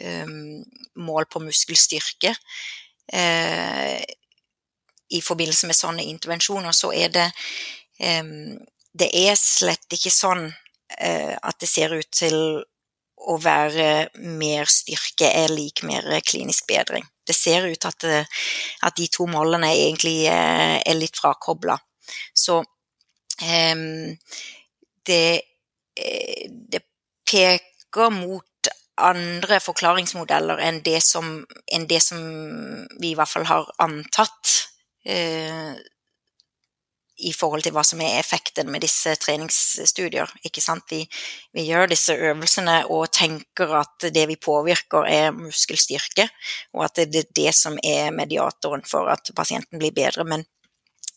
um, 0.03 0.59
mål 0.99 1.29
på 1.31 1.39
muskelstyrke 1.45 2.33
i 5.11 5.21
forbindelse 5.21 5.67
med 5.69 5.77
sånne 5.77 6.07
intervensjoner, 6.07 6.75
så 6.75 6.91
er 6.95 7.13
det 7.13 7.29
um, 8.21 8.59
Det 8.91 9.07
er 9.15 9.37
slett 9.39 9.93
ikke 9.95 10.11
sånn 10.11 10.47
uh, 10.49 11.35
at 11.41 11.59
det 11.59 11.69
ser 11.69 11.93
ut 11.95 12.11
til 12.11 12.37
å 13.21 13.37
være 13.37 14.09
mer 14.17 14.65
styrke 14.65 15.29
er 15.29 15.53
lik 15.53 15.83
mer 15.87 16.07
klinisk 16.25 16.67
bedring 16.67 17.05
det 17.31 17.37
ser 17.37 17.67
ut 17.69 17.87
at, 17.87 18.03
eh, 18.03 18.25
at 18.83 18.97
de 18.97 19.07
to 19.11 19.27
målene 19.29 19.71
egentlig 19.71 20.25
eh, 20.29 20.77
er 20.81 20.97
litt 20.97 21.17
frakobla. 21.19 21.77
Så 22.33 22.61
det, 25.07 25.41
eh, 25.95 26.45
det, 26.51 26.81
peker 27.31 28.09
mot 28.11 28.69
andre 28.99 29.61
forklaringsmodeller 29.63 30.59
enn 30.61 30.81
det 30.83 30.99
som, 31.05 31.29
enn 31.71 31.85
det 31.87 32.01
som 32.03 32.19
vi 32.99 33.13
i 33.13 33.15
hvert 33.15 33.31
fall 33.31 33.47
har 33.47 33.69
antatt. 33.79 34.51
Uh, 35.01 35.77
i 37.21 37.31
forhold 37.35 37.65
til 37.65 37.73
hva 37.75 37.83
som 37.85 38.01
er 38.03 38.17
effekten 38.19 38.69
med 38.71 38.83
disse 38.85 39.13
treningsstudier. 39.21 40.29
Ikke 40.47 40.63
sant? 40.63 40.85
Vi, 40.89 41.03
vi, 41.55 41.65
gjør 41.69 41.91
disse 41.91 42.15
øvelsene 42.15 42.81
og 42.93 43.11
tenker 43.13 43.75
at 43.81 44.07
det 44.13 44.25
vi 44.31 44.39
påvirker 44.41 45.07
er 45.09 45.35
muskelstyrke, 45.35 46.27
og 46.75 46.85
at 46.87 47.03
det 47.11 47.23
er 47.23 47.35
det 47.37 47.53
som 47.57 47.77
er 47.83 48.11
mediatoren 48.15 48.85
for 48.87 49.11
at 49.13 49.33
pasienten 49.37 49.81
blir 49.81 49.93
bedre. 49.95 50.25
Men 50.27 50.45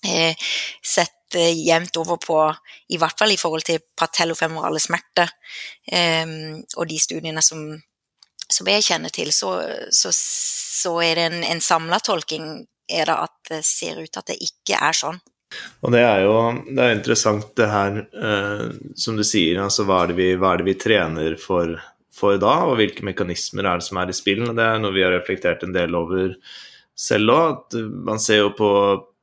eh, 0.06 0.36
sett 0.84 1.38
eh, 1.38 1.54
jevnt 1.64 1.96
over 2.02 2.20
på, 2.20 2.38
i 2.92 3.00
hvert 3.00 3.18
fall 3.18 3.34
i 3.34 3.40
forhold 3.40 3.66
til 3.66 3.82
patellofemorale 3.96 4.82
smerter, 4.82 5.32
eh, 5.92 6.36
og 6.76 6.90
de 6.90 7.00
studiene 7.00 7.42
som, 7.44 7.64
som, 8.48 8.68
jeg 8.68 8.86
kjenner 8.90 9.14
til, 9.14 9.32
så, 9.32 9.56
så, 9.90 10.12
så 10.12 10.98
er 11.06 11.20
det 11.20 11.28
en, 11.30 11.42
en 11.54 11.64
samla 11.64 12.02
tolking 12.04 12.66
er 12.88 13.08
det 13.08 13.16
at 13.26 13.38
det 13.50 13.62
ser 13.66 14.02
ut 14.02 14.20
at 14.20 14.28
det 14.30 14.40
ikke 14.44 14.80
er 14.80 14.96
sånn. 14.96 15.22
Og 15.84 15.92
det 15.94 16.02
er 16.02 16.24
jo 16.24 16.36
det 16.66 16.82
er 16.82 16.96
interessant 16.96 17.50
det 17.58 17.70
her, 17.70 17.98
eh, 18.28 18.68
som 18.98 19.18
du 19.18 19.24
sier, 19.26 19.60
altså 19.62 19.86
hva 19.88 20.02
er 20.02 20.12
det 20.12 20.18
vi, 20.18 20.28
er 20.34 20.60
det 20.60 20.68
vi 20.68 20.76
trener 20.80 21.38
for, 21.40 21.76
for, 22.14 22.38
da, 22.42 22.56
og 22.68 22.78
hvilke 22.80 23.06
mekanismer 23.06 23.68
er 23.68 23.80
det 23.80 23.88
som 23.88 24.00
er 24.02 24.10
i 24.10 24.16
spill? 24.16 24.46
Det 24.50 24.68
er 24.68 24.80
noe 24.82 24.94
vi 24.96 25.04
har 25.04 25.14
reflektert 25.14 25.64
en 25.66 25.74
del 25.76 25.94
over 25.98 26.34
selv 26.94 27.34
òg. 27.34 27.76
Man 28.06 28.22
ser 28.22 28.42
jo 28.42 28.52
på, 28.56 28.70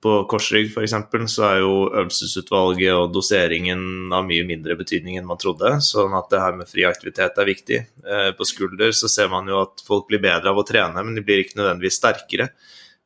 på 0.04 0.16
korsrygg 0.32 0.72
f.eks. 0.72 0.96
så 1.34 1.48
er 1.50 1.62
jo 1.64 1.74
øvelsesutvalget 1.90 2.94
og 2.96 3.16
doseringen 3.16 4.14
av 4.14 4.28
mye 4.28 4.46
mindre 4.48 4.78
betydning 4.80 5.20
enn 5.20 5.30
man 5.30 5.42
trodde. 5.42 5.78
Sånn 5.86 6.16
at 6.18 6.30
det 6.32 6.44
her 6.44 6.58
med 6.60 6.70
fri 6.70 6.86
aktivitet 6.88 7.40
er 7.40 7.50
viktig. 7.50 7.82
Eh, 8.06 8.30
på 8.38 8.48
skulder 8.48 8.94
så 8.98 9.12
ser 9.12 9.32
man 9.34 9.50
jo 9.52 9.64
at 9.66 9.84
folk 9.88 10.08
blir 10.10 10.24
bedre 10.24 10.54
av 10.54 10.62
å 10.62 10.68
trene, 10.68 11.04
men 11.04 11.18
de 11.18 11.26
blir 11.26 11.44
ikke 11.44 11.60
nødvendigvis 11.60 12.00
sterkere. 12.02 12.52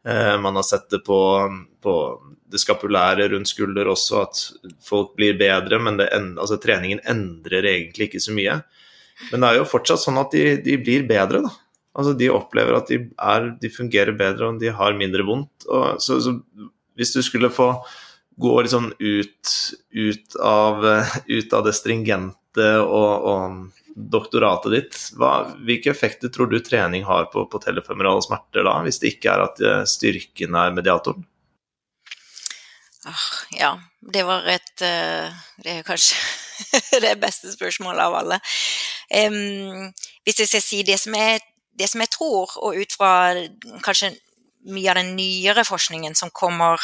Eh, 0.07 0.41
man 0.41 0.55
har 0.55 0.63
sett 0.63 0.89
det 0.89 0.99
på, 0.99 1.19
på, 1.81 2.21
det 2.51 2.61
skapulære 2.61 3.29
rundt 3.31 3.49
skulder 3.49 3.89
også, 3.89 4.21
at 4.21 4.41
folk 4.85 5.15
blir 5.17 5.37
bedre, 5.39 5.79
men 5.81 5.97
en, 6.05 6.35
altså, 6.37 6.59
treningen 6.61 7.01
endrer 7.09 7.65
egentlig 7.71 8.09
ikke 8.09 8.21
så 8.21 8.35
mye. 8.35 8.59
Men 9.31 9.41
det 9.41 9.49
er 9.49 9.59
jo 9.61 9.69
fortsatt 9.69 10.03
sånn 10.03 10.21
at 10.21 10.35
de, 10.35 10.57
de 10.61 10.77
blir 10.81 11.07
bedre, 11.09 11.41
da. 11.47 11.53
Altså, 11.95 12.13
de 12.19 12.29
opplever 12.29 12.75
at 12.75 12.89
de, 12.91 12.99
er, 13.17 13.51
de 13.61 13.71
fungerer 13.71 14.17
bedre 14.19 14.49
og 14.51 14.59
de 14.61 14.73
har 14.77 14.97
mindre 14.99 15.25
vondt. 15.25 15.65
Og, 15.65 16.01
så, 16.03 16.19
så, 16.21 16.35
hvis 16.99 17.15
du 17.15 17.21
skulle 17.25 17.53
få 17.53 17.71
gå 18.35 18.55
sånn 18.67 18.91
ut, 18.99 19.53
ut, 19.95 20.37
av, 20.43 20.83
ut 21.25 21.55
av 21.55 21.65
det 21.65 21.73
stringente 21.77 22.35
og, 22.63 23.25
og 23.29 23.85
doktoratet 23.95 24.73
ditt, 24.73 24.97
hva, 25.15 25.31
hvilke 25.63 25.93
effekter 25.93 26.31
tror 26.33 26.49
du 26.51 26.57
trening 26.59 27.05
har 27.07 27.29
på, 27.31 27.45
på 27.47 27.61
telefemerale 27.63 28.23
smerter 28.25 28.67
da, 28.67 28.75
hvis 28.83 28.99
det 28.99 29.13
ikke 29.15 29.31
er 29.31 29.43
at 29.45 29.61
eh, 29.63 29.83
styrken 29.87 30.57
er 30.59 30.75
mediatoren? 30.75 31.23
Ah, 33.05 33.27
ja, 33.55 33.71
det 34.01 34.23
var 34.25 34.47
et 34.49 34.81
eh, 34.81 35.29
Det 35.61 35.77
er 35.77 35.87
kanskje 35.87 36.17
det 37.05 37.15
beste 37.21 37.53
spørsmålet 37.53 38.03
av 38.03 38.19
alle. 38.19 38.39
Um, 39.11 39.91
hvis 40.25 40.41
jeg 40.41 40.49
skal 40.49 40.63
si 40.63 40.81
det 40.87 40.97
som, 40.99 41.15
jeg, 41.15 41.43
det 41.77 41.87
som 41.91 42.01
jeg 42.03 42.11
tror, 42.11 42.55
og 42.63 42.79
ut 42.79 42.95
fra 42.95 43.11
kanskje 43.85 44.15
mye 44.71 44.89
av 44.91 44.97
den 44.97 45.13
nyere 45.15 45.63
forskningen 45.67 46.15
som 46.17 46.33
kommer 46.33 46.81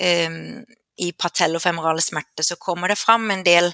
um, 0.00 0.64
i 0.98 1.12
patellofemerale 1.12 2.02
smerte, 2.02 2.42
så 2.42 2.58
kommer 2.58 2.90
det 2.90 2.98
fram 2.98 3.30
en 3.30 3.44
del 3.46 3.70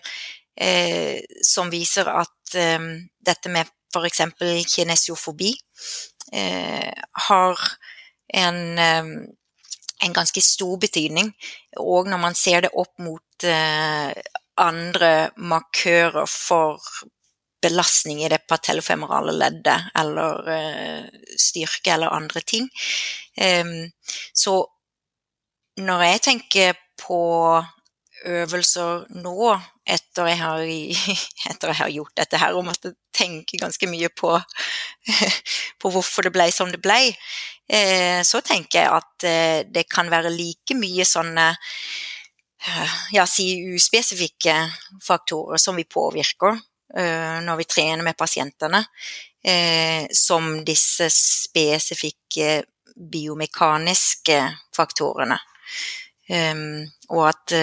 eh, 0.56 1.20
som 1.44 1.70
viser 1.72 2.08
at 2.10 2.56
eh, 2.58 2.90
dette 3.24 3.52
med 3.52 3.70
f.eks. 3.92 4.20
kinesiofobi 4.66 5.52
eh, 6.32 6.92
har 7.28 7.58
en, 8.34 8.78
eh, 8.78 9.04
en, 10.04 10.12
ganske 10.12 10.42
stor 10.42 10.78
betydning. 10.78 11.32
Og 11.76 12.08
når 12.08 12.20
man 12.20 12.34
ser 12.34 12.66
det 12.66 12.74
opp 12.74 12.98
mot 12.98 13.44
eh, 13.44 14.12
andre 14.56 15.30
markører 15.36 16.28
for 16.28 16.80
belastning 17.62 18.24
i 18.24 18.30
det 18.32 18.42
patellofemorale 18.48 19.34
leddet, 19.36 19.92
eller 19.98 20.48
eh, 20.50 21.04
styrke 21.38 21.94
eller 21.94 22.14
andre 22.14 22.40
ting. 22.40 22.68
så 24.34 24.54
når 25.80 26.02
jeg 26.02 26.20
tenker 26.20 26.74
på 27.00 27.20
øvelser 28.28 29.06
nå, 29.22 29.54
etter 29.84 30.28
jeg 30.30 30.38
har, 30.38 30.62
etter 31.50 31.72
jeg 31.72 31.78
har 31.80 31.92
gjort 31.92 32.16
dette 32.20 32.40
her, 32.40 32.54
og 32.56 32.66
måtte 32.66 32.94
tenke 33.14 33.60
ganske 33.60 33.88
mye 33.90 34.10
på, 34.14 34.34
på 35.80 35.92
hvorfor 35.92 36.28
det 36.28 36.34
ble 36.34 36.48
som 36.54 36.70
det 36.72 36.80
ble, 36.82 37.00
eh, 37.68 38.20
så 38.26 38.42
tenker 38.44 38.80
jeg 38.80 38.92
at 38.92 39.28
eh, 39.28 39.60
det 39.68 39.88
kan 39.90 40.10
være 40.12 40.32
like 40.34 40.76
mye 40.78 41.06
sånne 41.08 41.48
eh, 41.52 42.98
ja, 43.16 43.26
si 43.28 43.48
uspesifikke 43.74 44.56
faktorer 45.02 45.60
som 45.60 45.78
vi 45.78 45.88
påvirker 45.88 46.60
når 46.92 47.56
vi 47.56 47.64
trener 47.64 48.04
med 48.04 48.18
pasientene, 48.20 48.82
som 50.12 50.50
disse 50.60 51.06
spesifikke 51.08 52.58
biomekaniske 53.14 54.36
faktorene. 54.76 55.38
og 57.08 57.22
at 57.30 57.54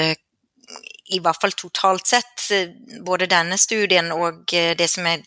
i 1.09 1.19
hvert 1.19 1.41
fall 1.41 1.55
totalt 1.57 2.07
sett, 2.07 2.51
eh, 2.51 2.69
både 3.05 3.29
denne 3.29 3.57
studien 3.57 4.11
og 4.13 4.53
eh, 4.53 4.75
det 4.77 4.87
som 4.91 5.07
jeg, 5.09 5.23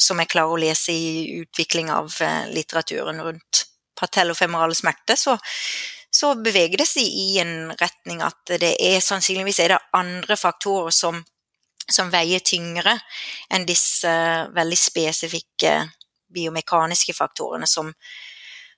som 0.00 0.18
jeg 0.18 0.30
klarer 0.32 0.54
å 0.54 0.60
lese 0.60 0.94
i 0.94 1.40
utvikling 1.40 1.90
av 1.94 2.14
eh, 2.24 2.48
litteraturen 2.54 3.22
rundt 3.22 3.64
patellofemorale 4.00 4.74
smerte, 4.74 5.16
så, 5.16 5.36
så 6.10 6.34
beveger 6.40 6.82
det 6.82 6.88
seg 6.88 7.06
i 7.06 7.38
en 7.42 7.70
retning 7.78 8.22
at 8.24 8.56
det 8.60 8.74
er 8.80 8.98
sannsynligvis 9.04 9.60
er 9.62 9.74
det 9.74 9.82
andre 9.96 10.38
faktorer 10.40 10.94
som, 10.94 11.20
som 11.84 12.10
veier 12.10 12.42
tyngre 12.42 12.96
enn 13.52 13.68
disse 13.68 14.10
veldig 14.56 14.78
spesifikke 14.78 15.74
biomekaniske 16.30 17.14
faktorene 17.14 17.68
som, 17.68 17.92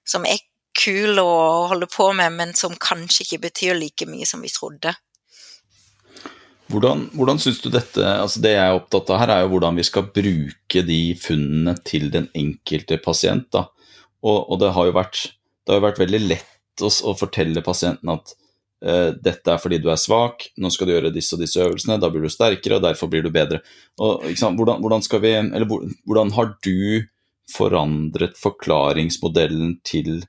som 0.05 0.27
er 0.27 0.43
kule 0.77 1.23
å 1.23 1.41
holde 1.71 1.87
på 1.93 2.11
med, 2.17 2.33
men 2.33 2.55
som 2.57 2.75
kanskje 2.81 3.27
ikke 3.27 3.43
betyr 3.47 3.79
like 3.79 4.09
mye 4.09 4.27
som 4.29 4.43
vi 4.43 4.51
trodde. 4.53 4.95
Hvordan, 6.73 7.07
hvordan 7.13 7.41
syns 7.43 7.61
du 7.61 7.69
dette 7.73 8.01
altså 8.01 8.41
Det 8.41 8.55
jeg 8.55 8.63
er 8.65 8.77
opptatt 8.77 9.11
av 9.13 9.21
her, 9.21 9.33
er 9.35 9.45
jo 9.45 9.53
hvordan 9.55 9.77
vi 9.77 9.85
skal 9.87 10.09
bruke 10.15 10.85
de 10.89 11.01
funnene 11.21 11.75
til 11.85 12.09
den 12.15 12.31
enkelte 12.39 12.97
pasient. 13.03 13.51
Da. 13.53 13.67
Og, 14.23 14.39
og 14.47 14.61
det, 14.63 14.73
har 14.77 14.89
jo 14.89 14.95
vært, 14.97 15.25
det 15.67 15.77
har 15.77 15.85
vært 15.85 16.01
veldig 16.01 16.23
lett 16.25 16.85
å, 16.85 16.89
å 16.89 17.15
fortelle 17.19 17.65
pasienten 17.65 18.13
at 18.15 18.35
eh, 18.87 19.11
dette 19.13 19.53
er 19.53 19.61
fordi 19.61 19.81
du 19.83 19.91
er 19.93 20.01
svak, 20.01 20.49
nå 20.57 20.71
skal 20.73 20.89
du 20.89 20.95
gjøre 20.95 21.15
disse 21.15 21.37
og 21.37 21.43
disse 21.45 21.61
øvelsene, 21.61 22.01
da 22.01 22.11
blir 22.13 22.25
du 22.25 22.33
sterkere, 22.33 22.79
og 22.79 22.87
derfor 22.87 23.11
blir 23.13 23.27
du 23.27 23.33
bedre. 23.35 23.61
Og, 24.01 24.25
hvordan, 24.31 24.81
hvordan, 24.81 25.05
vi, 25.25 25.35
eller, 25.43 25.69
hvordan 26.07 26.33
har 26.39 26.55
du 26.65 27.09
forandret 27.53 28.39
forklaringsmodellen 28.41 29.77
til 29.85 30.23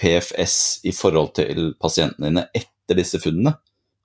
PFS 0.00 0.84
i 0.86 0.94
forhold 0.96 1.34
til 1.40 1.72
pasientene 1.80 2.30
dine 2.30 2.46
etter 2.56 3.00
disse 3.00 3.20
funnene? 3.22 3.56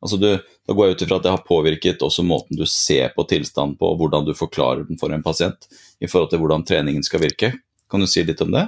Altså 0.03 0.17
du, 0.21 0.27
da 0.38 0.75
går 0.75 0.88
jeg 0.88 0.95
ut 0.95 1.03
ifra 1.05 1.17
at 1.19 1.25
det 1.25 1.34
har 1.34 1.45
påvirket 1.47 2.03
også 2.05 2.25
måten 2.27 2.60
du 2.60 2.65
ser 2.69 3.13
på 3.15 3.25
tilstanden 3.29 3.77
på, 3.79 3.93
og 3.93 4.01
hvordan 4.01 4.27
du 4.27 4.34
forklarer 4.38 4.86
den 4.86 4.99
for 5.01 5.13
en 5.13 5.23
pasient 5.25 5.67
i 6.03 6.10
forhold 6.10 6.29
til 6.34 6.41
hvordan 6.43 6.65
treningen 6.67 7.05
skal 7.05 7.23
virke. 7.23 7.53
Kan 7.89 8.03
du 8.03 8.10
si 8.10 8.23
litt 8.25 8.43
om 8.43 8.53
det? 8.53 8.67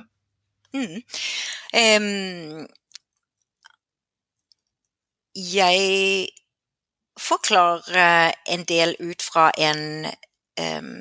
Mm. 0.78 0.98
Um, 1.78 2.66
jeg 5.38 6.32
forklarer 7.22 8.34
en 8.50 8.66
del 8.70 8.96
ut 9.00 9.22
fra 9.26 9.50
en 9.58 10.08
um, 10.08 10.92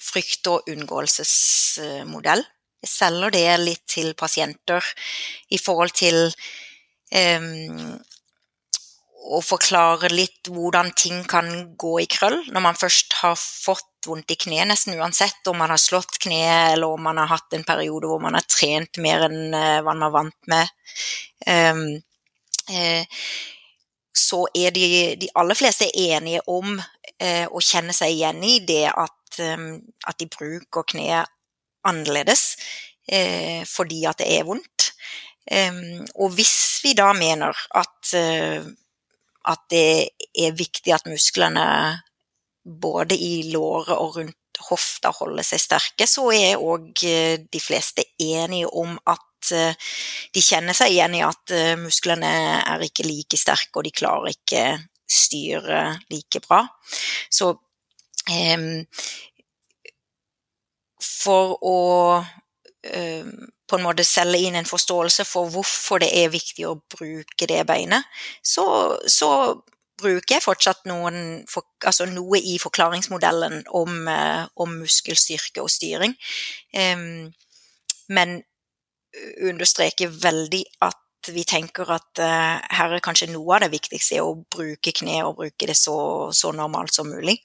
frykt- 0.00 0.48
og 0.52 0.68
unngåelsesmodell. 0.72 2.44
Jeg 2.82 2.90
selger 2.90 3.32
det 3.34 3.46
litt 3.62 3.84
til 3.90 4.12
pasienter 4.18 4.84
i 5.52 5.60
forhold 5.60 5.96
til 6.00 6.28
Um, 7.12 7.98
og 9.22 9.44
forklare 9.46 10.10
litt 10.12 10.50
hvordan 10.50 10.90
ting 10.98 11.22
kan 11.30 11.48
gå 11.78 11.94
i 12.02 12.08
krøll 12.10 12.40
når 12.52 12.64
man 12.64 12.78
først 12.78 13.14
har 13.20 13.36
fått 13.38 13.88
vondt 14.06 14.34
i 14.34 14.38
kneet, 14.38 14.66
nesten 14.66 14.98
uansett 14.98 15.46
om 15.50 15.60
man 15.62 15.70
har 15.70 15.80
slått 15.80 16.18
kneet 16.24 16.74
eller 16.74 16.90
om 16.90 17.02
man 17.06 17.20
har 17.22 17.30
hatt 17.30 17.54
en 17.54 17.66
periode 17.66 18.10
hvor 18.10 18.22
man 18.22 18.34
har 18.34 18.46
trent 18.50 18.98
mer 19.02 19.28
enn 19.28 19.54
uh, 19.54 19.78
hva 19.84 19.94
man 19.94 20.02
var 20.08 20.14
vant 20.16 20.50
med. 20.50 20.72
Um, 21.46 21.84
uh, 22.72 23.22
så 24.12 24.42
er 24.58 24.74
de, 24.74 24.86
de, 25.20 25.30
aller 25.38 25.56
fleste 25.56 25.86
enige 25.88 26.42
om 26.50 26.74
uh, 26.76 27.46
å 27.46 27.62
kjenne 27.62 27.94
seg 27.96 28.16
igjen 28.16 28.42
i 28.44 28.58
det 28.66 28.88
at, 28.90 29.38
um, 29.54 29.76
at 30.10 30.18
de 30.18 30.30
bruker 30.30 30.88
kneet 30.94 31.38
annerledes 31.86 32.56
fordi 33.66 34.04
at 34.06 34.20
det 34.20 34.28
er 34.30 34.44
vondt. 34.46 34.92
Um, 35.50 36.04
og 36.22 36.36
hvis 36.36 36.54
vi 36.84 36.92
da 36.94 37.08
mener 37.18 37.50
at 37.74 38.12
at 39.50 39.66
det 39.72 40.12
er 40.38 40.54
viktig 40.56 40.94
at 40.94 41.08
musklene 41.10 41.66
både 42.62 43.16
i 43.18 43.50
låret 43.50 43.96
og 43.96 44.16
rundt 44.18 44.38
hofta 44.68 45.10
holder 45.16 45.46
seg 45.46 45.62
sterke, 45.62 46.06
så 46.06 46.28
er 46.34 46.60
òg 46.62 47.04
eh, 47.08 47.40
de 47.50 47.60
fleste 47.60 48.04
enige 48.20 48.68
om 48.68 48.94
at 49.10 49.52
eh, 49.56 49.90
de 50.34 50.44
kjenner 50.44 50.76
seg 50.76 50.92
igjen 50.94 51.16
i 51.18 51.24
at 51.26 51.54
eh, 51.56 51.74
musklene 51.80 52.30
er 52.60 52.84
ikke 52.86 53.06
like 53.08 53.40
sterke, 53.40 53.74
og 53.80 53.88
de 53.88 53.94
klarer 53.96 54.34
ikke 54.34 54.66
styre 55.12 55.82
like 56.12 56.40
bra. 56.46 56.62
Så 57.32 57.50
um, 57.52 58.68
for 61.02 61.56
å 61.58 61.80
um, 62.22 63.34
på 63.72 63.78
en 63.80 63.86
måte 63.86 64.04
selge 64.04 64.44
inn 64.44 64.58
en 64.58 64.68
forståelse 64.68 65.24
for 65.24 65.48
hvorfor 65.52 66.02
det 66.02 66.10
er 66.20 66.32
viktig 66.32 66.66
å 66.68 66.76
bruke 66.92 67.48
det 67.48 67.62
beinet, 67.68 68.04
så, 68.44 68.64
så 69.08 69.30
bruker 70.02 70.36
jeg 70.36 70.44
fortsatt 70.44 70.86
noen, 70.90 71.42
for, 71.50 71.64
altså 71.86 72.06
noe 72.10 72.40
i 72.40 72.58
forklaringsmodellen 72.60 73.62
om, 73.78 74.02
eh, 74.10 74.42
om 74.60 74.74
muskelstyrke 74.82 75.62
og 75.62 75.70
styring. 75.72 76.16
Um, 76.74 77.30
men 78.12 78.40
understreker 79.44 80.12
veldig 80.12 80.62
at 80.84 81.30
vi 81.30 81.44
tenker 81.46 81.90
at 81.94 82.18
uh, 82.18 82.58
her 82.76 82.96
er 82.96 83.04
kanskje 83.04 83.30
noe 83.30 83.54
av 83.54 83.62
det 83.62 83.72
viktigste 83.76 84.18
å 84.24 84.34
bruke 84.50 84.94
kne 84.96 85.20
og 85.22 85.36
bruke 85.38 85.68
det 85.70 85.76
så, 85.78 85.94
så 86.34 86.50
normalt 86.56 86.96
som 86.96 87.10
mulig. 87.12 87.36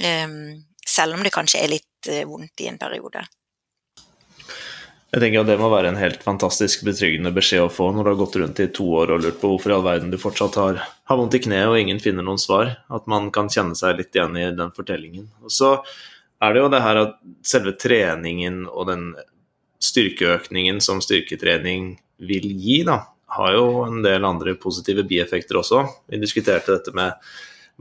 Um, 0.00 0.64
selv 0.82 1.14
om 1.14 1.22
det 1.22 1.34
kanskje 1.34 1.62
er 1.62 1.70
litt 1.70 2.10
uh, 2.10 2.24
vondt 2.28 2.64
i 2.64 2.68
en 2.72 2.80
periode. 2.82 3.22
Jeg 5.12 5.20
tenker 5.20 5.42
at 5.42 5.48
Det 5.50 5.58
må 5.60 5.68
være 5.68 5.90
en 5.92 6.00
helt 6.00 6.22
fantastisk 6.24 6.86
betryggende 6.88 7.34
beskjed 7.36 7.66
å 7.66 7.72
få 7.72 7.90
når 7.92 8.06
du 8.06 8.10
har 8.14 8.20
gått 8.22 8.36
rundt 8.40 8.60
i 8.64 8.70
to 8.72 8.86
år 8.96 9.10
og 9.12 9.20
lurt 9.20 9.42
på 9.42 9.50
hvorfor 9.50 9.72
i 9.72 9.74
all 9.76 9.84
verden 9.84 10.12
du 10.12 10.16
fortsatt 10.16 10.56
har, 10.56 10.78
har 10.80 11.18
vondt 11.20 11.36
i 11.36 11.42
kneet 11.44 11.68
og 11.68 11.76
ingen 11.76 11.98
finner 12.00 12.24
noen 12.24 12.40
svar. 12.40 12.78
At 12.88 13.04
man 13.12 13.28
kan 13.34 13.50
kjenne 13.52 13.76
seg 13.76 13.98
litt 13.98 14.16
igjen 14.16 14.38
i 14.40 14.46
den 14.56 14.72
fortellingen. 14.72 15.26
Og 15.44 15.52
så 15.52 15.74
er 16.40 16.54
det 16.56 16.62
jo 16.62 16.70
det 16.72 16.80
her 16.80 17.00
at 17.02 17.18
selve 17.44 17.74
treningen 17.76 18.62
og 18.70 18.88
den 18.88 19.02
styrkeøkningen 19.84 20.80
som 20.80 21.02
styrketrening 21.04 21.98
vil 22.24 22.46
gi, 22.56 22.78
da, 22.88 23.02
har 23.36 23.56
jo 23.58 23.66
en 23.84 24.00
del 24.06 24.24
andre 24.24 24.54
positive 24.56 25.04
bieffekter 25.10 25.58
også. 25.60 25.82
Vi 26.08 26.22
diskuterte 26.22 26.78
dette 26.78 26.94
med 26.96 27.20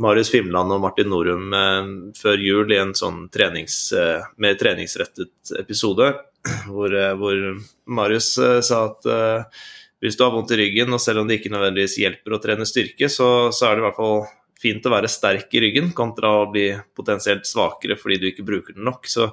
Marius 0.04 0.34
Fimland 0.34 0.76
og 0.76 0.84
Martin 0.84 1.08
Norum 1.14 1.56
eh, 1.56 1.94
før 2.18 2.44
jul 2.44 2.76
i 2.76 2.82
en 2.82 2.92
sånn 2.98 3.24
trenings, 3.32 3.80
eh, 3.96 4.28
mer 4.42 4.60
treningsrettet 4.60 5.56
episode 5.62 6.10
hvor, 6.68 6.94
eh, 6.94 7.14
hvor 7.18 7.38
Marius 7.86 8.34
eh, 8.42 8.60
sa 8.66 8.86
at 8.90 9.08
uh, 9.10 9.64
hvis 10.02 10.18
du 10.18 10.26
har 10.26 10.34
vondt 10.34 10.54
i 10.56 10.60
ryggen, 10.64 10.94
og 10.94 11.02
selv 11.02 11.22
om 11.22 11.30
det 11.30 11.40
ikke 11.40 11.54
nødvendigvis 11.54 12.00
hjelper 12.02 12.36
å 12.36 12.42
trene 12.42 12.66
styrke, 12.66 13.10
så, 13.12 13.52
så, 13.54 13.68
er 13.68 13.78
det 13.78 13.84
i 13.84 13.86
hvert 13.86 14.00
fall 14.00 14.24
fint 14.62 14.86
å 14.86 14.94
være 14.94 15.10
sterk 15.10 15.54
i 15.58 15.62
ryggen 15.62 15.92
kontra 15.98 16.32
å 16.42 16.48
bli 16.50 16.68
potensielt 16.98 17.48
svakere 17.50 17.98
fordi 17.98 18.20
du 18.22 18.30
ikke 18.30 18.46
bruker 18.46 18.78
den 18.78 18.86
nok. 18.90 19.06
Så 19.10 19.30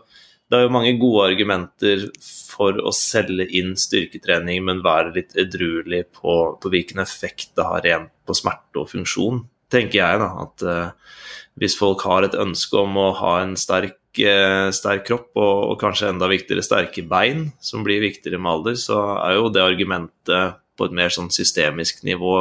det 0.49 0.57
er 0.57 0.65
jo 0.65 0.73
mange 0.73 0.95
gode 1.01 1.27
argumenter 1.31 2.07
for 2.49 2.77
å 2.81 2.93
selge 2.97 3.45
inn 3.57 3.75
styrketrening, 3.81 4.63
men 4.65 4.85
være 4.85 5.13
litt 5.17 5.37
edruelig 5.41 6.07
på, 6.17 6.37
på 6.61 6.73
hvilken 6.73 7.01
effekt 7.05 7.53
det 7.57 7.69
har 7.69 7.85
rent 7.85 8.13
på 8.29 8.37
smerte 8.37 8.81
og 8.81 8.89
funksjon, 8.93 9.43
tenker 9.73 10.01
jeg. 10.01 10.21
da, 10.25 10.31
at 10.45 10.65
uh, 10.69 11.25
Hvis 11.61 11.77
folk 11.81 12.05
har 12.09 12.25
et 12.25 12.37
ønske 12.37 12.81
om 12.81 12.97
å 13.01 13.11
ha 13.21 13.39
en 13.43 13.57
sterk 13.61 13.99
sterk, 14.19 14.75
sterk 14.77 15.07
kropp 15.07 15.31
og, 15.39 15.57
og, 15.71 15.75
kanskje 15.81 16.11
enda 16.13 16.29
viktigere 16.31 16.65
sterke 16.65 17.05
bein, 17.07 17.53
som 17.61 17.85
blir 17.87 18.03
viktigere 18.03 18.41
med 18.41 18.53
alder, 18.53 18.79
så 18.81 18.99
er 19.23 19.39
jo 19.39 19.51
det 19.55 19.65
argumentet 19.65 20.59
på 20.79 20.87
et 20.87 20.95
mer 20.95 21.13
sånn 21.15 21.31
systemisk 21.35 22.05
nivå 22.07 22.37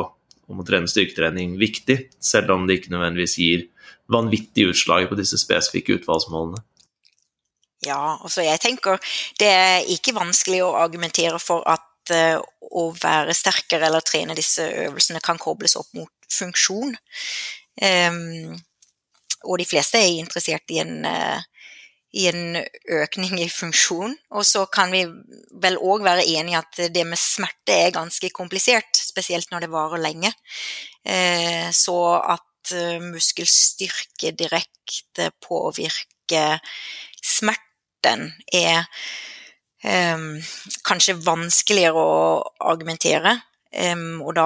om 0.48 0.62
å 0.62 0.66
trene 0.68 0.88
styrketrening 0.90 1.58
viktig, 1.60 1.98
selv 2.24 2.54
om 2.56 2.68
det 2.68 2.80
ikke 2.80 2.94
nødvendigvis 2.94 3.38
gir 3.42 3.68
vanvittig 4.12 4.70
utslag 4.72 5.10
på 5.10 5.18
disse 5.20 5.40
spesifikke 5.42 5.98
utvalgsmålene. 6.00 6.62
Ja, 7.86 8.18
altså 8.24 8.42
jeg 8.42 8.60
tenker 8.64 8.98
det 9.40 9.50
er 9.52 9.90
ikke 9.94 10.16
vanskelig 10.18 10.64
å 10.66 10.76
argumentere 10.80 11.38
for 11.42 11.66
at 11.70 12.14
uh, 12.14 12.40
å 12.62 12.88
være 12.98 13.36
sterkere 13.38 13.90
eller 13.90 14.06
trene 14.06 14.36
disse 14.38 14.66
øvelsene 14.88 15.22
kan 15.24 15.38
kobles 15.42 15.78
opp 15.80 15.92
mot 15.98 16.32
funksjon. 16.34 16.96
Um, 17.78 18.56
og 19.46 19.60
de 19.62 19.68
fleste 19.70 20.02
er 20.02 20.18
interessert 20.18 20.74
i 20.74 20.82
en 20.82 21.06
uh, 21.06 21.44
i 22.18 22.26
en 22.32 22.58
økning 22.98 23.38
i 23.42 23.50
funksjon. 23.52 24.16
Og 24.34 24.46
så 24.48 24.66
kan 24.74 24.92
vi 24.94 25.04
vel 25.62 25.78
òg 25.78 26.06
være 26.06 26.26
enige 26.26 26.56
i 26.56 26.60
at 26.60 26.82
det 26.94 27.06
med 27.08 27.20
smerte 27.22 27.76
er 27.76 27.96
ganske 27.96 28.32
komplisert, 28.36 28.98
spesielt 28.98 29.52
når 29.52 29.66
det 29.66 29.74
varer 29.74 30.04
lenge. 30.04 30.34
Eh, 31.06 31.70
så 31.76 31.98
at 32.22 32.74
eh, 32.76 32.98
muskelstyrke 33.04 34.34
direkte 34.38 35.32
påvirker 35.44 36.62
smerten, 37.24 38.32
er 38.54 38.86
um, 39.84 40.38
kanskje 40.88 41.18
vanskeligere 41.26 42.00
å 42.00 42.20
argumentere. 42.72 43.34
Um, 43.74 44.22
og 44.24 44.36
da, 44.38 44.46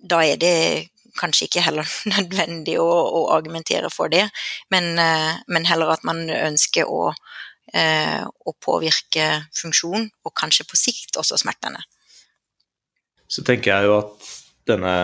da 0.00 0.22
er 0.24 0.40
det 0.40 0.54
kanskje 1.18 1.48
ikke 1.48 1.64
heller 1.66 1.88
nødvendig 2.14 2.78
å, 2.80 2.86
å 2.88 3.26
argumentere 3.34 3.90
for 3.92 4.12
det, 4.12 4.26
men, 4.74 4.94
eh, 5.02 5.42
men, 5.50 5.68
heller 5.68 5.94
at 5.94 6.06
man 6.08 6.24
ønsker 6.30 6.88
å, 6.88 7.10
eh, 7.74 8.22
å, 8.24 8.54
påvirke 8.64 9.28
funksjon, 9.56 10.08
og 10.24 10.36
kanskje 10.38 10.68
på 10.68 10.78
sikt 10.80 11.20
også 11.20 11.40
smertene. 11.42 11.82
Så 13.28 13.44
tenker 13.44 13.74
jeg 13.74 13.88
jo 13.88 13.98
at 13.98 14.30
denne, 14.68 14.94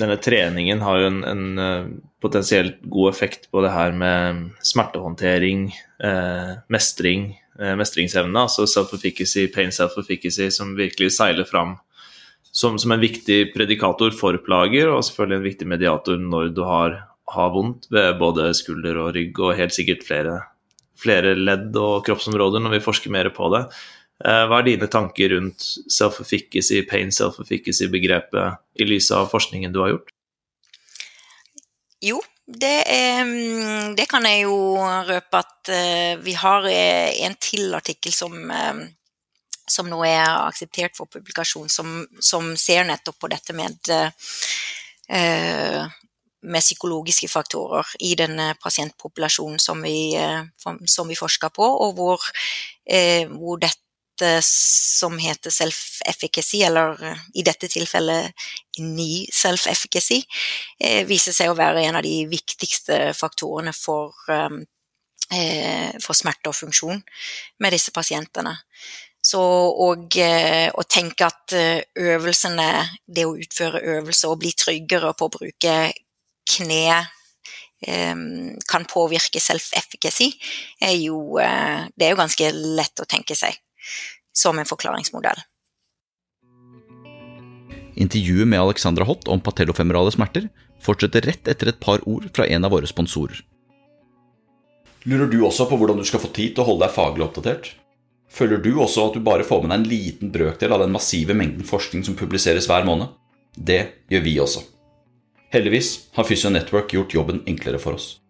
denne 0.00 0.16
treningen 0.22 0.82
har 0.82 1.02
jo 1.02 1.10
en, 1.12 1.20
en, 1.26 1.44
eh, 1.58 1.92
potensielt 2.20 2.82
god 2.92 3.14
effekt 3.14 3.46
på 3.52 3.62
det 3.64 3.70
her 3.72 3.94
med 3.96 4.50
smertehåndtering, 4.66 5.70
eh, 6.04 6.58
mestring, 6.68 7.30
mestringsevne, 7.60 8.40
altså 8.40 8.64
self-efficacy, 8.64 9.42
pain 9.52 9.68
self-efficacy, 9.74 10.46
som 10.54 10.70
virkelig 10.78 11.10
seiler 11.12 11.44
fram 11.44 11.74
som, 12.50 12.78
som, 12.78 12.92
en 12.92 13.02
viktig 13.02 13.52
predikator 13.54 14.14
for 14.16 14.38
plager, 14.44 14.90
og 14.90 15.04
selvfølgelig 15.06 15.38
en 15.38 15.46
viktig 15.46 15.70
mediator 15.70 16.18
når 16.18 16.50
du 16.56 16.64
har, 16.66 16.96
har 17.34 17.54
vondt 17.54 17.86
ved 17.94 18.18
både 18.20 18.50
skulder 18.58 18.98
og 19.04 19.14
rygg, 19.16 19.38
og 19.38 19.56
helt 19.58 19.76
sikkert 19.76 20.06
flere, 20.06 20.36
flere 20.98 21.36
ledd 21.38 21.76
og 21.78 22.04
kroppsområder 22.08 22.62
når 22.62 22.78
vi 22.78 22.84
forsker 22.84 23.14
mer 23.14 23.30
på 23.34 23.52
det. 23.54 23.66
Eh, 24.20 24.42
hva 24.50 24.60
er 24.60 24.66
dine 24.66 24.88
tanker 24.90 25.32
rundt 25.32 25.64
self-efficacy, 25.88 26.82
pain 26.88 27.12
self-efficacy-begrepet 27.14 28.82
i 28.82 28.88
lys 28.88 29.08
av 29.16 29.30
forskningen 29.32 29.72
du 29.72 29.80
har 29.84 29.94
gjort? 29.94 30.12
Jo, 32.04 32.20
det, 32.44 32.76
er, 32.90 33.22
mm, 33.24 33.94
det, 33.96 34.08
kan 34.10 34.26
jeg 34.28 34.44
jo 34.44 34.58
røpe 35.08 35.40
at 35.40 35.70
uh, 35.70 36.20
vi 36.24 36.34
har 36.36 36.66
eh, 36.68 37.20
en 37.24 37.36
til 37.40 37.72
artikkel 37.76 38.12
som 38.12 38.34
som 39.70 39.88
nå 39.90 40.02
er 40.06 40.26
akseptert 40.26 40.96
for 40.98 41.10
publikasjon, 41.10 41.68
som, 41.70 42.02
som 42.20 42.54
ser 42.58 42.86
nettopp 42.88 43.20
på 43.22 43.30
dette 43.30 43.54
med, 43.56 43.90
uh, 43.90 45.84
med 46.40 46.64
psykologiske 46.64 47.30
faktorer 47.30 47.94
i 48.06 48.14
denne 48.18 48.52
pasientpopulasjonen 48.62 49.60
som 49.62 49.82
vi, 49.86 50.16
uh, 50.18 50.42
som 50.86 51.08
vi 51.10 51.18
forsker 51.18 51.54
på, 51.54 51.68
og 51.86 51.94
hvor, 51.98 52.26
uh, 52.90 53.36
hvor 53.36 53.62
dette 53.62 53.78
som 54.44 55.14
heter 55.16 55.48
self-efficacy, 55.54 56.58
eller 56.66 56.98
i 57.32 57.40
dette 57.46 57.70
tilfellet 57.72 58.34
ny 58.84 59.22
self-efficacy, 59.32 60.18
viser 61.08 61.32
seg 61.32 61.48
å 61.48 61.56
være 61.56 61.86
en 61.86 61.96
av 61.96 62.04
de 62.04 62.26
viktigste 62.28 62.98
faktorene 63.16 63.72
for, 63.72 64.12
for 66.04 66.18
smerte 66.20 66.52
og 66.52 66.58
funksjon 66.58 67.00
med 67.64 67.72
disse 67.72 67.96
pasientene. 67.96 68.52
Så 69.30 69.40
og 69.40 70.16
eh, 70.18 70.70
å 70.74 70.84
tenke 70.90 71.28
at 71.28 71.54
eh, 71.54 71.82
øvelsene, 72.02 72.66
det 73.06 73.26
å 73.28 73.36
utføre 73.38 73.82
øvelser 73.98 74.32
og 74.32 74.40
bli 74.42 74.52
tryggere 74.58 75.12
på 75.14 75.28
å 75.28 75.32
bruke 75.34 75.74
kne 76.50 76.84
eh, 77.86 78.24
kan 78.70 78.88
påvirke 78.90 79.42
self-efficacy, 79.42 80.32
er 80.82 80.96
jo 80.98 81.38
Det 81.38 82.06
er 82.06 82.14
jo 82.14 82.22
ganske 82.22 82.50
lett 82.56 83.02
å 83.02 83.08
tenke 83.08 83.36
seg 83.38 83.54
som 84.34 84.58
en 84.58 84.68
forklaringsmodell. 84.68 85.38
Intervjuet 88.00 88.48
med 88.48 88.60
Alexandra 88.62 89.04
Hott 89.04 89.28
om 89.28 89.42
patellofemorale 89.44 90.12
smerter 90.14 90.48
fortsetter 90.80 91.26
rett 91.28 91.48
etter 91.50 91.70
et 91.70 91.80
par 91.82 92.00
ord 92.08 92.30
fra 92.34 92.46
en 92.48 92.64
av 92.64 92.72
våre 92.72 92.88
sponsorer. 92.88 93.42
Lurer 95.08 95.28
du 95.32 95.38
også 95.44 95.66
på 95.68 95.78
hvordan 95.80 96.00
du 96.00 96.06
skal 96.08 96.22
få 96.22 96.30
tid 96.32 96.54
til 96.54 96.64
å 96.64 96.70
holde 96.72 96.86
deg 96.86 96.96
faglig 96.96 97.26
oppdatert? 97.26 97.74
Føler 98.30 98.62
du 98.62 98.72
også 98.78 99.08
at 99.08 99.16
du 99.18 99.24
bare 99.26 99.44
får 99.46 99.64
med 99.64 99.72
deg 99.72 99.80
en 99.80 99.90
liten 99.90 100.30
brøkdel 100.32 100.72
av 100.72 100.84
den 100.84 100.94
massive 100.94 101.34
mengden 101.34 101.66
forskning 101.66 102.04
som 102.06 102.16
publiseres 102.18 102.68
hver 102.70 102.86
måned? 102.86 103.10
Det 103.56 103.82
gjør 104.12 104.22
vi 104.24 104.36
også. 104.40 104.62
Heldigvis 105.50 106.10
har 106.14 106.26
Physio 106.28 106.50
Network 106.54 106.92
gjort 106.94 107.14
jobben 107.16 107.42
enklere 107.50 107.80
for 107.82 107.98
oss. 107.98 108.20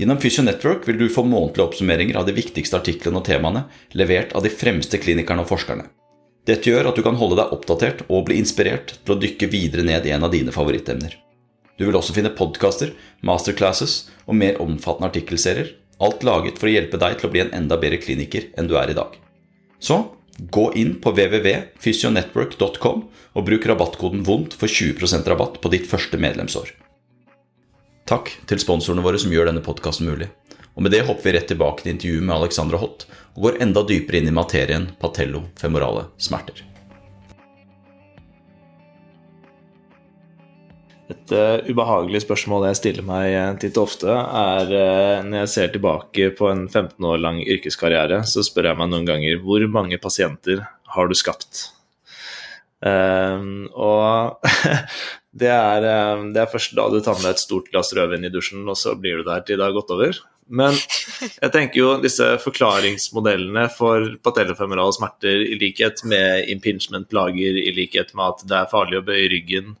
Gjennom 0.00 0.18
Physio 0.18 0.42
Network 0.42 0.88
vil 0.88 0.96
du 0.98 1.10
få 1.12 1.22
månedlige 1.28 1.66
oppsummeringer 1.68 2.16
av 2.18 2.24
de 2.26 2.32
viktigste 2.34 2.80
artiklene 2.80 3.20
og 3.20 3.28
temaene 3.28 3.66
levert 3.92 4.32
av 4.34 4.42
de 4.42 4.50
fremste 4.50 4.98
klinikerne 4.98 5.44
og 5.44 5.50
forskerne. 5.52 5.84
Dette 6.48 6.72
gjør 6.72 6.88
at 6.90 6.96
du 6.98 7.04
kan 7.04 7.16
holde 7.20 7.38
deg 7.38 7.52
oppdatert 7.54 8.02
og 8.08 8.26
bli 8.26 8.40
inspirert 8.40 8.96
til 9.04 9.14
å 9.14 9.20
dykke 9.20 9.48
videre 9.52 9.84
ned 9.86 10.08
i 10.08 10.12
en 10.16 10.26
av 10.26 10.32
dine 10.32 10.52
favorittemner. 10.52 11.14
Du 11.78 11.86
vil 11.86 11.96
også 11.98 12.16
finne 12.16 12.32
podkaster, 12.34 12.92
masterclasses 13.24 14.08
og 14.26 14.38
mer 14.40 14.60
omfattende 14.62 15.12
artikkelserier, 15.12 15.74
alt 16.02 16.26
laget 16.26 16.58
for 16.58 16.70
å 16.70 16.74
hjelpe 16.74 17.00
deg 17.00 17.20
til 17.20 17.28
å 17.28 17.32
bli 17.34 17.44
en 17.44 17.54
enda 17.62 17.78
bedre 17.80 18.00
kliniker 18.02 18.50
enn 18.58 18.70
du 18.70 18.76
er 18.80 18.92
i 18.92 18.98
dag. 18.98 19.14
Så 19.84 20.00
gå 20.38 20.64
inn 20.80 20.94
på 21.00 21.12
www.fysionetwork.com 21.12 23.04
og 23.34 23.46
bruk 23.46 23.66
rabattkoden 23.68 24.24
VONDT 24.24 24.56
for 24.56 24.72
20% 24.72 25.28
rabatt 25.28 25.60
på 25.60 25.70
ditt 25.74 25.86
første 25.90 26.18
medlemsår. 26.20 26.72
Takk 28.08 28.32
til 28.48 28.60
sponsorene 28.60 29.04
våre 29.04 29.20
som 29.20 29.32
gjør 29.32 29.50
denne 29.50 29.64
podkasten 29.64 30.08
mulig. 30.08 30.30
Og 30.74 30.82
med 30.84 30.92
det 30.96 31.04
hopper 31.06 31.28
vi 31.28 31.36
rett 31.36 31.48
tilbake 31.52 31.84
til 31.84 31.94
intervjuet 31.94 32.26
med 32.26 32.36
Alexandra 32.36 32.80
Hott 32.82 33.06
og 33.36 33.46
går 33.46 33.60
enda 33.64 33.84
dypere 33.86 34.20
inn 34.20 34.30
i 34.32 34.34
materien 34.34 34.88
patello-femorale 35.00 36.08
smerter. 36.18 36.73
Et 41.12 41.32
uh, 41.36 41.60
ubehagelig 41.68 42.22
spørsmål 42.24 42.70
jeg 42.70 42.78
stiller 42.78 43.04
meg 43.04 43.34
uh, 43.36 43.50
titt 43.60 43.76
og 43.76 43.90
ofte, 43.90 44.08
er 44.08 44.70
uh, 44.72 45.24
når 45.26 45.42
jeg 45.42 45.50
ser 45.52 45.72
tilbake 45.74 46.30
på 46.38 46.48
en 46.48 46.64
15 46.64 46.96
år 47.04 47.20
lang 47.20 47.42
yrkeskarriere, 47.44 48.22
så 48.28 48.44
spør 48.46 48.70
jeg 48.70 48.80
meg 48.80 48.92
noen 48.92 49.08
ganger 49.08 49.42
hvor 49.44 49.66
mange 49.68 50.00
pasienter 50.00 50.64
har 50.96 51.10
du 51.10 51.16
skapt? 51.18 51.70
og 52.84 54.44
det 55.40 55.48
er, 55.48 55.84
det 56.34 56.40
er, 56.42 56.50
først 56.52 56.74
da 56.76 56.84
du 56.92 56.98
tar 57.00 57.16
med 57.22 57.30
et 57.30 57.40
stort 57.40 57.70
glass 57.72 57.94
rødvin 57.96 58.26
i 58.28 58.30
dusjen, 58.32 58.60
og 58.68 58.76
så 58.76 58.92
blir 58.92 59.22
du 59.22 59.24
der 59.24 59.40
til 59.40 59.56
det 59.56 59.64
har 59.64 59.72
gått 59.72 59.92
over. 59.94 60.18
Men 60.52 60.76
jeg 60.76 61.48
tenker 61.54 61.80
jo 61.80 61.94
disse 62.02 62.26
forklaringsmodellene 62.42 63.70
for 63.72 64.10
patellofemerale 64.26 64.92
smerter, 64.98 65.46
i 65.48 65.56
likhet 65.62 66.04
med 66.04 66.50
impingement-plager, 66.52 67.56
i 67.56 67.72
likhet 67.72 68.12
med 68.12 68.34
at 68.34 68.44
det 68.50 68.58
er 68.58 68.70
farlig 68.74 69.00
å 69.00 69.06
bøye 69.08 69.30
ryggen 69.32 69.72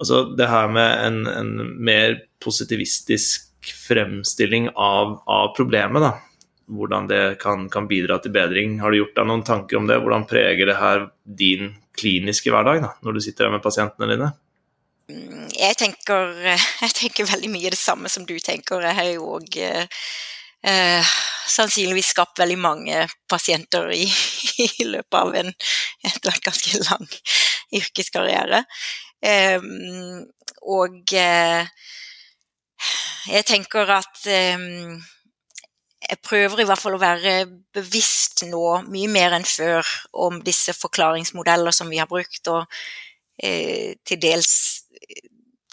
Altså 0.00 0.24
det 0.36 0.48
her 0.48 0.70
med 0.72 1.06
en, 1.06 1.22
en 1.28 1.54
mer 1.84 2.18
positivistisk 2.40 3.72
fremstilling 3.86 4.70
av, 4.72 5.18
av 5.28 5.52
problemet, 5.56 6.02
da. 6.02 6.14
Hvordan 6.70 7.08
det 7.10 7.24
kan, 7.42 7.66
kan, 7.68 7.88
bidra 7.90 8.20
til 8.22 8.32
bedring. 8.32 8.78
Har 8.80 8.94
du 8.94 9.00
gjort 9.00 9.16
deg 9.18 9.26
noen 9.28 9.42
tanker 9.44 9.80
om 9.80 9.88
det? 9.90 9.98
Hvordan 10.00 10.24
preger 10.30 10.70
det 10.70 10.78
her 10.78 11.08
din 11.24 11.74
kliniske 11.98 12.52
hverdag 12.54 12.80
da, 12.84 12.94
når 13.04 13.18
du 13.18 13.24
sitter 13.24 13.48
her 13.48 13.56
med 13.56 13.64
pasientene 13.64 14.08
dine? 14.14 14.30
jeg 15.60 15.76
tenker, 15.78 16.32
jeg 16.84 16.94
tenker, 16.96 17.28
veldig 17.30 17.50
mye 17.52 17.72
det 17.72 17.80
samme 17.80 18.10
som 18.12 18.26
du 18.28 18.36
tenker. 18.42 18.84
Jeg 18.86 18.98
har 18.98 19.10
jo 19.10 19.34
òg 19.36 19.58
eh, 19.60 21.12
sannsynligvis 21.50 22.12
skapt 22.14 22.40
veldig 22.40 22.58
mange 22.60 23.04
pasienter 23.30 23.90
i, 23.96 24.06
i 24.70 24.88
løpet 24.88 25.20
av 25.20 25.36
en 25.42 25.52
etter 26.06 26.42
ganske 26.46 26.82
lang 26.86 27.06
yrkeskarriere. 27.80 28.64
Eh, 29.20 29.60
og 30.70 31.14
eh, 31.16 31.68
jeg 33.30 33.46
tenker 33.48 33.92
at 33.92 34.22
eh, 34.28 34.68
jeg 36.10 36.18
prøver 36.24 36.62
i 36.62 36.66
hvert 36.66 36.80
fall 36.80 36.96
å 36.96 37.02
være 37.02 37.34
bevisst 37.76 38.44
nå, 38.48 38.64
mye 38.90 39.10
mer 39.12 39.36
enn 39.36 39.46
før, 39.46 39.86
om 40.12 40.40
disse 40.44 40.74
forklaringsmodeller 40.74 41.74
som 41.76 41.90
vi 41.92 42.00
har 42.00 42.08
brukt, 42.10 42.48
og 42.48 42.64
eh, 43.42 43.96
til 44.06 44.20
dels 44.22 44.79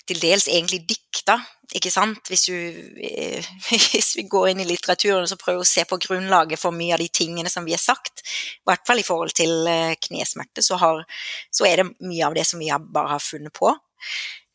til 0.08 0.20
dels 0.22 0.47
egentlig 0.47 0.82
dikta, 0.88 1.38
ikke 1.76 1.91
sant. 1.91 2.30
Hvis, 2.32 2.45
du, 2.47 2.55
eh, 3.03 3.49
hvis, 3.70 4.14
vi 4.18 4.26
går 4.30 4.51
inn 4.51 4.64
i 4.64 4.68
litteraturen 4.70 5.28
og 5.28 5.41
prøver 5.41 5.64
å 5.64 5.68
se 5.68 5.84
på 5.88 5.99
grunnlaget 6.08 6.62
for 6.62 6.76
mye 6.76 6.95
av 6.95 7.03
de 7.03 7.10
tingene 7.12 7.51
som 7.51 7.68
vi 7.68 7.76
har 7.76 7.84
sagt, 7.84 8.24
i 8.24 8.70
hvert 8.70 8.86
fall 8.88 9.03
i 9.03 9.05
forhold 9.08 9.36
til 9.38 9.68
eh, 9.70 9.97
knesmerte, 10.08 10.64
så, 10.66 10.80
så 10.80 11.70
er 11.70 11.84
det 11.84 11.91
mye 12.08 12.26
av 12.30 12.38
det 12.38 12.47
som 12.47 12.64
vi 12.64 12.72
bare 12.72 13.14
har 13.16 13.24
funnet 13.24 13.53
på. 13.55 13.74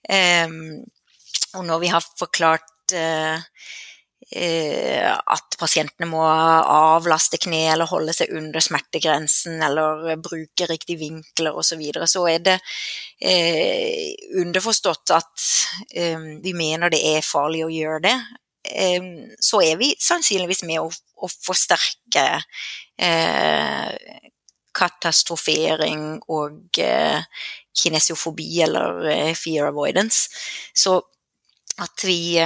Um, 0.08 0.82
og 1.58 1.66
når 1.68 1.82
vi 1.82 1.90
har 1.92 2.04
forklart 2.18 2.94
uh, 2.96 3.38
at 4.32 5.56
pasientene 5.60 6.06
må 6.08 6.22
avlaste 6.24 7.36
kne 7.42 7.66
eller 7.74 7.90
holde 7.90 8.14
seg 8.16 8.32
under 8.32 8.64
smertegrensen 8.64 9.60
eller 9.62 10.16
bruke 10.22 10.68
riktig 10.70 10.96
vinkler 11.02 11.52
osv., 11.52 11.72
så, 11.72 11.78
videre, 11.80 12.08
så 12.08 12.22
er 12.28 12.44
det 12.44 12.54
eh, 13.20 14.12
underforstått 14.40 15.12
at 15.16 15.44
eh, 15.96 16.20
vi 16.42 16.54
mener 16.56 16.92
det 16.92 17.02
er 17.14 17.26
farlig 17.26 17.64
å 17.66 17.72
gjøre 17.72 18.02
det. 18.08 18.16
Eh, 18.64 19.08
så 19.40 19.62
er 19.62 19.78
vi 19.80 19.92
sannsynligvis 19.98 20.62
med 20.68 20.82
å, 20.82 20.90
å 20.90 21.30
forsterke 21.32 22.26
eh, 23.02 24.20
katastrofering 24.72 26.22
og 26.32 26.80
eh, 26.80 27.24
kinesiofobi 27.76 28.48
eller 28.64 29.34
fear 29.38 29.72
avoidance. 29.72 30.30
Så 30.74 31.00
at 31.82 32.04
vi 32.04 32.36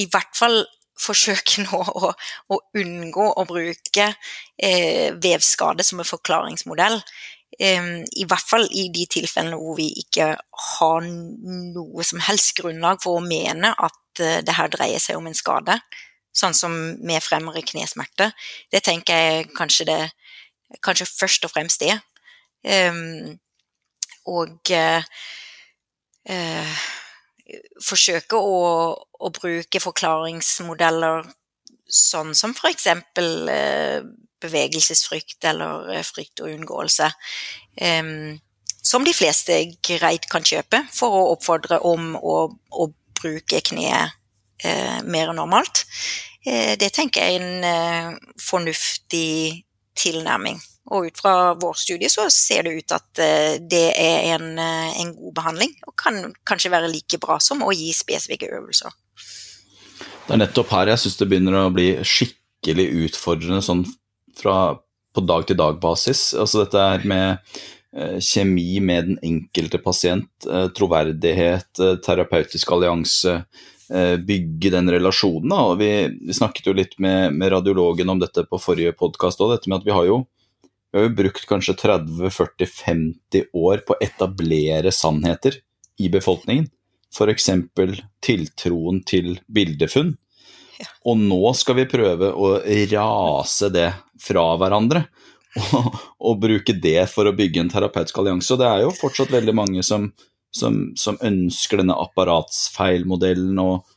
i 0.00 0.06
hvert 0.10 0.36
fall 0.36 0.62
forsøke 1.00 1.64
nå 1.64 1.80
å, 1.80 2.12
å, 2.52 2.60
unngå 2.76 3.26
å 3.40 3.46
bruke 3.48 4.10
eh, 4.60 5.10
vevskade 5.16 5.86
som 5.86 6.02
en 6.02 6.08
forklaringsmodell. 6.08 7.00
Eh, 7.58 7.90
I 8.04 8.26
hvert 8.28 8.52
fall 8.52 8.68
i 8.68 8.88
de 8.92 9.06
tilfellene 9.10 9.58
hvor 9.60 9.78
vi 9.80 9.88
ikke 10.02 10.34
har 10.76 11.08
noe 11.08 12.06
som 12.06 12.22
helst 12.28 12.56
grunnlag 12.60 13.00
for 13.02 13.18
å 13.18 13.24
mene 13.24 13.72
at 13.72 14.22
eh, 14.22 14.40
det 14.44 14.56
her 14.58 14.72
dreier 14.72 15.02
seg 15.02 15.20
om 15.20 15.30
en 15.30 15.36
skade, 15.36 15.78
sånn 16.36 16.54
som 16.54 16.76
med 17.02 17.24
fremre 17.24 17.64
knesmerte. 17.66 18.30
Det 18.70 18.84
tenker 18.86 19.24
jeg 19.24 19.52
kanskje 19.56 19.88
det 19.88 20.00
kanskje 20.84 21.08
først 21.08 21.46
og 21.48 21.50
fremst 21.50 21.82
det. 21.82 21.96
Og 24.30 24.70
uh, 24.70 25.02
uh, 26.30 26.82
forsøke 27.84 28.38
å, 28.38 28.58
å, 28.96 29.30
bruke 29.34 29.82
forklaringsmodeller 29.82 31.26
sånn 31.90 32.34
som 32.38 32.54
f.eks. 32.54 32.86
Eh, 32.90 33.98
bevegelsesfrykt 34.40 35.44
eller 35.50 35.90
eh, 35.96 36.06
frykt 36.06 36.44
og 36.44 36.52
unngåelse. 36.54 37.10
Eh, 37.76 38.14
som 38.80 39.04
de 39.04 39.12
fleste 39.14 39.58
greit 39.84 40.26
kan 40.30 40.46
kjøpe 40.46 40.84
for 40.94 41.16
å 41.16 41.28
oppfordre 41.34 41.80
om 41.86 42.14
å, 42.16 42.38
å 42.50 42.88
bruke 43.20 43.60
kneet 43.66 44.16
eh, 44.64 45.00
mer 45.04 45.34
normalt. 45.36 45.84
Eh, 46.46 46.76
det 46.80 46.92
tenker 46.96 47.26
jeg 47.26 47.36
er 47.36 47.44
en 47.44 47.68
eh, 47.68 48.34
fornuftig 48.40 49.64
tilnærming. 50.00 50.60
Og 50.88 51.10
ut 51.10 51.20
fra 51.20 51.34
vår 51.60 51.76
studie 51.78 52.08
så 52.10 52.26
ser 52.32 52.64
det 52.66 52.74
ut 52.80 52.94
at 52.96 53.22
eh, 53.22 53.56
det 53.60 53.86
er 54.00 54.30
en, 54.34 54.52
eh, 54.58 55.00
en 55.02 55.12
god 55.14 55.34
behandling, 55.36 55.74
og 55.86 55.94
kan 56.00 56.22
kanskje 56.48 56.72
være 56.72 56.90
like 56.90 57.20
bra 57.22 57.36
som 57.42 57.62
å 57.62 57.72
gi 57.76 57.92
spesifikke 57.94 58.48
øvelser. 58.56 58.94
Det 60.26 60.36
er 60.36 60.40
nettopp 60.40 60.72
her 60.72 60.92
jeg 60.92 61.02
syns 61.02 61.18
det 61.20 61.28
begynner 61.30 61.58
å 61.58 61.74
bli 61.74 61.90
skikkelig 62.06 62.86
utfordrende 63.06 63.60
sånn 63.66 63.84
fra 64.38 64.78
på 65.10 65.24
dag-til-dag-basis. 65.26 66.30
Altså 66.38 66.64
dette 66.64 66.82
er 66.94 67.06
med 67.12 67.52
eh, 67.92 68.18
kjemi 68.22 68.80
med 68.80 69.10
den 69.10 69.20
enkelte 69.26 69.82
pasient, 69.82 70.30
troverdighet, 70.76 71.70
terapeutisk 72.06 72.72
allianse, 72.72 73.42
bygge 73.90 74.70
den 74.70 74.86
relasjonen. 74.94 75.50
Da. 75.50 75.62
Vi, 75.74 75.88
vi, 76.28 76.34
snakket 76.34 76.68
jo 76.70 76.76
litt 76.78 76.92
med, 77.02 77.34
med 77.34 77.50
radiologen 77.50 78.12
om 78.12 78.20
dette 78.22 78.44
på 78.46 78.60
forrige 78.62 78.94
podkast 78.94 79.42
òg, 79.42 79.56
dette 79.56 79.66
med 79.66 79.80
at 79.80 79.88
vi 79.88 79.96
har 79.96 80.06
jo 80.06 80.20
vi 80.90 80.98
har 80.98 81.06
jo 81.06 81.14
brukt 81.14 81.46
kanskje 81.46 81.76
30-40-50 81.78 83.52
år 83.54 83.82
på 83.86 83.94
å 83.94 84.00
etablere 84.02 84.92
sannheter 84.94 85.60
i 86.02 86.08
befolkningen. 86.10 86.66
F.eks. 87.10 87.50
tiltroen 88.22 89.00
til 89.06 89.36
bildefunn. 89.46 90.16
Og 91.06 91.20
nå 91.20 91.52
skal 91.58 91.76
vi 91.80 91.90
prøve 91.90 92.32
å 92.32 92.54
rase 92.90 93.70
det 93.74 93.90
fra 94.22 94.46
hverandre. 94.60 95.04
Og, 95.74 95.86
og, 96.22 96.36
bruke 96.38 96.76
det 96.78 97.08
for 97.10 97.26
å 97.26 97.34
bygge 97.34 97.64
en 97.64 97.70
terapeutisk 97.72 98.20
allianse. 98.22 98.52
Og 98.54 98.60
det 98.60 98.68
er 98.68 98.84
jo 98.84 98.92
fortsatt 98.94 99.32
veldig 99.34 99.54
mange 99.58 99.82
som, 99.82 100.04
som, 100.54 100.76
som 100.94 101.18
ønsker 101.26 101.82
denne 101.82 101.96
apparatsfeilmodellen 101.98 103.58
og 103.58 103.88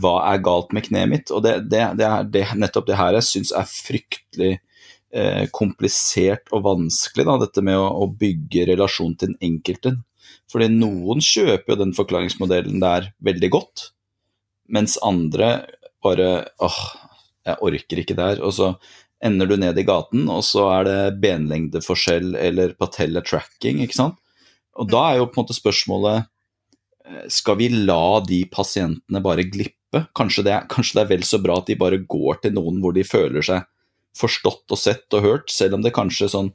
hva 0.00 0.14
er 0.30 0.40
galt 0.40 0.72
med 0.72 0.86
kneet 0.86 1.10
mitt? 1.10 1.32
Og 1.36 1.44
det, 1.44 1.58
det, 1.68 1.82
det 2.00 2.06
er 2.08 2.30
det, 2.32 2.46
nettopp 2.56 2.88
det 2.88 2.96
her 2.96 3.18
jeg 3.18 3.28
syns 3.28 3.52
er 3.52 3.68
fryktelig 3.68 4.54
eh, 5.14 5.46
komplisert 5.54 6.50
og 6.54 6.64
vanskelig, 6.66 7.26
da, 7.28 7.38
dette 7.44 7.62
med 7.64 7.78
å, 7.78 7.86
å, 8.04 8.10
bygge 8.20 8.66
relasjon 8.72 9.14
til 9.18 9.32
den 9.32 9.52
enkelte. 9.52 9.96
Fordi 10.52 10.68
noen 10.72 11.22
kjøper 11.24 11.74
jo 11.74 11.80
den 11.80 11.94
forklaringsmodellen 11.96 12.82
der 12.82 13.12
veldig 13.24 13.50
godt, 13.54 13.88
mens 14.72 14.98
andre 15.04 15.56
bare 16.04 16.28
åh, 16.62 16.82
jeg 17.44 17.60
orker 17.64 18.02
ikke 18.02 18.18
der. 18.18 18.42
Og 18.44 18.54
så 18.56 18.74
ender 19.24 19.48
du 19.48 19.56
ned 19.60 19.78
i 19.80 19.86
gaten, 19.86 20.26
og 20.32 20.44
så 20.44 20.66
er 20.78 20.88
det 20.88 20.98
benlengdeforskjell 21.22 22.34
eller 22.40 22.76
patelletracking, 22.80 23.80
ikke 23.84 23.96
sant. 23.96 24.20
Og 24.74 24.90
da 24.90 25.04
er 25.10 25.20
jo 25.20 25.28
på 25.30 25.38
en 25.38 25.44
måte 25.44 25.56
spørsmålet 25.56 26.26
eh, 27.06 27.26
skal 27.32 27.60
vi 27.60 27.70
la 27.72 28.18
de 28.26 28.42
pasientene 28.50 29.22
bare 29.24 29.46
glippe? 29.46 30.02
Kanskje 30.18 30.42
det, 30.48 30.56
kanskje 30.72 30.98
det 30.98 31.04
er 31.04 31.12
vel 31.12 31.28
så 31.28 31.38
bra 31.38 31.60
at 31.60 31.70
de 31.70 31.78
bare 31.78 32.00
går 32.02 32.42
til 32.42 32.56
noen 32.56 32.80
hvor 32.82 32.96
de 32.96 33.06
føler 33.06 33.46
seg 33.46 33.62
forstått 34.18 34.70
og 34.74 34.80
sett 34.80 35.16
og 35.16 35.24
hørt, 35.26 35.52
selv 35.52 35.78
om 35.78 35.84
det 35.84 35.94
kanskje 35.94 36.30
sånn 36.32 36.52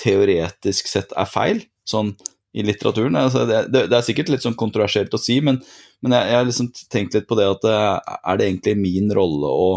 teoretisk 0.00 0.88
sett 0.88 1.12
er 1.18 1.28
feil, 1.28 1.64
sånn 1.88 2.14
i 2.52 2.64
litteraturen. 2.64 3.16
Altså 3.16 3.46
det, 3.48 3.62
det, 3.72 3.86
det, 3.90 3.96
er 3.96 4.04
sikkert 4.06 4.32
litt 4.32 4.44
sånn 4.44 4.58
kontroversielt 4.58 5.14
å 5.14 5.20
si, 5.20 5.38
men, 5.44 5.60
men 6.04 6.16
jeg, 6.16 6.36
har 6.36 6.46
liksom 6.48 6.68
tenkt 6.92 7.16
litt 7.16 7.28
på 7.28 7.38
det 7.38 7.48
at 7.48 7.64
eh, 7.68 8.18
er 8.18 8.38
det 8.38 8.48
egentlig 8.48 8.76
min 8.80 9.12
rolle 9.16 9.48
å 9.48 9.72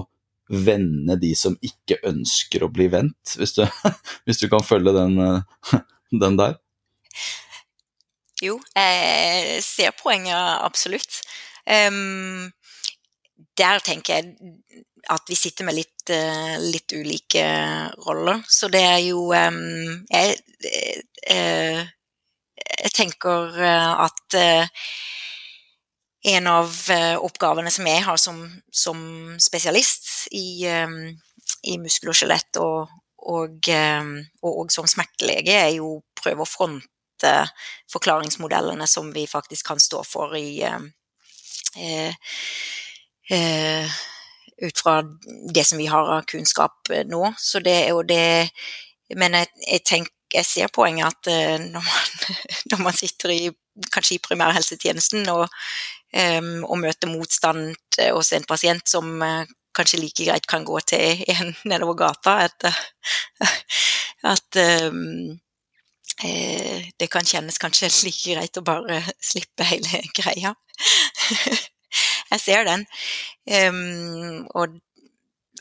vende 0.52 1.16
de 1.18 1.32
som 1.38 1.56
ikke 1.66 1.98
ønsker 2.06 2.66
å 2.66 2.70
bli 2.74 2.90
vendt, 2.94 3.38
hvis 3.40 3.56
du, 3.58 3.64
hvis 4.28 4.44
du 4.44 4.50
kan 4.52 4.66
følge 4.66 4.96
den, 4.96 5.18
eh, 5.24 5.80
den 6.24 6.40
der? 6.42 6.60
Jo, 8.44 8.60
jeg 8.76 9.62
ser 9.64 9.96
poenget 9.96 10.36
absolutt. 10.60 11.22
Um, 11.66 12.52
der 13.58 13.80
tenker 13.82 14.20
jeg 14.20 14.84
at 15.12 15.30
vi 15.30 15.38
sitter 15.38 15.68
med 15.68 15.78
litt, 15.78 16.04
uh, 16.12 16.56
litt 16.62 16.94
ulike 16.96 17.46
roller. 18.06 18.42
Så 18.48 18.70
det 18.74 18.84
er 18.86 19.02
jo 19.06 19.28
jeg, 19.36 20.38
uh, 21.32 21.82
jeg, 22.56 22.94
tenker 22.96 23.60
at 23.62 24.38
uh, 24.40 24.88
en 26.26 26.50
av 26.50 26.78
oppgavene 27.22 27.70
som 27.70 27.86
jeg 27.86 28.02
har 28.02 28.18
som, 28.18 28.40
som 28.74 28.98
spesialist 29.38 30.26
i, 30.34 30.66
i 30.66 31.76
muskel 31.78 32.10
og 32.10 32.18
skjelett 32.18 32.58
og, 32.58 32.96
og, 33.30 33.70
og, 33.70 34.50
og, 34.50 34.72
som 34.74 34.90
smertelege, 34.90 35.54
er 35.54 35.76
jo 35.76 35.92
å 36.00 36.02
prøve 36.18 36.42
å 36.42 36.50
fronte 36.50 37.36
forklaringsmodellene 37.94 38.90
som 38.90 39.14
vi 39.14 39.28
faktisk 39.30 39.70
kan 39.70 39.84
stå 39.84 40.02
for 40.02 40.34
i 40.40 40.66
eh, 41.76 42.16
eh, 43.30 43.92
ut 44.62 44.80
fra 44.80 45.02
det 45.54 45.66
som 45.68 45.78
vi 45.78 45.88
har 45.92 46.12
av 46.18 46.28
kunnskap 46.30 46.92
eh, 46.94 47.06
nå. 47.08 47.34
Så 47.38 47.60
det 47.60 47.76
er 47.84 47.94
jo 47.94 48.04
det 48.04 48.50
Men 49.16 49.36
jeg, 49.38 49.48
jeg, 49.68 49.82
tenker, 49.86 50.12
jeg 50.34 50.46
ser 50.50 50.72
poenget 50.74 51.06
at 51.06 51.28
eh, 51.30 51.60
når 51.62 51.84
man, 51.86 52.38
når 52.72 52.84
man 52.88 52.94
sitter 52.98 53.34
i 53.36 53.44
kanskje 53.92 54.16
i 54.16 54.24
primærhelsetjenesten 54.24 55.28
og, 55.30 55.50
um, 56.16 56.64
og 56.64 56.78
møter 56.80 57.12
motstand 57.12 57.76
hos 58.00 58.32
en 58.32 58.48
pasient 58.48 58.88
som 58.88 59.20
kanskje 59.76 60.00
like 60.00 60.26
greit 60.26 60.48
kan 60.48 60.66
gå 60.66 60.80
til 60.88 61.24
en 61.36 61.56
nedover 61.66 61.98
gata, 62.06 62.38
at, 62.48 62.66
at 64.24 64.62
um, 64.88 65.36
eh, 66.24 66.90
det 67.00 67.12
kan 67.12 67.26
kjennes 67.28 67.60
kanskje 67.62 67.92
like 68.08 68.36
greit 68.36 68.62
å 68.62 68.66
bare 68.66 69.02
slippe 69.20 69.68
hele 69.68 70.04
greia. 70.16 70.56
Jeg 72.36 72.44
ser 72.44 72.68
den. 72.68 72.86
Um, 73.46 74.46
og 74.56 74.76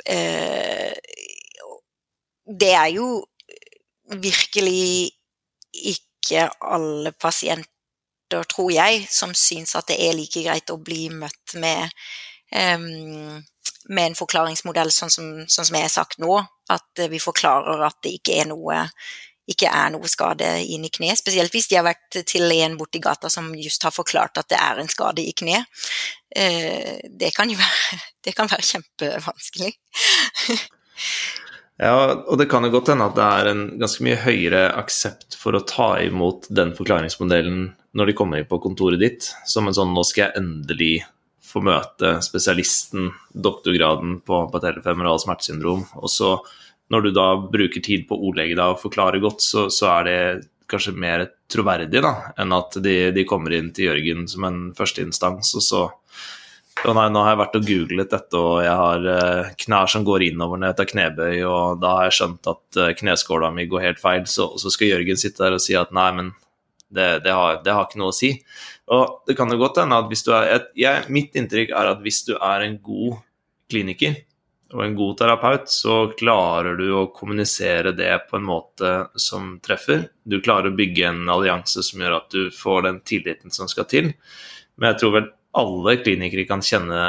uh, 0.08 0.92
det 2.44 2.72
er 2.74 2.90
jo 2.94 3.08
virkelig 4.20 5.10
ikke 5.72 6.48
alle 6.64 7.12
pasienter, 7.12 8.44
tror 8.50 8.70
jeg, 8.72 9.04
som 9.10 9.34
syns 9.36 9.74
at 9.78 9.88
det 9.90 9.98
er 10.00 10.16
like 10.16 10.44
greit 10.44 10.72
å 10.72 10.80
bli 10.80 11.08
møtt 11.12 11.56
med, 11.60 11.92
um, 12.50 13.40
med 13.88 14.10
en 14.10 14.18
forklaringsmodell 14.18 14.92
sånn 14.92 15.12
som, 15.12 15.30
sånn 15.48 15.68
som 15.68 15.78
jeg 15.78 15.88
har 15.88 15.94
sagt 15.94 16.20
nå. 16.22 16.40
At 16.72 17.04
vi 17.12 17.20
forklarer 17.20 17.82
at 17.84 17.98
det 18.04 18.14
ikke 18.16 18.38
er 18.40 18.48
noe 18.48 18.86
ikke 19.50 19.68
er 19.68 19.92
noe 19.92 20.08
skade 20.08 20.46
inn 20.72 20.86
i 20.86 20.92
kne. 20.92 21.12
Spesielt 21.18 21.52
hvis 21.52 21.68
de 21.68 21.76
har 21.78 21.86
vært 21.86 22.22
til 22.28 22.48
en 22.54 22.78
borti 22.80 23.00
gata 23.04 23.30
som 23.32 23.52
just 23.58 23.84
har 23.84 23.92
forklart 23.94 24.40
at 24.40 24.48
det 24.52 24.60
er 24.60 24.80
en 24.80 24.90
skade 24.90 25.24
i 25.24 25.34
kne. 25.36 25.64
Eh, 26.34 27.04
det 27.10 27.34
kan 27.36 27.50
jo 27.52 27.58
være, 27.60 28.00
det 28.24 28.34
kan 28.36 28.50
være 28.50 28.66
kjempevanskelig. 28.70 29.72
ja, 31.84 31.94
og 32.24 32.36
det 32.40 32.48
kan 32.50 32.64
jo 32.64 32.72
godt 32.74 32.94
hende 32.94 33.08
at 33.10 33.18
det 33.18 33.30
er 33.38 33.52
en 33.52 33.64
ganske 33.82 34.06
mye 34.06 34.20
høyere 34.24 34.66
aksept 34.80 35.36
for 35.40 35.56
å 35.56 35.64
ta 35.68 35.94
imot 36.04 36.48
den 36.48 36.72
forklaringsmodellen 36.76 37.74
når 37.94 38.10
de 38.10 38.16
kommer 38.18 38.40
inn 38.40 38.48
på 38.50 38.58
kontoret 38.62 38.98
ditt, 38.98 39.28
som 39.46 39.68
en 39.68 39.76
sånn 39.76 39.92
'nå 39.94 40.02
skal 40.02 40.24
jeg 40.24 40.40
endelig 40.40 40.94
få 41.44 41.60
møte 41.62 42.16
spesialisten, 42.24 43.12
doktorgraden 43.30 44.16
på 44.26 44.40
patellefemoral 44.50 45.20
smertesyndrom', 45.22 45.84
og 46.00 46.10
så 46.10 46.30
når 46.92 47.06
du 47.06 47.10
da 47.16 47.28
bruker 47.40 47.82
tid 47.84 48.08
på 48.08 48.16
å 48.16 48.30
ordlegge 48.30 48.58
deg 48.58 48.74
og 48.74 48.82
forklare 48.82 49.22
godt, 49.22 49.44
så, 49.44 49.68
så, 49.72 49.88
er 49.98 50.08
det 50.08 50.18
kanskje 50.70 50.94
mer 50.96 51.26
troverdig 51.52 52.00
da, 52.04 52.14
enn 52.40 52.52
at 52.56 52.78
de, 52.84 52.96
de 53.14 53.26
kommer 53.28 53.54
inn 53.56 53.70
til 53.74 53.90
Jørgen 53.90 54.24
som 54.30 54.46
en 54.48 54.60
førsteinstans, 54.76 55.54
og 55.58 55.64
så 55.64 55.84
å 56.84 56.92
nei, 56.96 57.06
nå 57.12 57.20
har 57.22 57.32
jeg 57.32 57.40
vært 57.40 57.56
og 57.56 57.66
googlet 57.68 58.10
dette, 58.12 58.38
og 58.40 58.56
jeg 58.64 58.74
har 58.76 59.04
uh, 59.06 59.50
knær 59.62 59.90
som 59.92 60.04
går 60.04 60.26
innover 60.26 60.64
jeg 60.66 60.76
tar 60.76 60.88
knebøy, 60.90 61.36
og 61.46 61.78
da 61.80 61.92
har 61.98 62.08
jeg 62.08 62.16
skjønt 62.18 62.50
at 62.50 62.80
uh, 62.80 62.90
kneskåla 62.98 63.50
mi 63.54 63.68
går 63.70 63.86
helt 63.86 64.02
feil, 64.02 64.24
så, 64.28 64.50
så, 64.60 64.72
skal 64.74 64.90
Jørgen 64.90 65.20
sitte 65.20 65.44
der 65.44 65.56
og 65.56 65.62
si 65.62 65.76
at 65.78 65.94
nei, 65.94 66.08
men 66.18 66.32
det, 66.90 67.08
det, 67.24 67.32
har, 67.32 67.62
det 67.64 67.72
har, 67.72 67.86
ikke 67.86 68.02
noe 68.02 68.12
å 68.12 68.16
si. 68.16 68.34
Og 68.92 69.24
det 69.28 69.38
kan 69.38 69.50
jo 69.50 69.60
godt 69.62 69.80
hende 69.80 69.96
at 70.02 70.10
hvis 70.10 70.26
du 70.26 70.30
er 70.36 70.68
jeg, 70.78 71.06
Mitt 71.14 71.38
inntrykk 71.38 71.72
er 71.74 71.94
at 71.94 72.02
hvis 72.04 72.20
du 72.28 72.34
er 72.36 72.66
en 72.66 72.76
god 72.84 73.16
kliniker, 73.72 74.18
og 74.72 74.80
en 74.82 74.96
god 74.96 75.18
terapeut, 75.20 75.68
så 75.70 75.94
klarer 76.18 76.78
du 76.78 76.88
å 76.96 77.06
kommunisere 77.14 77.92
det 77.94 78.12
på 78.30 78.38
en 78.38 78.46
måte 78.48 78.92
som 79.20 79.58
treffer. 79.64 80.08
Du 80.24 80.40
klarer 80.42 80.72
å 80.72 80.76
bygge 80.78 81.06
en 81.10 81.28
allianse 81.30 81.84
som 81.84 82.02
gjør 82.02 82.18
at 82.18 82.34
du 82.34 82.48
får 82.54 82.86
den 82.88 83.00
tilliten 83.06 83.54
som 83.54 83.70
skal 83.70 83.86
til. 83.90 84.12
Men 84.74 84.92
jeg 84.92 85.02
tror 85.02 85.14
vel 85.18 85.28
alle 85.54 85.94
klinikere 86.00 86.46
kan 86.48 86.64
kjenne 86.66 87.02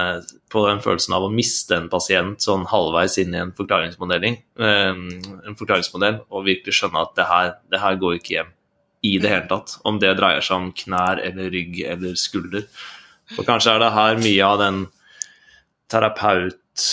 på 0.54 0.62
den 0.68 0.82
følelsen 0.84 1.16
av 1.18 1.26
å 1.26 1.32
miste 1.34 1.80
en 1.80 1.88
pasient 1.90 2.44
sånn 2.46 2.68
halvveis 2.70 3.18
inn 3.24 3.34
i 3.34 3.42
en 3.42 3.54
eh, 3.56 4.92
en 5.50 5.58
forklaringsmodell 5.58 6.20
og 6.30 6.46
virkelig 6.46 6.78
skjønne 6.78 7.02
at 7.02 7.16
det 7.18 7.26
her, 7.32 7.56
det 7.74 7.82
her 7.82 7.98
går 8.04 8.20
ikke 8.20 8.36
hjem 8.36 8.54
i 9.06 9.16
det 9.22 9.32
hele 9.32 9.50
tatt. 9.50 9.80
Om 9.86 9.98
det 10.02 10.14
dreier 10.20 10.46
seg 10.46 10.60
om 10.60 10.70
knær 10.78 11.24
eller 11.26 11.50
rygg 11.54 11.82
eller 11.82 12.14
skulder. 12.20 12.68
For 13.34 13.48
kanskje 13.48 13.74
er 13.74 13.82
det 13.82 13.94
her 13.96 14.22
mye 14.22 14.46
av 14.46 14.62
den 14.62 14.82
terapeut 15.90 16.86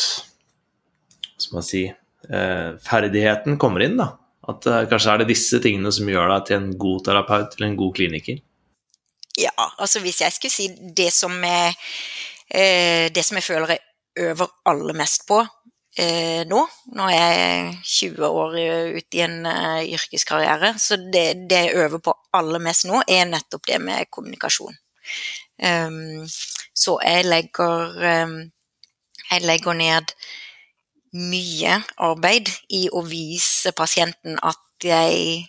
skal 1.52 1.60
man 1.60 1.68
si, 1.68 1.84
eh, 2.30 2.78
ferdigheten 2.80 3.58
kommer 3.58 3.82
inn. 3.84 3.96
da. 3.96 4.16
At 4.48 4.66
eh, 4.66 4.86
kanskje 4.88 5.12
er 5.12 5.18
det 5.22 5.28
disse 5.28 5.60
tingene 5.60 5.92
som 5.92 6.08
gjør 6.08 6.30
deg 6.32 6.46
til 6.48 6.56
en 6.56 6.70
god 6.78 7.04
terapeut 7.04 7.56
eller 7.56 7.68
en 7.68 7.76
god 7.76 7.94
kliniker. 7.94 8.40
Ja, 9.36 9.52
altså 9.78 10.00
hvis 10.00 10.20
jeg 10.20 10.32
skulle 10.32 10.52
si 10.52 10.68
det 10.96 11.12
som 11.12 11.32
jeg, 11.44 11.74
eh, 12.48 13.12
det 13.12 13.24
som 13.24 13.36
jeg 13.36 13.44
føler 13.44 13.76
jeg 13.76 13.84
øver 14.28 14.48
aller 14.66 14.96
mest 14.96 15.28
på 15.28 15.44
nå, 15.92 16.58
når 16.96 17.08
jeg 17.12 17.32
er 17.36 17.66
20 17.84 18.22
år 18.24 18.54
ute 18.96 19.18
i 19.18 19.20
en 19.20 19.44
yrkeskarriere, 19.92 20.70
så 20.80 20.96
det, 20.96 21.50
det, 21.50 21.58
jeg 21.66 21.82
øver 21.84 22.00
på 22.00 22.14
aller 22.32 22.62
mest 22.64 22.86
nå, 22.88 23.02
er 23.04 23.26
nettopp 23.28 23.66
det 23.68 23.76
med 23.76 24.08
kommunikasjon. 24.08 24.72
Um, 25.60 26.24
så 26.72 26.96
jeg 27.04 27.28
legger, 27.28 27.92
um, 28.24 28.38
jeg 29.28 29.44
legger 29.44 29.76
ned 29.76 30.14
mye 31.12 31.76
arbeid 32.00 32.48
i 32.72 32.86
å 32.92 33.02
vise 33.04 33.72
pasienten 33.76 34.38
at 34.42 34.86
jeg, 34.86 35.42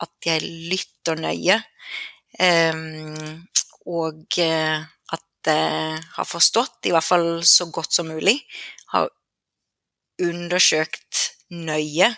at 0.00 0.26
jeg 0.26 0.46
lytter 0.70 1.20
nøye, 1.20 1.60
um, 2.40 3.42
og 3.90 4.40
eh, 4.40 4.80
at 5.12 5.50
jeg 5.50 6.00
har 6.16 6.28
forstått, 6.28 6.88
i 6.88 6.94
hvert 6.94 7.06
fall 7.06 7.28
så 7.48 7.68
godt 7.72 7.94
som 7.96 8.10
mulig, 8.10 8.38
har 8.94 9.10
undersøkt 10.20 11.30
nøye. 11.50 12.10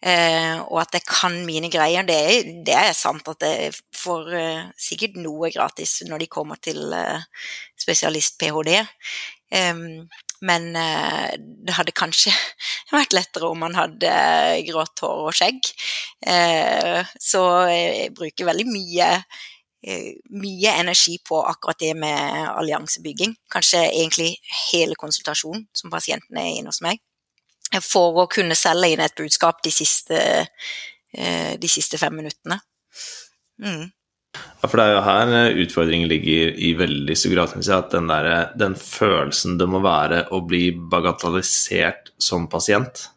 Uh, 0.00 0.64
og 0.72 0.78
at 0.80 0.94
jeg 0.96 1.04
kan 1.04 1.34
mine 1.44 1.68
greier. 1.68 2.06
Det 2.08 2.14
er, 2.16 2.46
det 2.64 2.72
er 2.72 2.94
sant 2.96 3.26
at 3.28 3.44
jeg 3.44 3.74
får 3.92 4.30
uh, 4.32 4.70
sikkert 4.80 5.18
noe 5.20 5.50
gratis 5.52 5.98
når 6.08 6.22
de 6.22 6.28
kommer 6.32 6.56
til 6.64 6.80
uh, 6.96 7.20
spesialist-ph.d. 7.76 8.78
Um, 9.52 10.08
men 10.40 10.76
eh, 10.76 11.36
det 11.38 11.76
hadde 11.76 11.96
kanskje 11.96 12.32
vært 12.94 13.14
lettere 13.16 13.50
om 13.50 13.60
man 13.60 13.76
hadde 13.76 14.10
grått 14.68 15.04
hår 15.04 15.28
og 15.28 15.36
skjegg. 15.36 15.70
Eh, 16.26 17.00
så 17.20 17.44
jeg 17.68 18.14
bruker 18.16 18.48
veldig 18.48 18.66
mye, 18.70 19.10
eh, 19.84 20.08
mye 20.32 20.74
energi 20.80 21.18
på 21.26 21.42
akkurat 21.44 21.80
det 21.82 21.92
med 21.98 22.48
alliansebygging. 22.54 23.36
Kanskje 23.52 23.84
egentlig 23.90 24.32
hele 24.70 24.98
konsultasjonen 25.00 25.66
som 25.76 25.92
pasienten 25.92 26.40
er 26.40 26.56
inne 26.56 26.72
hos 26.72 26.82
meg. 26.84 27.02
for 27.86 28.16
å 28.18 28.26
kunne 28.26 28.56
selge 28.58 28.88
inn 28.90 29.00
et 29.00 29.14
budskap 29.14 29.60
de 29.62 29.70
siste, 29.70 30.16
eh, 31.14 31.52
de 31.54 31.68
siste 31.70 31.98
fem 32.02 32.16
minuttene. 32.18 32.56
Mm. 33.62 33.92
Ja, 34.34 34.68
for 34.68 34.76
det 34.78 34.84
er 34.84 34.92
jo 34.94 35.04
her 35.06 35.32
eh, 35.36 35.60
utfordringen 35.64 36.10
ligger 36.10 36.52
i 36.54 36.74
veldig 36.78 37.16
stor 37.18 37.34
grad. 37.34 37.54
At 37.76 37.94
den, 37.94 38.10
der, 38.10 38.30
den 38.60 38.76
følelsen 38.78 39.56
det 39.60 39.68
må 39.70 39.80
være 39.84 40.26
å 40.34 40.42
bli 40.46 40.68
bagatellisert 40.92 42.12
som 42.20 42.46
pasient. 42.52 43.08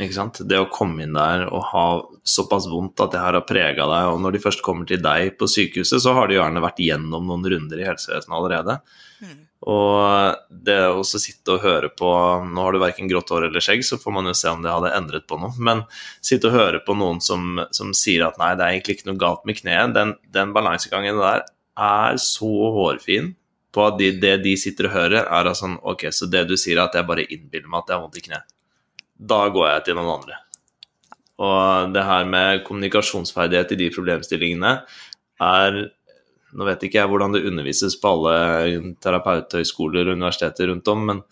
Ikke 0.00 0.16
sant? 0.16 0.40
Det 0.48 0.58
å 0.58 0.70
komme 0.72 1.04
inn 1.04 1.14
der 1.16 1.44
og 1.50 1.66
ha 1.70 1.86
såpass 2.26 2.68
vondt 2.70 3.02
at 3.04 3.12
det 3.14 3.22
her 3.22 3.36
har 3.38 3.46
prega 3.46 3.86
deg, 3.86 4.10
og 4.10 4.20
når 4.22 4.36
de 4.36 4.42
først 4.42 4.62
kommer 4.64 4.88
til 4.88 5.02
deg 5.02 5.34
på 5.38 5.48
sykehuset, 5.50 6.00
så 6.02 6.14
har 6.16 6.30
de 6.30 6.38
gjerne 6.38 6.62
vært 6.64 6.80
gjennom 6.82 7.28
noen 7.28 7.46
runder 7.52 7.82
i 7.82 7.86
helsevesenet 7.86 8.38
allerede. 8.38 8.78
Mm. 9.22 9.40
Og 9.62 10.38
det 10.66 10.78
å 10.90 11.04
sitte 11.06 11.54
og 11.54 11.62
høre 11.62 11.90
på 11.94 12.08
Nå 12.48 12.64
har 12.64 12.74
du 12.74 12.80
verken 12.82 13.10
grått 13.10 13.30
hår 13.30 13.46
eller 13.46 13.62
skjegg, 13.62 13.84
så 13.86 13.98
får 14.00 14.14
man 14.16 14.26
jo 14.26 14.34
se 14.34 14.50
om 14.50 14.64
det 14.64 14.72
hadde 14.72 14.94
endret 14.96 15.26
på 15.30 15.38
noe. 15.38 15.54
Men 15.62 15.84
sitte 16.24 16.50
og 16.50 16.56
høre 16.56 16.80
på 16.82 16.96
noen 16.98 17.20
som, 17.22 17.60
som 17.70 17.92
sier 17.94 18.26
at 18.26 18.40
nei, 18.42 18.54
det 18.58 18.66
er 18.66 18.74
egentlig 18.74 18.98
ikke 18.98 19.12
noe 19.12 19.22
galt 19.22 19.46
med 19.46 19.60
kneet, 19.60 19.94
den, 19.94 20.16
den 20.34 20.54
balansegangen 20.56 21.20
der 21.20 21.46
er 21.78 22.18
så 22.20 22.50
hårfin 22.74 23.32
på 23.72 23.84
at 23.86 23.96
de, 24.00 24.10
det 24.20 24.34
de 24.44 24.56
sitter 24.60 24.90
og 24.90 24.96
hører, 24.96 25.22
er 25.22 25.46
altså 25.46 25.64
sånn 25.64 25.78
Ok, 25.88 26.08
så 26.12 26.28
det 26.28 26.44
du 26.50 26.56
sier, 26.58 26.76
er 26.76 26.88
at 26.88 26.98
jeg 26.98 27.08
bare 27.08 27.24
innbiller 27.24 27.70
meg 27.70 27.84
at 27.84 27.92
jeg 27.92 27.96
har 27.96 28.02
vondt 28.02 28.18
i 28.18 28.26
kneet. 28.26 28.56
Da 29.32 29.46
går 29.54 29.68
jeg 29.70 29.86
til 29.86 29.96
noen 29.96 30.12
andre. 30.18 30.42
Og 31.42 31.94
det 31.94 32.04
her 32.06 32.28
med 32.28 32.62
kommunikasjonsferdighet 32.66 33.72
i 33.72 33.80
de 33.80 33.88
problemstillingene 33.94 34.74
er 35.42 35.78
nå 36.52 36.66
vet 36.68 36.86
ikke 36.86 37.00
jeg 37.00 37.10
hvordan 37.10 37.34
det 37.34 37.44
undervises 37.48 37.96
på 38.00 38.14
alle 38.14 38.92
terapeuthøyskoler 39.02 40.08
og 40.10 40.18
universiteter 40.18 40.68
rundt 40.70 40.90
om, 40.92 41.04
men 41.08 41.22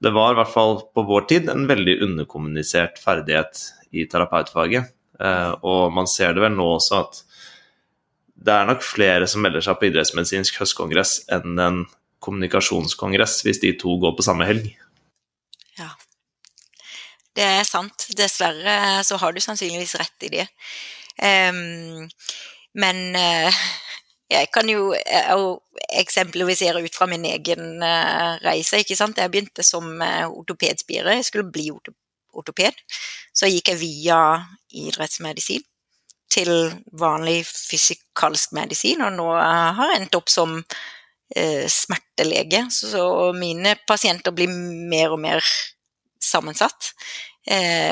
det 0.00 0.12
var 0.16 0.32
i 0.32 0.38
hvert 0.38 0.52
fall 0.52 0.78
på 0.96 1.04
vår 1.06 1.26
tid 1.30 1.50
en 1.52 1.66
veldig 1.68 1.98
underkommunisert 2.06 2.98
ferdighet 3.02 3.62
i 3.92 4.06
terapeutfaget. 4.08 4.92
Eh, 5.20 5.52
og 5.60 5.92
man 5.92 6.08
ser 6.08 6.34
det 6.34 6.44
vel 6.44 6.56
nå 6.56 6.66
også 6.76 7.00
at 7.02 7.22
det 8.40 8.54
er 8.54 8.68
nok 8.70 8.84
flere 8.84 9.26
som 9.28 9.44
melder 9.44 9.64
seg 9.64 9.76
på 9.76 9.90
idrettsmedisinsk 9.90 10.62
høstkongress 10.62 11.18
enn 11.36 11.60
en 11.60 11.82
kommunikasjonskongress, 12.24 13.42
hvis 13.44 13.60
de 13.60 13.74
to 13.80 13.98
går 14.00 14.14
på 14.16 14.24
samme 14.24 14.46
helg. 14.48 14.70
Ja, 15.76 15.90
det 17.36 17.44
er 17.44 17.68
sant. 17.68 18.08
Dessverre 18.16 19.02
så 19.06 19.18
har 19.20 19.36
du 19.36 19.40
sannsynligvis 19.44 19.96
rett 20.00 20.26
i 20.28 20.32
det. 20.32 20.46
Um, 21.20 22.08
men 22.80 23.00
uh, 23.16 23.60
jeg 24.30 24.50
kan 24.54 24.68
jo 24.70 24.92
eksemplifisere 25.90 26.82
ut 26.84 26.94
fra 26.94 27.08
min 27.10 27.24
egen 27.26 27.82
uh, 27.82 28.38
reise. 28.44 28.80
ikke 28.80 28.98
sant? 28.98 29.18
Jeg 29.18 29.32
begynte 29.32 29.64
som 29.66 29.88
uh, 29.98 30.28
ortopedspire, 30.30 31.16
jeg 31.18 31.26
skulle 31.26 31.50
bli 31.50 31.70
ortoped. 31.72 32.78
Så 33.34 33.50
gikk 33.50 33.72
jeg 33.72 33.80
via 33.80 34.20
idrettsmedisin 34.70 35.66
til 36.30 36.52
vanlig 36.94 37.42
fysikalsk 37.48 38.54
medisin, 38.54 39.02
og 39.02 39.16
nå 39.16 39.26
har 39.34 39.90
jeg 39.90 40.04
endt 40.04 40.14
opp 40.14 40.30
som 40.30 40.60
smertelege. 41.30 42.60
Så, 42.70 43.02
mine 43.34 43.76
pasienter 43.86 44.34
blir 44.34 44.50
mer 44.50 45.16
og 45.16 45.20
mer 45.22 45.42
sammensatt. 46.22 46.92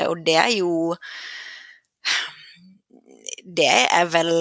og 0.07 0.23
det 0.23 0.35
er 0.39 0.53
jo 0.55 0.95
Det 3.43 3.67
er 3.67 4.07
vel 4.11 4.31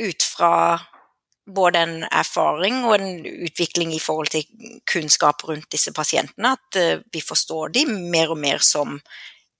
ut 0.00 0.22
fra 0.22 0.80
både 1.46 1.78
en 1.84 1.96
erfaring 2.08 2.84
og 2.86 2.94
en 2.96 3.26
utvikling 3.46 3.92
i 3.94 4.00
forhold 4.00 4.32
til 4.32 4.46
kunnskap 4.90 5.44
rundt 5.48 5.70
disse 5.72 5.92
pasientene, 5.92 6.54
at 6.56 6.78
uh, 6.80 7.02
vi 7.12 7.20
forstår 7.20 7.74
de 7.74 7.84
mer 7.90 8.32
og 8.32 8.40
mer 8.40 8.64
som, 8.64 8.96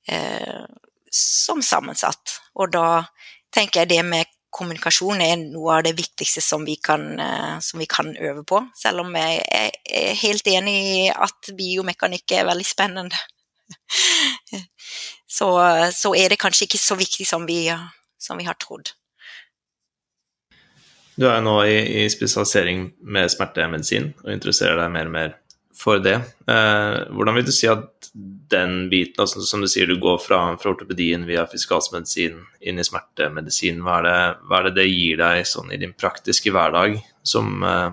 eh, 0.09 0.65
som 1.13 1.63
sammensatt. 1.63 2.39
Og 2.57 2.73
da 2.73 3.05
tenker 3.53 3.83
jeg 3.83 3.93
det 3.93 4.01
med 4.05 4.33
kommunikasjon 4.55 5.21
er 5.25 5.37
noe 5.41 5.79
av 5.79 5.85
det 5.87 5.97
viktigste 5.99 6.43
som 6.45 6.65
vi 6.65 6.77
kan, 6.77 7.07
eh, 7.21 7.59
som 7.61 7.81
vi 7.83 7.87
kan 7.91 8.15
øve 8.17 8.45
på. 8.47 8.63
Selv 8.79 9.05
om 9.05 9.15
jeg 9.19 9.43
er 9.51 10.15
helt 10.23 10.47
enig 10.47 10.75
i 10.75 10.99
at 11.11 11.53
biomekanikk 11.59 12.37
er 12.39 12.49
veldig 12.49 12.67
spennende. 12.67 13.19
så, 15.37 15.49
så, 15.93 16.15
er 16.15 16.31
det 16.31 16.39
kanskje 16.39 16.69
ikke 16.69 16.79
så 16.79 16.97
viktig 17.01 17.27
som 17.27 17.49
vi, 17.49 17.67
som 18.21 18.39
vi 18.39 18.47
har 18.47 18.57
trodd. 18.61 18.93
Du 21.15 21.29
er 21.31 21.43
nå 21.45 21.55
i, 21.69 21.79
i 22.03 22.05
spesialisering 22.11 22.89
med 23.07 23.31
smertemedisin 23.31 24.13
og 24.25 24.33
interesserer 24.35 24.81
deg 24.81 24.95
mer 24.95 25.11
og 25.11 25.15
mer 25.15 25.35
for 25.75 26.01
det. 26.03 26.17
Eh, 26.51 26.97
hvordan 27.15 27.37
vil 27.39 27.47
du 27.47 27.53
si 27.55 27.69
at 27.71 28.09
den 28.15 28.89
biten, 28.91 29.19
altså 29.23 29.43
som 29.43 29.63
du 29.63 29.69
sier, 29.71 29.91
du 29.91 29.99
går 30.01 30.21
fra, 30.23 30.41
fra 30.61 30.73
ortopedien 30.75 31.27
via 31.27 31.47
fiskalsmedisin 31.51 32.39
inn 32.63 32.79
i 32.79 32.87
smertemedisin, 32.87 33.83
hva 33.83 33.99
er, 34.01 34.07
det, 34.07 34.19
hva 34.49 34.61
er, 34.61 34.69
det, 34.69 34.75
det 34.79 34.89
gir 34.91 35.21
deg 35.23 35.43
sånn 35.51 35.73
i 35.75 35.81
din 35.83 35.95
praktiske 35.99 36.55
hverdag, 36.55 36.99
som, 37.27 37.57
eh, 37.67 37.91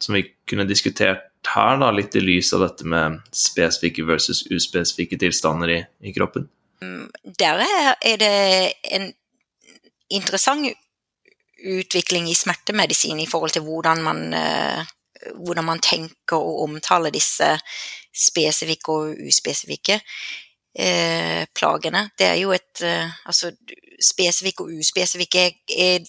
som 0.00 0.18
vi 0.18 0.24
kunne 0.48 0.68
diskutert 0.68 1.26
her, 1.48 1.78
da, 1.80 1.92
litt 1.94 2.16
i 2.18 2.20
lys 2.20 2.50
av 2.56 2.66
dette 2.66 2.88
med 2.88 3.20
spesifikke 3.32 4.04
versus 4.08 4.42
uspesifikke 4.52 5.16
tilstander 5.20 5.72
i, 5.72 5.78
i 6.04 6.12
kroppen? 6.16 6.48
Mm, 6.84 7.08
der 7.40 7.62
er 7.64 8.20
det 8.20 8.34
en 8.92 9.08
interessant 10.12 10.68
utvikling 11.64 12.28
i 12.30 12.36
smertemedisin 12.38 13.20
i 13.20 13.26
forhold 13.26 13.50
til 13.56 13.64
hvordan 13.66 14.02
man, 14.02 14.34
eh, 14.34 14.84
hvordan 15.34 15.64
man 15.64 15.80
tenker 15.82 16.36
og 16.36 16.62
omtaler 16.68 17.10
disse 17.10 17.56
spesifikke 18.14 18.92
og 18.92 19.26
uspesifikke 19.28 20.00
eh, 20.78 21.46
plagene. 21.54 22.10
Det 22.18 22.26
er 22.26 22.38
jo 22.42 22.52
et 22.52 22.82
eh, 22.82 23.10
Altså, 23.26 23.52
spesifikke 24.02 24.62
og 24.62 24.78
uspesifikke 24.78 25.50
er, 25.78 26.06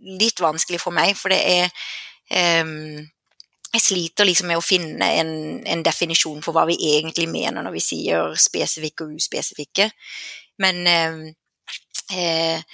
litt 0.00 0.40
vanskelig 0.40 0.80
for 0.80 0.96
meg, 0.96 1.12
for 1.16 1.28
det 1.28 1.40
er 1.44 1.66
eh, 2.32 3.04
jeg 3.70 3.82
sliter 3.84 4.26
liksom 4.26 4.48
med 4.50 4.58
å 4.58 4.64
finne 4.64 5.06
en, 5.20 5.32
en, 5.62 5.82
definisjon 5.86 6.42
for 6.42 6.56
hva 6.56 6.64
vi 6.66 6.78
egentlig 6.96 7.28
mener 7.30 7.62
når 7.62 7.76
vi 7.76 7.82
sier 7.84 8.32
spesifikke 8.34 9.06
og 9.06 9.20
uspesifikke. 9.20 9.90
Men 10.58 10.80
eh, 10.90 11.20
eh, 12.16 12.64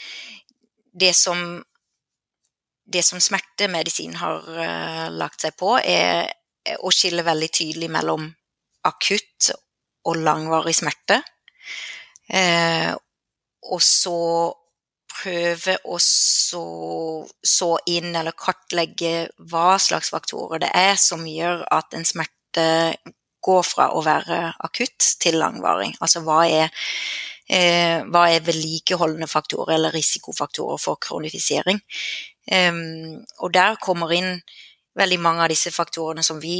det 0.96 1.12
som 1.16 1.60
det 2.86 3.02
som 3.02 3.20
smertemedisin 3.22 4.14
har 4.20 4.44
uh, 4.46 5.06
lagt 5.10 5.42
seg 5.42 5.56
på, 5.58 5.76
er 5.78 6.30
å 6.82 6.90
skille 6.94 7.24
veldig 7.26 7.48
tydelig 7.54 7.88
mellom 7.92 8.28
akutt 8.86 9.50
og 10.06 10.22
langvarig 10.22 10.74
smerte. 10.78 11.20
Uh, 12.30 12.94
og 13.66 13.82
så 13.82 14.20
prøve 15.16 15.76
å 15.88 15.98
så, 16.02 16.64
så, 17.42 17.70
inn 17.90 18.14
eller 18.14 18.36
kartlegge 18.36 19.28
hva 19.50 19.76
slags 19.80 20.10
faktorer 20.12 20.62
det 20.66 20.72
er 20.76 20.98
som 21.00 21.24
gjør 21.26 21.64
at 21.72 21.96
en 21.96 22.06
smerte 22.06 22.66
går 23.46 23.62
fra 23.66 23.90
å 23.94 24.02
være 24.04 24.40
akutt 24.66 25.14
til 25.22 25.38
langvarig. 25.40 25.92
Altså 26.02 26.22
hva 26.26 26.42
er, 26.50 26.84
eh, 27.48 28.02
hva 28.06 28.26
er 28.32 28.44
vedlikeholdende 28.46 29.28
faktorer 29.30 29.76
eller 29.76 29.94
risikofaktorer 29.94 30.80
for 30.82 31.00
kronifisering. 31.02 31.80
Eh, 32.46 32.72
og 33.40 33.52
der 33.54 33.80
kommer 33.82 34.14
inn 34.16 34.40
veldig 34.96 35.18
mange 35.20 35.44
av 35.44 35.52
disse 35.52 35.72
faktorene 35.74 36.24
som 36.24 36.40
vi, 36.40 36.56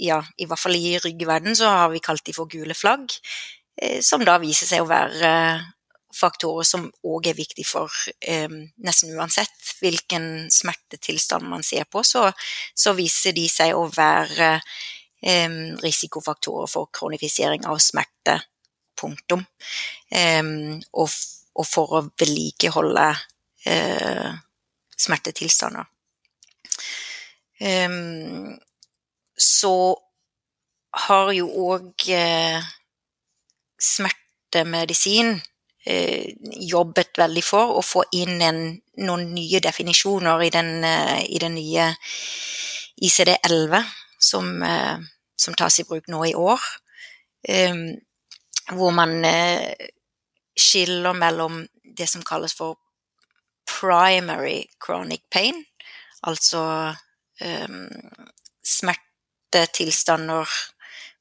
ja, 0.00 0.22
i 0.40 0.48
hvert 0.48 0.60
fall 0.60 0.76
i 0.78 0.96
ryggverden, 1.02 1.56
så 1.56 1.68
har 1.68 1.92
vi 1.92 2.02
kalt 2.04 2.24
de 2.26 2.34
for 2.36 2.50
gule 2.50 2.76
flagg, 2.76 3.12
eh, 3.76 4.00
som 4.00 4.24
da 4.24 4.38
viser 4.42 4.70
seg 4.70 4.84
å 4.84 4.90
være 4.90 5.32
faktorer 6.12 6.66
som 6.68 6.88
òg 7.08 7.30
er 7.30 7.36
viktig 7.36 7.64
for 7.66 7.92
eh, 8.20 8.48
nesten 8.84 9.14
uansett 9.16 9.72
hvilken 9.80 10.48
smertetilstand 10.52 11.48
man 11.48 11.64
ser 11.66 11.88
på, 11.90 12.04
så, 12.04 12.28
så 12.74 12.92
viser 12.96 13.36
de 13.36 13.46
seg 13.50 13.74
å 13.76 13.86
være 13.92 14.54
eh, 14.56 15.58
risikofaktorer 15.82 16.70
for 16.70 16.92
kronifisering 16.92 17.66
av 17.68 17.80
smerte. 17.82 18.38
Punktum. 18.98 19.44
Og, 20.12 21.08
og, 21.54 21.66
for 21.66 21.96
å 21.96 22.02
vedlikeholde 22.20 23.06
eh, 23.66 24.32
smertetilstander. 24.96 25.88
Så 29.38 29.74
har 31.06 31.32
jo 31.32 31.46
òg 31.70 32.08
eh, 32.12 32.60
smertemedisin 33.80 35.32
eh, 35.86 36.34
jobbet 36.68 37.16
veldig 37.18 37.44
for 37.46 37.78
å 37.78 37.84
få 37.86 38.04
inn 38.18 38.42
en, 38.44 38.62
noen 39.00 39.32
nye 39.32 39.62
definisjoner 39.64 40.44
i 40.44 40.50
den, 40.52 40.84
i 40.84 41.40
den 41.40 41.56
nye 41.56 41.88
ICD-11 43.02 43.78
som, 44.20 44.50
som, 45.34 45.54
tas 45.58 45.80
i 45.80 45.86
bruk 45.88 46.10
nå 46.12 46.26
i 46.28 46.34
år. 46.38 46.60
Hvor 48.70 48.90
man 48.94 49.24
eh, 49.24 49.74
skiller 50.58 51.12
mellom 51.12 51.66
det 51.96 52.08
som 52.08 52.22
kalles 52.22 52.54
for 52.54 52.78
primary 53.80 54.64
chronic 54.84 55.22
pain, 55.30 55.64
altså 56.22 56.94
um, 57.40 57.88
smertetilstander 58.64 60.48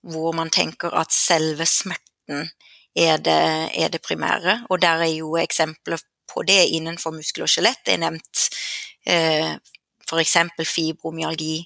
hvor 0.01 0.31
man 0.33 0.49
tenker 0.49 0.93
at 0.97 1.13
selve 1.13 1.65
smerten 1.65 2.49
er 2.95 3.17
det, 3.17 3.41
er 3.77 3.89
det 3.89 4.01
primære. 4.01 4.65
Og 4.69 4.81
der 4.81 5.05
er 5.05 5.13
jo 5.13 5.35
eksempler 5.37 6.01
på 6.33 6.43
det 6.47 6.65
innenfor 6.75 7.13
muskel 7.15 7.45
og 7.45 7.51
skjelett. 7.51 7.83
Det 7.85 7.93
er 7.93 8.01
nevnt 8.01 8.45
eh, 9.05 9.53
f.eks. 10.07 10.37
fibromyalgi 10.67 11.61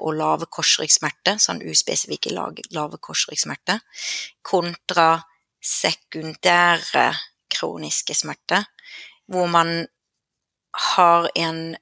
og 0.00 0.14
lave 0.16 0.46
korsryggsmerter, 0.48 1.36
sånn 1.36 1.58
uspesifikke 1.68 2.30
lave 2.32 3.00
korsryggsmerter, 3.04 3.82
kontra 4.40 5.18
sekundære 5.60 7.10
kroniske 7.52 8.14
smerter, 8.14 8.64
hvor 9.26 9.46
man 9.50 9.86
har 10.94 11.28
en 11.34 11.76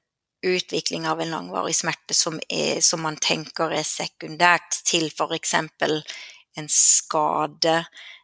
utvikling 0.45 1.07
av 1.07 1.21
en 1.21 1.31
langvarig 1.31 1.75
smerte 1.75 2.15
som, 2.15 2.39
er, 2.49 2.81
som 2.81 3.01
man 3.03 3.17
tenker 3.21 3.73
er 3.73 3.85
sekundært 3.87 4.81
til 4.87 5.09
f.eks. 5.09 5.53
en 6.57 6.69
skade 6.71 7.79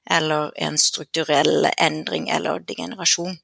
eller 0.10 0.52
en 0.60 0.78
strukturell 0.78 1.70
endring 1.78 2.30
eller 2.30 2.64
degenerasjon. 2.68 3.36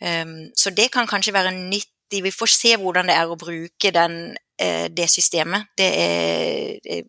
Um, 0.00 0.50
så 0.54 0.70
det 0.70 0.90
kan 0.92 1.08
kanskje 1.08 1.34
være 1.34 1.54
nyttig. 1.56 2.22
Vi 2.22 2.30
får 2.30 2.52
se 2.52 2.74
hvordan 2.78 3.08
det 3.10 3.16
er 3.16 3.30
å 3.30 3.38
bruke 3.40 3.92
den, 3.92 4.36
det 4.56 5.04
systemet. 5.12 5.68
Det 5.76 5.86
er, 6.00 6.78
det, 6.84 7.02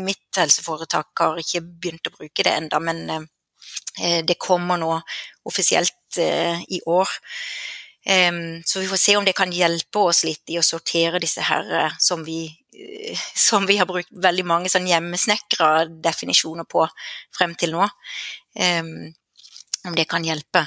mitt 0.00 0.36
helseforetak 0.36 1.20
har 1.20 1.40
ikke 1.40 1.60
begynt 1.60 2.08
å 2.08 2.14
bruke 2.14 2.44
det 2.44 2.54
enda, 2.56 2.80
men 2.80 3.02
uh, 3.10 3.26
det 4.24 4.38
kommer 4.40 4.80
nå 4.80 4.94
offisielt 5.48 5.94
i 6.18 6.78
år. 6.88 7.10
Så 8.64 8.80
vi 8.80 8.86
får 8.88 8.96
se 8.96 9.16
om 9.18 9.26
det 9.26 9.34
kan 9.36 9.50
hjelpe 9.52 10.00
oss 10.08 10.22
litt 10.24 10.48
i 10.48 10.56
å 10.56 10.64
sortere 10.64 11.20
disse 11.20 11.44
her 11.44 11.92
som 12.00 12.22
vi, 12.24 12.46
som 13.48 13.66
vi 13.68 13.76
har 13.76 13.86
brukt 13.90 14.08
veldig 14.10 14.46
mange 14.48 14.72
sånn 14.72 14.88
hjemmesnekra 14.88 15.84
definisjoner 15.90 16.64
på 16.64 16.86
frem 17.36 17.52
til 17.60 17.76
nå. 17.76 17.84
Om 19.84 19.98
det 19.98 20.08
kan 20.08 20.24
hjelpe. 20.24 20.64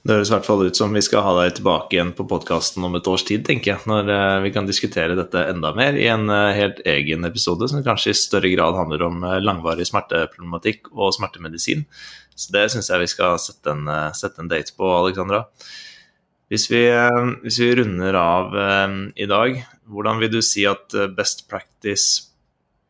Det 0.00 0.14
høres 0.14 0.30
i 0.30 0.32
hvert 0.32 0.46
fall 0.46 0.62
ut 0.64 0.78
som 0.78 0.94
vi 0.96 1.02
skal 1.04 1.24
ha 1.26 1.32
deg 1.42 1.58
tilbake 1.58 1.92
igjen 1.92 2.14
på 2.16 2.24
podkasten 2.28 2.86
om 2.86 2.94
et 2.96 3.08
års 3.10 3.24
tid, 3.28 3.42
tenker 3.44 3.74
jeg, 3.74 3.84
når 3.90 4.08
eh, 4.14 4.36
vi 4.46 4.52
kan 4.54 4.68
diskutere 4.68 5.16
dette 5.18 5.42
enda 5.50 5.74
mer 5.76 5.98
i 5.98 6.06
en 6.08 6.24
eh, 6.32 6.56
helt 6.56 6.78
egen 6.88 7.28
episode 7.28 7.68
som 7.68 7.82
kanskje 7.84 8.14
i 8.14 8.16
større 8.16 8.48
grad 8.54 8.78
handler 8.78 9.04
om 9.04 9.18
eh, 9.28 9.36
langvarig 9.44 9.84
smerteproblematikk 9.90 10.88
og 10.94 11.12
smertemedisin. 11.12 11.84
Så 12.32 12.54
det 12.54 12.62
syns 12.72 12.88
jeg 12.88 13.02
vi 13.02 13.10
skal 13.12 13.36
sette 13.44 13.74
en, 13.74 13.90
sette 14.16 14.40
en, 14.40 14.48
date 14.48 14.72
på, 14.72 14.88
Alexandra. 14.88 15.42
Hvis 16.48 16.64
vi, 16.72 16.80
hvis 17.44 17.60
vi 17.60 17.68
runder 17.78 18.16
av 18.16 18.56
i 19.14 19.26
dag, 19.28 19.60
hvordan 19.92 20.22
vil 20.22 20.32
du 20.32 20.40
si 20.42 20.64
at 20.66 20.96
best 21.14 21.44
practice 21.52 22.32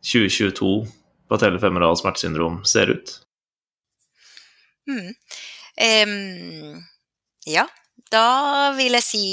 2022 0.06 0.70
på 1.28 1.40
telefemoral 1.42 1.98
smertesyndrom 1.98 2.62
ser 2.70 2.94
ut? 2.94 3.12
Mm. 4.86 5.10
Um 5.90 6.86
ja, 7.46 7.66
da 8.10 8.72
vil 8.76 8.96
jeg 8.98 9.06
si 9.06 9.26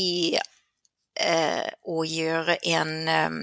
eh, 1.18 1.70
å 1.88 2.04
gjøre 2.06 2.58
en, 2.74 2.94
eh, 3.08 3.40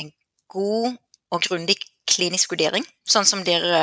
en 0.00 0.12
god 0.48 0.94
og 1.34 1.42
grundig 1.48 1.78
klinisk 2.08 2.52
vurdering, 2.52 2.84
sånn 3.08 3.26
som 3.26 3.42
dere 3.46 3.80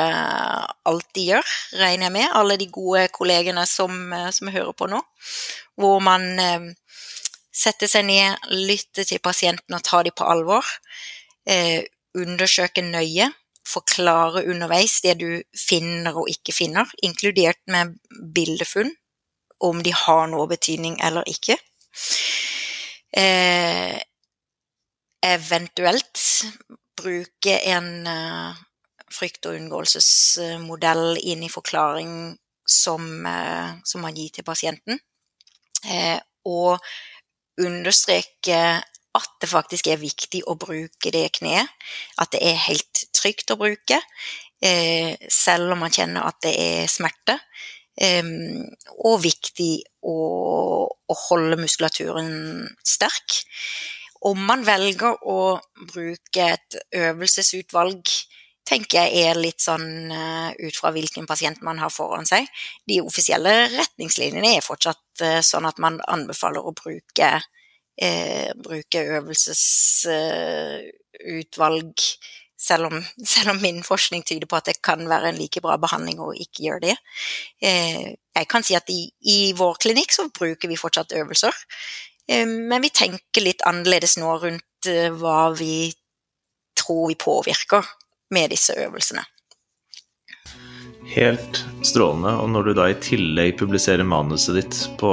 alltid 0.88 1.32
gjør, 1.32 1.54
regner 1.80 2.08
jeg 2.08 2.14
med, 2.14 2.28
alle 2.38 2.56
de 2.60 2.68
gode 2.72 3.06
kollegene 3.14 3.64
som, 3.66 4.12
eh, 4.12 4.30
som 4.30 4.48
hører 4.48 4.72
på 4.72 4.88
nå. 4.90 5.02
Hvor 5.76 6.00
man 6.00 6.38
eh, 6.38 6.70
setter 7.52 7.90
seg 7.90 8.06
ned, 8.06 8.38
lytter 8.48 9.04
til 9.04 9.20
pasienten 9.20 9.76
og 9.76 9.84
tar 9.84 10.06
dem 10.06 10.16
på 10.16 10.28
alvor. 10.28 10.64
Eh, 11.46 11.84
undersøker 12.14 12.84
nøye, 12.84 13.30
forklare 13.66 14.44
underveis 14.50 15.00
det 15.04 15.18
du 15.20 15.42
finner 15.56 16.16
og 16.18 16.28
ikke 16.30 16.54
finner, 16.54 16.90
inkludert 17.02 17.60
med 17.70 17.96
bildefunn 18.34 18.92
om 19.62 19.82
de 19.82 19.92
har 19.94 20.26
noe 20.30 20.48
betydning 20.50 20.98
eller 21.04 21.26
ikke. 21.30 21.56
Eh, 23.12 23.96
eventuelt 25.22 26.20
bruke 26.98 27.58
en 27.70 28.06
eh, 28.06 28.60
frykt- 29.12 29.46
og 29.46 29.58
unngåelsesmodell 29.58 31.18
inn 31.20 31.44
i 31.44 31.52
forklaring 31.52 32.12
som, 32.66 33.26
eh, 33.26 33.74
som 33.84 34.02
man 34.02 34.16
gir 34.16 34.32
til 34.34 34.46
pasienten. 34.46 35.00
Eh, 35.84 36.18
og 36.46 36.80
understreke 37.60 38.82
at 39.12 39.32
det 39.42 39.50
faktisk 39.50 39.90
er 39.92 40.00
viktig 40.00 40.42
å 40.48 40.56
bruke 40.56 41.12
det 41.12 41.26
kneet. 41.36 41.68
At 42.18 42.32
det 42.32 42.40
er 42.48 42.64
helt 42.68 43.04
trygt 43.12 43.52
å 43.52 43.58
bruke, 43.60 44.00
eh, 44.62 45.16
selv 45.28 45.72
om 45.72 45.84
man 45.84 45.90
kjenner 45.92 46.26
at 46.26 46.40
det 46.42 46.54
er 46.56 46.86
smerte. 46.88 47.38
Og 48.02 49.20
viktig 49.22 49.72
å, 50.02 50.16
å, 50.90 51.14
holde 51.28 51.56
muskulaturen 51.60 52.66
sterk. 52.86 53.42
Om 54.26 54.38
man 54.46 54.64
velger 54.66 55.14
å 55.26 55.60
bruke 55.92 56.42
et 56.54 56.76
øvelsesutvalg, 56.94 58.02
tenker 58.66 58.98
jeg 59.02 59.12
er 59.26 59.34
litt 59.38 59.60
sånn 59.62 60.10
uh, 60.14 60.50
ut 60.54 60.76
fra 60.78 60.90
hvilken 60.94 61.26
pasient 61.26 61.62
man 61.66 61.78
har 61.82 61.90
foran 61.90 62.26
seg. 62.28 62.46
De 62.88 63.00
offisielle 63.02 63.68
retningslinjene 63.72 64.56
er 64.56 64.62
fortsatt 64.64 65.22
uh, 65.24 65.40
sånn 65.42 65.66
at 65.68 65.78
man 65.82 66.00
anbefaler 66.06 66.62
å 66.62 66.72
bruke, 66.78 67.40
eh, 67.98 68.50
bruke 68.62 69.00
øvelsesutvalg 69.18 71.92
selv 72.62 72.86
om, 72.86 73.04
selv 73.34 73.50
om, 73.50 73.62
min 73.62 73.82
forskning 73.82 74.22
tyder 74.22 74.46
på 74.46 74.58
at 74.58 74.70
det 74.70 74.80
kan 74.84 75.02
være 75.08 75.32
en 75.32 75.40
like 75.40 75.62
bra 75.64 75.78
behandling 75.80 76.22
å 76.22 76.32
ikke 76.34 76.66
gjøre 76.68 76.84
det. 76.90 76.96
Eh, 77.62 78.14
jeg 78.32 78.50
kan 78.50 78.64
si 78.66 78.78
at 78.78 78.88
i, 78.92 79.04
i 79.28 79.40
vår 79.58 79.80
klinikk 79.82 80.14
så 80.14 80.28
bruker 80.32 80.70
vi 80.70 80.80
fortsatt 80.80 81.16
øvelser, 81.18 81.64
eh, 82.28 82.46
men 82.46 82.84
vi 82.84 82.94
tenker 82.94 83.44
litt 83.44 83.66
annerledes 83.68 84.18
nå 84.20 84.38
rundt 84.46 84.90
eh, 84.90 85.10
hva 85.10 85.50
vi 85.58 85.92
tror 86.78 87.12
vi 87.12 87.20
påvirker 87.20 87.86
med 88.32 88.50
disse 88.54 88.74
øvelsene. 88.80 89.26
Helt 91.12 91.58
strålende. 91.84 92.30
Og 92.40 92.46
når 92.54 92.64
du 92.64 92.72
da 92.78 92.86
i 92.88 92.96
tillegg 93.02 93.58
publiserer 93.58 94.06
manuset 94.06 94.56
ditt 94.56 94.78
på 95.02 95.10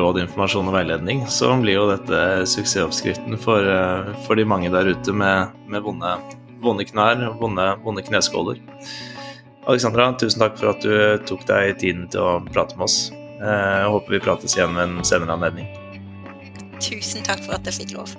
råd, 0.00 0.18
informasjon 0.24 0.70
og 0.72 0.74
veiledning, 0.74 1.22
så 1.30 1.52
blir 1.60 1.76
jo 1.76 1.86
dette 1.92 2.48
suksessoppskriften 2.48 3.38
for, 3.38 3.68
for 4.24 4.40
de 4.40 4.48
mange 4.48 4.72
der 4.74 4.90
ute 4.96 5.14
med, 5.14 5.54
med 5.70 5.84
vonde 5.84 6.16
vonde 6.62 6.86
knær 6.88 7.22
og 7.30 7.42
vonde, 7.42 7.66
vonde 7.84 8.04
kneskåler. 8.06 8.60
Alexandra, 9.68 10.10
tusen 10.16 10.40
takk 10.40 10.56
for 10.56 10.72
at 10.72 10.84
du 10.84 11.24
tok 11.28 11.44
deg 11.48 11.76
tiden 11.82 12.06
til 12.12 12.24
å 12.24 12.38
prate 12.52 12.78
med 12.78 12.88
oss. 12.88 13.10
Eh, 13.42 13.74
jeg 13.82 13.92
håper 13.92 14.16
vi 14.16 14.22
prates 14.24 14.56
igjen 14.56 14.74
ved 14.78 14.86
en 14.86 15.04
senere 15.06 15.36
anledning. 15.36 15.68
Tusen 16.80 17.26
takk 17.26 17.42
for 17.44 17.58
at 17.58 17.68
jeg 17.68 17.82
fikk 17.82 17.96
lov. 17.98 18.14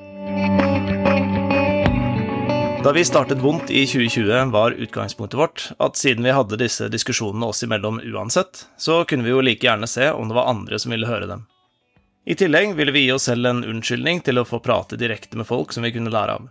Da 2.80 2.94
vi 2.96 3.04
startet 3.04 3.42
Vondt 3.44 3.72
i 3.76 3.82
2020, 3.84 4.52
var 4.54 4.72
utgangspunktet 4.72 5.40
vårt 5.40 5.66
at 5.84 5.98
siden 6.00 6.24
vi 6.24 6.32
hadde 6.32 6.60
disse 6.62 6.88
diskusjonene 6.88 7.50
oss 7.52 7.64
imellom 7.66 8.00
uansett, 8.14 8.68
så 8.78 9.02
kunne 9.04 9.26
vi 9.28 9.34
jo 9.34 9.42
like 9.44 9.68
gjerne 9.68 9.88
se 9.88 10.12
om 10.12 10.30
det 10.30 10.38
var 10.38 10.48
andre 10.48 10.80
som 10.80 10.96
ville 10.96 11.10
høre 11.10 11.28
dem. 11.28 11.44
I 12.30 12.38
tillegg 12.40 12.76
ville 12.78 12.94
vi 12.96 13.04
gi 13.04 13.12
oss 13.12 13.28
selv 13.28 13.50
en 13.50 13.66
unnskyldning 13.66 14.22
til 14.24 14.40
å 14.40 14.46
få 14.48 14.62
prate 14.64 15.00
direkte 15.02 15.36
med 15.40 15.48
folk 15.50 15.74
som 15.76 15.84
vi 15.84 15.92
kunne 15.92 16.14
lære 16.14 16.38
av. 16.40 16.48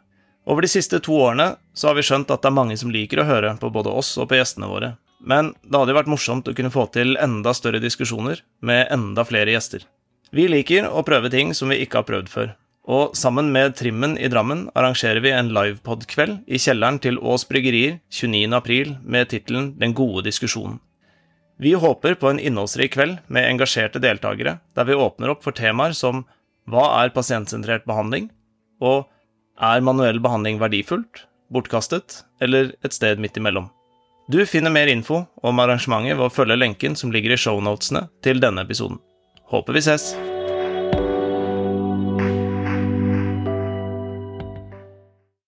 Over 0.49 0.65
de 0.65 0.71
siste 0.73 0.97
to 1.05 1.13
årene 1.13 1.51
så 1.77 1.91
har 1.91 1.99
vi 1.99 2.07
skjønt 2.09 2.31
at 2.33 2.41
det 2.41 2.49
er 2.49 2.57
mange 2.57 2.77
som 2.81 2.93
liker 2.93 3.21
å 3.21 3.27
høre 3.29 3.51
på 3.61 3.69
både 3.73 3.93
oss 3.93 4.15
og 4.17 4.31
på 4.31 4.39
gjestene 4.39 4.71
våre, 4.71 4.95
men 5.21 5.51
det 5.61 5.77
hadde 5.77 5.93
jo 5.93 5.99
vært 5.99 6.09
morsomt 6.09 6.49
å 6.49 6.55
kunne 6.57 6.73
få 6.73 6.87
til 6.95 7.19
enda 7.21 7.53
større 7.57 7.83
diskusjoner 7.83 8.41
med 8.65 8.89
enda 8.95 9.27
flere 9.29 9.53
gjester. 9.53 9.85
Vi 10.33 10.47
liker 10.49 10.89
å 10.89 11.05
prøve 11.05 11.29
ting 11.33 11.53
som 11.57 11.69
vi 11.73 11.83
ikke 11.85 12.01
har 12.01 12.09
prøvd 12.09 12.33
før, 12.33 12.49
og 12.89 13.13
sammen 13.17 13.51
med 13.53 13.77
Trimmen 13.77 14.17
i 14.17 14.31
Drammen 14.33 14.65
arrangerer 14.73 15.21
vi 15.25 15.35
en 15.37 15.53
livepod-kveld 15.53 16.49
i 16.49 16.61
kjelleren 16.65 17.01
til 17.05 17.21
Ås 17.21 17.45
Bryggerier 17.49 17.99
29.4 18.09 19.03
med 19.05 19.29
tittelen 19.29 19.75
Den 19.77 19.93
gode 19.97 20.25
diskusjonen. 20.31 20.81
Vi 21.61 21.75
håper 21.77 22.17
på 22.17 22.31
en 22.31 22.41
innholdsrik 22.41 22.95
kveld 22.95 23.19
med 23.27 23.45
engasjerte 23.51 24.01
deltakere, 24.01 24.61
der 24.73 24.89
vi 24.89 24.97
åpner 24.97 25.35
opp 25.35 25.45
for 25.45 25.53
temaer 25.53 25.93
som 25.93 26.25
hva 26.71 26.89
er 27.03 27.13
pasientsentrert 27.13 27.85
behandling, 27.89 28.31
og 28.81 29.09
er 29.59 29.83
manuell 29.85 30.21
behandling 30.23 30.61
verdifullt, 30.63 31.27
bortkastet 31.53 32.23
eller 32.45 32.73
et 32.85 32.95
sted 32.95 33.21
midt 33.23 33.37
imellom? 33.41 33.69
Du 34.29 34.43
finner 34.47 34.71
mer 34.71 34.91
info 34.93 35.23
om 35.43 35.63
arrangementet 35.63 36.19
ved 36.19 36.27
å 36.27 36.33
følge 36.33 36.59
lenken 36.59 36.97
som 36.97 37.13
ligger 37.15 37.33
i 37.33 37.41
shownotene 37.41 38.07
til 38.25 38.43
denne 38.45 38.67
episoden. 38.67 39.01
Håper 39.49 39.79
vi 39.79 39.87
ses! 39.89 40.13